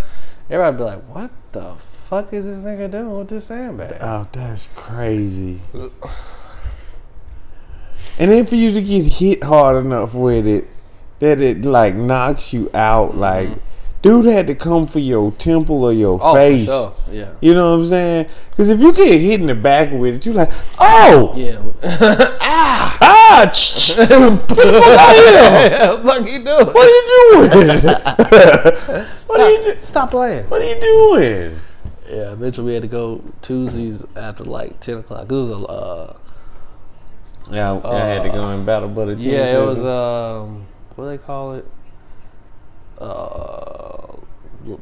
everybody 0.50 0.76
be 0.76 0.82
like, 0.84 1.02
"What 1.14 1.30
the 1.52 1.74
fuck 2.08 2.32
is 2.32 2.44
this 2.44 2.58
nigga 2.64 2.90
doing 2.90 3.16
with 3.16 3.28
this 3.28 3.46
sandbag?" 3.46 3.96
Oh, 4.00 4.26
that's 4.32 4.68
crazy. 4.74 5.60
And 8.18 8.30
then 8.30 8.46
for 8.46 8.56
you 8.56 8.72
to 8.72 8.82
get 8.82 9.04
hit 9.04 9.44
hard 9.44 9.84
enough 9.84 10.12
with 10.14 10.46
it 10.46 10.66
that 11.20 11.40
it 11.40 11.64
like 11.64 11.94
knocks 11.94 12.52
you 12.52 12.70
out, 12.74 13.16
like 13.16 13.48
dude 14.02 14.26
had 14.26 14.46
to 14.46 14.54
come 14.54 14.86
for 14.86 14.98
your 14.98 15.32
temple 15.32 15.84
or 15.84 15.92
your 15.92 16.18
oh, 16.22 16.34
face. 16.34 16.66
for 16.66 16.70
sure. 16.70 16.94
Yeah. 17.10 17.32
You 17.40 17.54
know 17.54 17.72
what 17.72 17.82
I'm 17.82 17.86
saying? 17.86 18.26
Because 18.50 18.70
if 18.70 18.80
you 18.80 18.92
get 18.92 19.20
hit 19.20 19.40
in 19.40 19.46
the 19.46 19.54
back 19.54 19.92
with 19.92 20.16
it, 20.16 20.26
you 20.26 20.32
like, 20.32 20.50
oh, 20.78 21.32
Yeah. 21.36 21.60
ah! 22.40 22.98
ah, 23.00 23.50
ch- 23.54 23.76
ch- 23.76 23.96
get 23.96 24.08
the 24.08 24.40
fuck 24.46 24.98
out 24.98 25.14
here. 25.14 25.98
Fuck 26.02 26.28
you 26.30 26.44
doing? 26.44 26.66
What 26.66 26.76
are 26.76 26.88
you 26.88 27.48
doing? 27.48 27.84
what 29.26 29.40
are 29.40 29.50
you 29.50 29.62
do- 29.64 29.82
Stop 29.82 30.10
playing. 30.10 30.44
What 30.44 30.62
are 30.62 30.64
you 30.64 30.80
doing? 30.80 31.60
Yeah, 32.08 32.32
eventually 32.32 32.68
we 32.68 32.72
had 32.74 32.82
to 32.82 32.88
go 32.88 33.22
Tuesdays 33.42 34.02
after 34.16 34.44
like 34.44 34.80
ten 34.80 34.98
o'clock. 34.98 35.30
It 35.30 35.34
was 35.34 35.50
a 35.50 35.56
uh, 35.56 36.16
Yeah, 37.50 37.80
I 37.84 37.96
had 37.98 38.22
to 38.24 38.28
go 38.30 38.50
in 38.50 38.64
battle, 38.64 38.88
but 38.88 39.08
it 39.08 39.18
yeah, 39.20 39.56
it 39.58 39.64
was 39.64 39.78
um, 39.78 40.66
what 40.94 41.04
do 41.04 41.10
they 41.10 41.18
call 41.18 41.54
it? 41.54 41.64
Uh, 42.98 44.16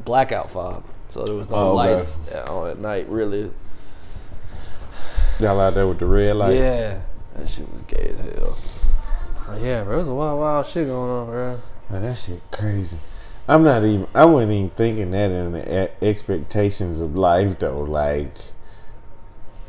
blackout 0.04 0.50
FOB. 0.50 0.84
So 1.12 1.24
there 1.24 1.34
was 1.36 1.48
no 1.48 1.56
Oh, 1.56 1.78
okay. 1.78 1.94
lights 1.96 2.12
on 2.48 2.68
at 2.70 2.78
night. 2.78 3.08
Really, 3.08 3.50
y'all 5.40 5.60
out 5.60 5.74
there 5.74 5.86
with 5.86 5.98
the 5.98 6.06
red 6.06 6.36
light. 6.36 6.54
yeah, 6.56 7.00
that 7.36 7.48
shit 7.48 7.70
was 7.72 7.82
gay 7.86 8.14
as 8.18 8.20
hell. 8.36 8.56
But 9.46 9.60
yeah, 9.60 9.84
bro, 9.84 9.94
it 9.96 9.98
was 9.98 10.08
a 10.08 10.14
wild, 10.14 10.40
wild 10.40 10.66
shit 10.66 10.86
going 10.88 11.10
on, 11.10 11.26
bro. 11.26 11.60
Man, 11.88 12.02
that 12.02 12.18
shit 12.18 12.40
crazy. 12.50 12.98
I'm 13.48 13.62
not 13.62 13.84
even. 13.84 14.08
I 14.12 14.24
wasn't 14.24 14.52
even 14.52 14.70
thinking 14.70 15.12
that 15.12 15.30
in 15.30 15.52
the 15.52 15.90
expectations 16.04 17.00
of 17.00 17.14
life 17.14 17.58
though. 17.60 17.80
Like 17.82 18.34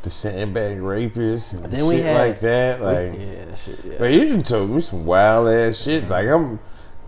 the 0.08 0.14
sandbag 0.14 0.78
rapists 0.78 1.52
and 1.52 1.70
Then 1.70 1.86
we 1.86 1.96
shit 1.96 2.04
had- 2.06 2.16
like 2.28 2.40
that. 2.40 2.80
Like, 2.80 3.12
yeah, 3.20 3.54
shit, 3.56 3.78
yeah. 3.84 3.94
but 3.98 4.06
you 4.06 4.28
done 4.30 4.42
told 4.42 4.70
me 4.70 4.80
some 4.80 5.04
wild 5.04 5.48
ass 5.48 5.76
shit. 5.76 6.08
Like 6.08 6.26
I'm, 6.28 6.58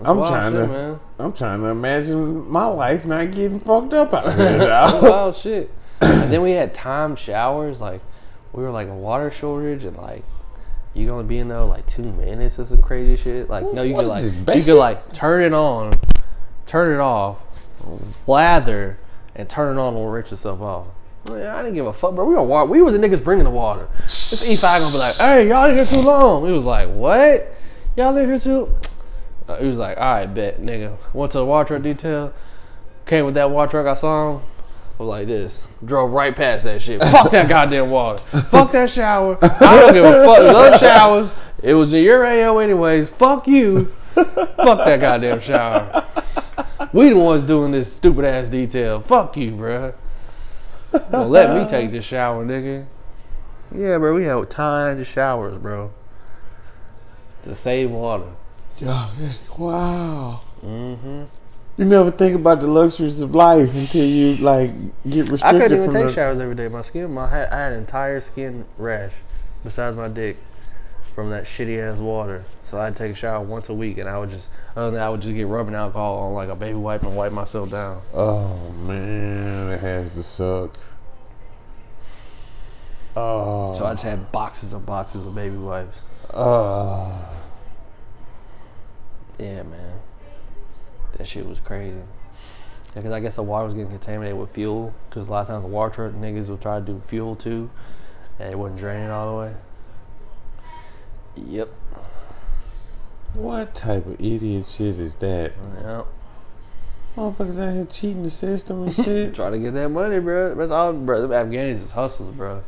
I'm 0.04 0.18
trying 0.18 0.52
shit, 0.52 0.60
to, 0.60 0.66
man. 0.68 1.00
I'm 1.18 1.32
trying 1.32 1.60
to 1.60 1.66
imagine 1.68 2.50
my 2.50 2.66
life 2.66 3.06
not 3.06 3.30
getting 3.30 3.58
fucked 3.58 3.94
up 3.94 4.12
out 4.12 4.24
here. 4.36 4.58
That's 4.58 5.02
wild 5.02 5.36
shit. 5.36 5.70
And 6.02 6.30
then 6.30 6.42
we 6.42 6.52
had 6.52 6.74
timed 6.74 7.18
showers. 7.18 7.80
Like 7.80 8.02
we 8.52 8.62
were 8.62 8.70
like 8.70 8.88
a 8.88 8.94
water 8.94 9.30
shortage, 9.30 9.84
and 9.84 9.96
like 9.96 10.24
you 10.92 11.06
gonna 11.06 11.24
be 11.24 11.38
in 11.38 11.48
there 11.48 11.60
like 11.62 11.86
two 11.86 12.02
minutes 12.02 12.58
or 12.58 12.66
some 12.66 12.82
crazy 12.82 13.16
shit. 13.22 13.48
Like 13.48 13.72
no, 13.72 13.82
you 13.82 13.94
What 13.94 14.04
could 14.04 14.08
like 14.46 14.56
you 14.58 14.62
could 14.64 14.78
like 14.78 15.12
turn 15.14 15.42
it 15.42 15.54
on, 15.54 15.94
turn 16.66 16.92
it 16.92 17.00
off, 17.00 17.38
lather, 18.26 18.98
and 19.34 19.48
turn 19.48 19.78
it 19.78 19.80
on 19.80 19.96
and 19.96 20.12
rinse 20.12 20.30
yourself 20.30 20.60
off. 20.60 20.86
Man, 21.28 21.46
I 21.46 21.62
didn't 21.62 21.74
give 21.74 21.86
a 21.86 21.92
fuck, 21.92 22.14
bro. 22.14 22.24
We 22.24 22.34
were 22.34 22.42
wa- 22.42 22.64
we 22.64 22.80
were 22.80 22.90
the 22.90 22.98
niggas 22.98 23.22
bringing 23.22 23.44
the 23.44 23.50
water. 23.50 23.86
This 24.04 24.62
E5 24.62 24.80
gonna 24.80 24.92
be 24.92 24.98
like, 24.98 25.16
hey, 25.16 25.48
y'all 25.48 25.68
in 25.68 25.74
here 25.76 25.84
too 25.86 26.00
long. 26.00 26.46
He 26.46 26.52
was 26.52 26.64
like, 26.64 26.88
what? 26.90 27.52
Y'all 27.96 28.16
in 28.16 28.26
here 28.28 28.40
too? 28.40 28.74
Uh, 29.46 29.56
he 29.58 29.66
was 29.66 29.76
like, 29.78 29.98
all 29.98 30.04
right, 30.14 30.26
bet, 30.26 30.60
nigga. 30.62 30.96
Went 31.12 31.32
to 31.32 31.38
the 31.38 31.44
water 31.44 31.68
truck 31.68 31.82
detail. 31.82 32.32
Came 33.06 33.26
with 33.26 33.34
that 33.34 33.50
water 33.50 33.70
truck 33.70 33.86
I 33.86 33.94
saw 33.94 34.36
him. 34.36 34.42
Was 34.98 35.08
like 35.08 35.26
this. 35.26 35.58
Drove 35.84 36.10
right 36.10 36.34
past 36.34 36.64
that 36.64 36.80
shit. 36.80 37.00
Fuck 37.02 37.30
that 37.32 37.48
goddamn 37.48 37.90
water. 37.90 38.22
Fuck 38.44 38.72
that 38.72 38.88
shower. 38.90 39.38
I 39.42 39.80
don't 39.80 39.92
give 39.94 40.04
a 40.04 40.24
fuck. 40.24 40.38
Other 40.38 40.78
showers. 40.78 41.32
It 41.62 41.74
was 41.74 41.92
in 41.92 42.02
your 42.04 42.24
AO 42.24 42.58
anyways. 42.58 43.08
Fuck 43.10 43.46
you. 43.48 43.84
Fuck 44.14 44.56
that 44.84 45.00
goddamn 45.00 45.40
shower. 45.40 46.04
We 46.92 47.08
the 47.10 47.16
ones 47.16 47.44
doing 47.44 47.72
this 47.72 47.92
stupid 47.92 48.24
ass 48.24 48.48
detail. 48.48 49.00
Fuck 49.00 49.36
you, 49.36 49.52
bruh. 49.52 49.94
Don't 51.10 51.30
let 51.30 51.56
me 51.56 51.70
take 51.70 51.90
this 51.90 52.04
shower, 52.04 52.44
nigga. 52.44 52.86
Yeah, 53.74 53.98
bro. 53.98 54.14
We 54.14 54.24
have 54.24 54.48
timed 54.48 55.06
showers, 55.06 55.58
bro. 55.58 55.92
To 57.44 57.54
save 57.54 57.90
water. 57.90 58.26
Yeah, 58.78 59.10
wow. 59.56 60.40
Mm-hmm. 60.64 61.24
You 61.76 61.84
never 61.84 62.10
think 62.10 62.34
about 62.34 62.60
the 62.60 62.66
luxuries 62.66 63.20
of 63.20 63.34
life 63.34 63.74
until 63.74 64.04
you 64.04 64.36
like 64.36 64.70
get 65.08 65.28
restricted. 65.28 65.44
I 65.44 65.52
couldn't 65.52 65.72
even 65.72 65.84
from 65.86 65.94
take 65.94 66.06
the, 66.08 66.12
showers 66.12 66.40
every 66.40 66.54
day. 66.54 66.68
My 66.68 66.82
skin, 66.82 67.12
my 67.12 67.28
had, 67.28 67.48
I 67.48 67.58
had 67.58 67.72
an 67.72 67.78
entire 67.78 68.20
skin 68.20 68.64
rash, 68.76 69.12
besides 69.64 69.96
my 69.96 70.08
dick, 70.08 70.36
from 71.14 71.30
that 71.30 71.44
shitty 71.44 71.80
ass 71.80 71.98
water. 71.98 72.44
So 72.70 72.78
I'd 72.78 72.96
take 72.96 73.10
a 73.12 73.14
shower 73.16 73.40
once 73.44 73.68
a 73.68 73.74
week, 73.74 73.98
and 73.98 74.08
I 74.08 74.16
would 74.16 74.30
just, 74.30 74.48
other 74.76 74.92
than 74.92 74.94
that, 75.00 75.06
I 75.06 75.08
would 75.08 75.20
just 75.20 75.34
get 75.34 75.48
rubbing 75.48 75.74
alcohol 75.74 76.18
on 76.18 76.34
like 76.34 76.48
a 76.48 76.54
baby 76.54 76.74
wipe 76.76 77.02
and 77.02 77.16
wipe 77.16 77.32
myself 77.32 77.68
down. 77.68 78.00
Oh 78.14 78.70
man, 78.70 79.72
it 79.72 79.80
has 79.80 80.14
to 80.14 80.22
suck. 80.22 80.78
Oh, 83.16 83.76
So 83.76 83.84
I 83.84 83.94
just 83.94 84.04
had 84.04 84.30
boxes 84.30 84.72
and 84.72 84.86
boxes 84.86 85.26
of 85.26 85.34
baby 85.34 85.56
wipes. 85.56 85.98
oh. 86.32 87.26
Yeah, 89.36 89.62
man, 89.64 89.98
that 91.16 91.26
shit 91.26 91.46
was 91.46 91.58
crazy. 91.58 91.96
Because 92.94 93.10
I 93.10 93.18
guess 93.18 93.34
the 93.36 93.42
water 93.42 93.64
was 93.64 93.74
getting 93.74 93.90
contaminated 93.90 94.38
with 94.38 94.50
fuel. 94.50 94.94
Because 95.08 95.26
a 95.26 95.30
lot 95.30 95.40
of 95.42 95.48
times 95.48 95.62
the 95.62 95.68
water 95.68 95.94
truck 95.94 96.12
niggas 96.12 96.46
would 96.48 96.60
try 96.60 96.78
to 96.78 96.84
do 96.84 97.02
fuel 97.08 97.34
too, 97.34 97.68
and 98.38 98.52
it 98.52 98.56
wasn't 98.56 98.78
draining 98.78 99.10
all 99.10 99.32
the 99.32 99.40
way. 99.40 99.54
Yep. 101.36 101.68
What 103.34 103.74
type 103.74 104.06
of 104.06 104.20
idiot 104.20 104.66
shit 104.66 104.98
is 104.98 105.14
that? 105.16 105.52
Yep. 105.82 106.06
Motherfuckers 107.16 107.58
out 107.60 107.74
here 107.74 107.84
cheating 107.86 108.22
the 108.22 108.30
system 108.30 108.84
and 108.84 108.92
shit. 108.94 109.34
Try 109.36 109.50
to 109.50 109.58
get 109.58 109.74
that 109.74 109.88
money, 109.88 110.18
bro. 110.20 110.54
That's 110.54 110.70
all, 110.70 110.92
bro. 110.92 111.26
Them 111.26 111.30
Afghanis 111.30 111.82
is 111.82 111.90
hustlers, 111.92 112.34
bro. 112.34 112.62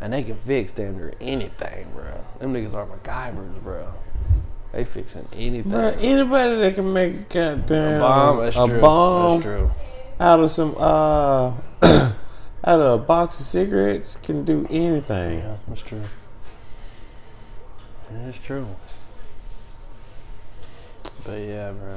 And 0.00 0.12
they 0.12 0.22
can 0.22 0.36
fix 0.36 0.72
damn 0.72 0.96
near 0.96 1.12
anything, 1.20 1.88
bro. 1.94 2.24
Them 2.38 2.54
niggas 2.54 2.74
are 2.74 2.86
MacGyvers, 2.86 3.62
bro. 3.62 3.92
They 4.72 4.84
fixing 4.84 5.28
anything. 5.32 5.72
Bruh, 5.72 5.96
anybody 6.00 6.56
that 6.60 6.74
can 6.74 6.92
make 6.92 7.12
a 7.12 7.18
goddamn 7.28 7.96
a 7.96 7.98
bomb, 8.00 8.38
that's 8.38 8.56
a 8.56 8.66
true. 8.68 8.80
bomb 8.80 9.40
That's 9.40 9.44
true. 9.44 9.70
out 10.20 10.40
of 10.40 10.50
some 10.52 10.74
uh 10.78 11.52
out 12.64 12.80
of 12.80 13.00
a 13.00 13.04
box 13.04 13.40
of 13.40 13.46
cigarettes 13.46 14.16
can 14.16 14.44
do 14.44 14.66
anything. 14.70 15.38
Yeah, 15.40 15.56
that's 15.66 15.82
true. 15.82 16.02
That's 18.12 18.38
true. 18.38 18.66
But 21.24 21.40
yeah, 21.40 21.72
bro. 21.72 21.96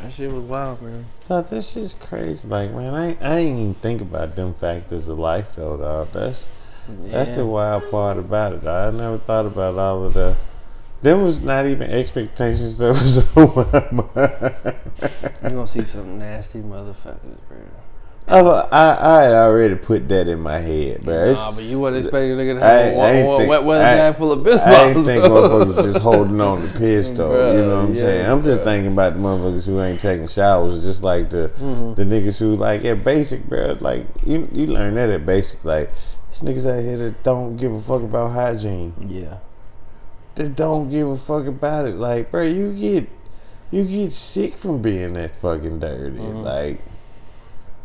That 0.00 0.12
shit 0.12 0.30
was 0.32 0.44
wild, 0.44 0.82
man. 0.82 1.06
Thought 1.20 1.50
this 1.50 1.70
shit's 1.72 1.94
crazy. 1.94 2.46
Like 2.48 2.72
man, 2.72 2.94
I 2.94 3.16
I 3.20 3.38
ain't 3.38 3.58
even 3.58 3.74
think 3.74 4.00
about 4.00 4.34
them 4.36 4.54
factors 4.54 5.08
of 5.08 5.18
life 5.18 5.54
though, 5.54 5.76
dog. 5.76 6.08
That's 6.12 6.48
that's 6.88 7.30
the 7.30 7.36
Yeah. 7.36 7.42
wild 7.42 7.90
part 7.90 8.18
about 8.18 8.52
it. 8.54 8.66
I 8.66 8.90
never 8.90 9.18
thought 9.18 9.46
about 9.46 9.78
all 9.78 10.04
of 10.04 10.14
the 10.14 10.36
them 11.02 11.22
was 11.24 11.40
not 11.40 11.66
even 11.66 11.90
expectations. 11.90 12.78
That 12.78 12.92
was 13.00 13.36
on 13.36 13.54
my 13.54 13.90
mind. 14.14 14.76
You 15.42 15.50
gonna 15.50 15.66
see 15.68 15.84
some 15.84 16.18
nasty 16.18 16.60
motherfuckers, 16.60 17.38
bro. 17.48 17.58
I, 18.28 18.38
I, 18.38 18.94
I 19.26 19.34
already 19.34 19.74
put 19.74 20.08
that 20.08 20.28
in 20.28 20.40
my 20.40 20.58
head, 20.58 21.02
bro. 21.02 21.32
Nah, 21.34 21.52
but 21.52 21.64
you 21.64 21.78
wasn't 21.80 22.04
expecting 22.04 22.32
a 22.32 22.34
nigga 22.36 22.54
to 22.58 22.60
have 22.64 22.80
a 22.94 22.96
I 23.00 23.10
ain't 23.12 23.26
wa- 23.28 23.38
wa- 23.38 23.46
wet 23.46 23.64
weather 23.64 23.82
bag 23.82 24.16
full 24.16 24.32
of 24.32 24.44
piss 24.44 24.60
I 24.60 24.84
ain't 24.86 25.04
think 25.04 25.24
motherfuckers 25.24 25.92
just 25.92 25.98
holding 26.02 26.40
on 26.40 26.62
to 26.62 26.78
piss 26.78 27.10
though. 27.10 27.52
you 27.52 27.62
know 27.62 27.76
what 27.76 27.82
I'm 27.84 27.92
Bruh, 27.92 27.96
saying? 27.96 28.30
I'm 28.30 28.42
just 28.42 28.60
bruh. 28.60 28.64
thinking 28.64 28.92
about 28.92 29.14
the 29.14 29.18
motherfuckers 29.20 29.66
who 29.66 29.82
ain't 29.82 30.00
taking 30.00 30.28
showers, 30.28 30.82
just 30.82 31.02
like 31.02 31.30
the 31.30 31.48
Mm-hmm. 31.58 31.94
the 31.94 32.04
niggas 32.04 32.38
who 32.38 32.54
like 32.56 32.84
at 32.84 33.04
basic, 33.04 33.44
bro. 33.46 33.76
Like 33.80 34.06
you 34.24 34.48
you 34.52 34.66
learn 34.68 34.94
that 34.94 35.10
at 35.10 35.26
basic. 35.26 35.62
Like 35.64 35.90
these 36.30 36.40
niggas 36.40 36.66
out 36.78 36.82
here 36.82 36.96
that 36.98 37.22
don't 37.24 37.56
give 37.56 37.72
a 37.72 37.80
fuck 37.80 38.02
about 38.02 38.30
hygiene. 38.32 38.94
Yeah. 39.10 39.38
That 40.36 40.56
don't 40.56 40.88
give 40.88 41.08
a 41.08 41.16
fuck 41.18 41.46
about 41.46 41.84
it. 41.86 41.96
Like, 41.96 42.30
bro, 42.30 42.42
you 42.44 42.72
get 42.72 43.08
you 43.72 43.84
get 43.84 44.14
sick 44.14 44.54
from 44.54 44.80
being 44.80 45.12
that 45.14 45.36
fucking 45.36 45.80
dirty. 45.80 46.16
Mm-hmm. 46.18 46.38
Like, 46.42 46.78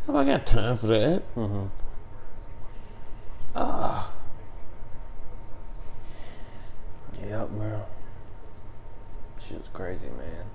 have 0.07 0.15
I 0.15 0.23
got 0.25 0.45
time 0.45 0.77
for 0.77 0.87
that? 0.87 1.21
Mm-hmm. 1.35 1.65
Ah, 3.55 4.11
Yep, 7.27 7.49
bro. 7.49 7.81
Shit's 9.47 9.67
crazy, 9.73 10.05
man. 10.07 10.45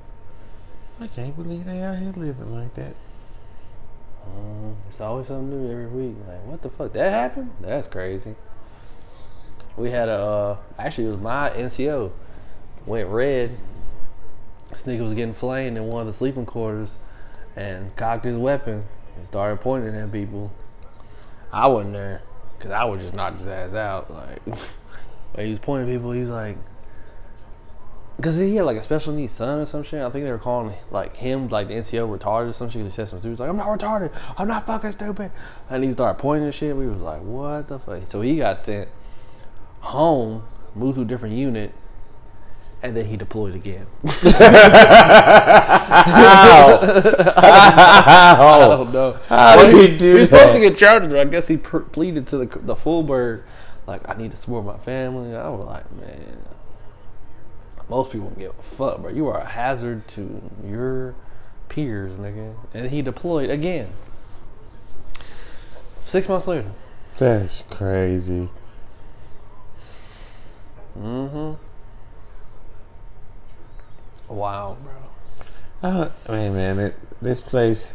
I 1.00 1.06
can't 1.08 1.36
believe 1.36 1.64
they 1.66 1.80
out 1.82 1.98
here 1.98 2.12
living 2.16 2.54
like 2.54 2.72
that. 2.74 2.94
Mhm. 4.26 4.76
It's 4.88 5.00
always 5.00 5.26
something 5.26 5.50
new 5.50 5.70
every 5.70 5.86
week. 5.86 6.16
Like, 6.28 6.46
what 6.46 6.62
the 6.62 6.70
fuck? 6.70 6.92
That 6.92 7.10
happened? 7.10 7.50
That's 7.60 7.86
crazy. 7.88 8.36
We 9.76 9.90
had 9.90 10.08
a, 10.08 10.12
uh, 10.18 10.56
actually, 10.78 11.08
it 11.08 11.10
was 11.10 11.20
my 11.20 11.50
NCO. 11.50 12.12
Went 12.86 13.08
red. 13.08 13.50
This 14.70 14.82
nigga 14.82 15.02
was 15.02 15.14
getting 15.14 15.34
flamed 15.34 15.76
in 15.76 15.88
one 15.88 16.02
of 16.02 16.06
the 16.06 16.12
sleeping 16.14 16.46
quarters 16.46 16.90
and 17.56 17.94
cocked 17.96 18.24
his 18.24 18.36
weapon 18.38 18.84
and 19.22 19.28
started 19.28 19.60
pointing 19.60 19.94
at 19.94 20.10
people. 20.10 20.52
I 21.52 21.68
wasn't 21.68 21.94
there 21.94 22.22
because 22.58 22.72
I 22.72 22.84
would 22.84 23.00
just 23.00 23.14
knock 23.14 23.38
his 23.38 23.46
ass 23.46 23.74
out. 23.74 24.10
Like, 24.10 24.42
he 25.38 25.50
was 25.50 25.60
pointing 25.60 25.88
at 25.88 25.96
people. 25.96 26.10
He 26.10 26.20
was 26.20 26.30
like, 26.30 26.56
because 28.16 28.36
he 28.36 28.56
had 28.56 28.64
like 28.66 28.76
a 28.76 28.82
special 28.82 29.12
needs 29.12 29.32
son 29.32 29.60
or 29.60 29.66
some 29.66 29.84
shit. 29.84 30.02
I 30.02 30.10
think 30.10 30.24
they 30.24 30.30
were 30.32 30.38
calling 30.38 30.74
like 30.90 31.16
him 31.16 31.48
like 31.48 31.68
the 31.68 31.74
NCO 31.74 32.18
retarded 32.18 32.50
or 32.50 32.52
some 32.52 32.68
shit. 32.68 32.82
He 32.82 32.90
said 32.90 33.08
some 33.08 33.20
stupid 33.20 33.38
like 33.38 33.48
I'm 33.48 33.56
not 33.56 33.66
retarded. 33.66 34.12
I'm 34.36 34.48
not 34.48 34.66
fucking 34.66 34.92
stupid. 34.92 35.30
And 35.70 35.84
he 35.84 35.92
started 35.92 36.20
pointing 36.20 36.46
and 36.46 36.54
shit. 36.54 36.76
We 36.76 36.88
was 36.88 37.00
like, 37.00 37.22
what 37.22 37.68
the 37.68 37.78
fuck? 37.78 38.02
So 38.06 38.22
he 38.22 38.36
got 38.36 38.58
sent 38.58 38.88
home, 39.80 40.44
moved 40.74 40.96
to 40.96 41.02
a 41.02 41.04
different 41.04 41.36
unit, 41.36 41.72
and 42.82 42.96
then 42.96 43.06
he 43.06 43.16
deployed 43.16 43.54
again. 43.54 43.86
I 47.24 48.34
How? 48.36 48.68
don't 48.76 48.92
know. 48.92 49.12
How 49.28 49.56
Well, 49.56 49.70
did 49.70 49.74
he 49.74 49.86
he- 49.92 49.98
do 49.98 50.12
he 50.14 50.20
was 50.20 50.28
supposed 50.28 50.52
to 50.54 50.60
get 50.60 50.76
charged, 50.78 51.08
but 51.10 51.18
I 51.18 51.24
guess 51.24 51.48
he 51.48 51.56
pr- 51.56 51.78
pleaded 51.78 52.26
to 52.28 52.38
the 52.38 52.58
the 52.60 52.76
full 52.76 53.02
bird, 53.02 53.44
like 53.86 54.08
I 54.08 54.14
need 54.14 54.30
to 54.32 54.36
support 54.36 54.64
my 54.64 54.78
family. 54.78 55.34
I 55.36 55.48
was 55.48 55.66
like, 55.66 55.90
man, 56.00 56.38
most 57.88 58.10
people 58.12 58.28
don't 58.28 58.38
give 58.38 58.52
a 58.58 58.62
fuck, 58.62 59.00
bro. 59.02 59.10
You 59.10 59.28
are 59.28 59.38
a 59.38 59.44
hazard 59.46 60.06
to 60.08 60.42
your 60.66 61.14
peers, 61.68 62.12
nigga. 62.18 62.54
And 62.74 62.90
he 62.90 63.02
deployed 63.02 63.50
again. 63.50 63.88
Six 66.06 66.28
months 66.28 66.46
later. 66.46 66.70
That's 67.18 67.62
crazy. 67.70 68.48
Mm-hmm. 70.98 71.54
Wow, 74.32 74.76
bro. 74.82 74.92
I 75.82 76.10
don't, 76.28 76.54
man, 76.54 76.78
it, 76.78 76.94
this 77.20 77.40
place, 77.40 77.94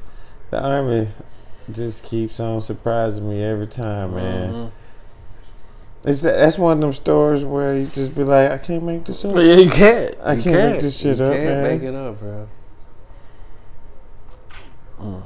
the 0.51 0.61
army, 0.63 1.09
just 1.71 2.03
keeps 2.03 2.39
on 2.39 2.61
surprising 2.61 3.29
me 3.29 3.41
every 3.43 3.67
time, 3.67 4.13
man. 4.15 4.53
Mhm. 4.53 4.71
It's 6.03 6.21
that, 6.21 6.38
that's 6.38 6.57
one 6.59 6.77
of 6.77 6.81
them 6.81 6.93
stories 6.93 7.43
where 7.43 7.75
you 7.77 7.88
just 7.88 8.13
be 8.15 8.23
like, 8.23 8.51
I 8.51 8.57
can't 8.59 8.83
make 8.83 9.05
this 9.05 9.25
up. 9.25 9.35
Yeah, 9.35 9.41
you 9.55 9.69
can't. 9.69 10.15
I 10.23 10.33
You 10.33 10.41
can't 10.43 10.71
make 10.73 10.81
this 10.81 10.97
shit 10.97 11.19
up. 11.19 11.33
you 11.33 11.39
up, 11.41 11.45
can't 11.47 11.61
man. 11.61 11.63
make 11.63 11.81
it 11.81 11.95
up, 11.95 12.19
bro. 12.19 12.47
Mm. 15.01 15.23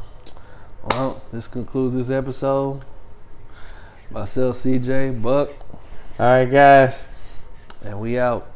Well, 0.91 1.21
this 1.31 1.47
concludes 1.47 1.95
this 1.95 2.09
episode. 2.09 2.81
Myself, 4.09 4.57
CJ, 4.57 5.21
Buck, 5.21 5.49
All 6.19 6.25
right, 6.25 6.45
guys. 6.45 7.05
and 7.83 7.99
we 7.99 8.17
out. 8.19 8.50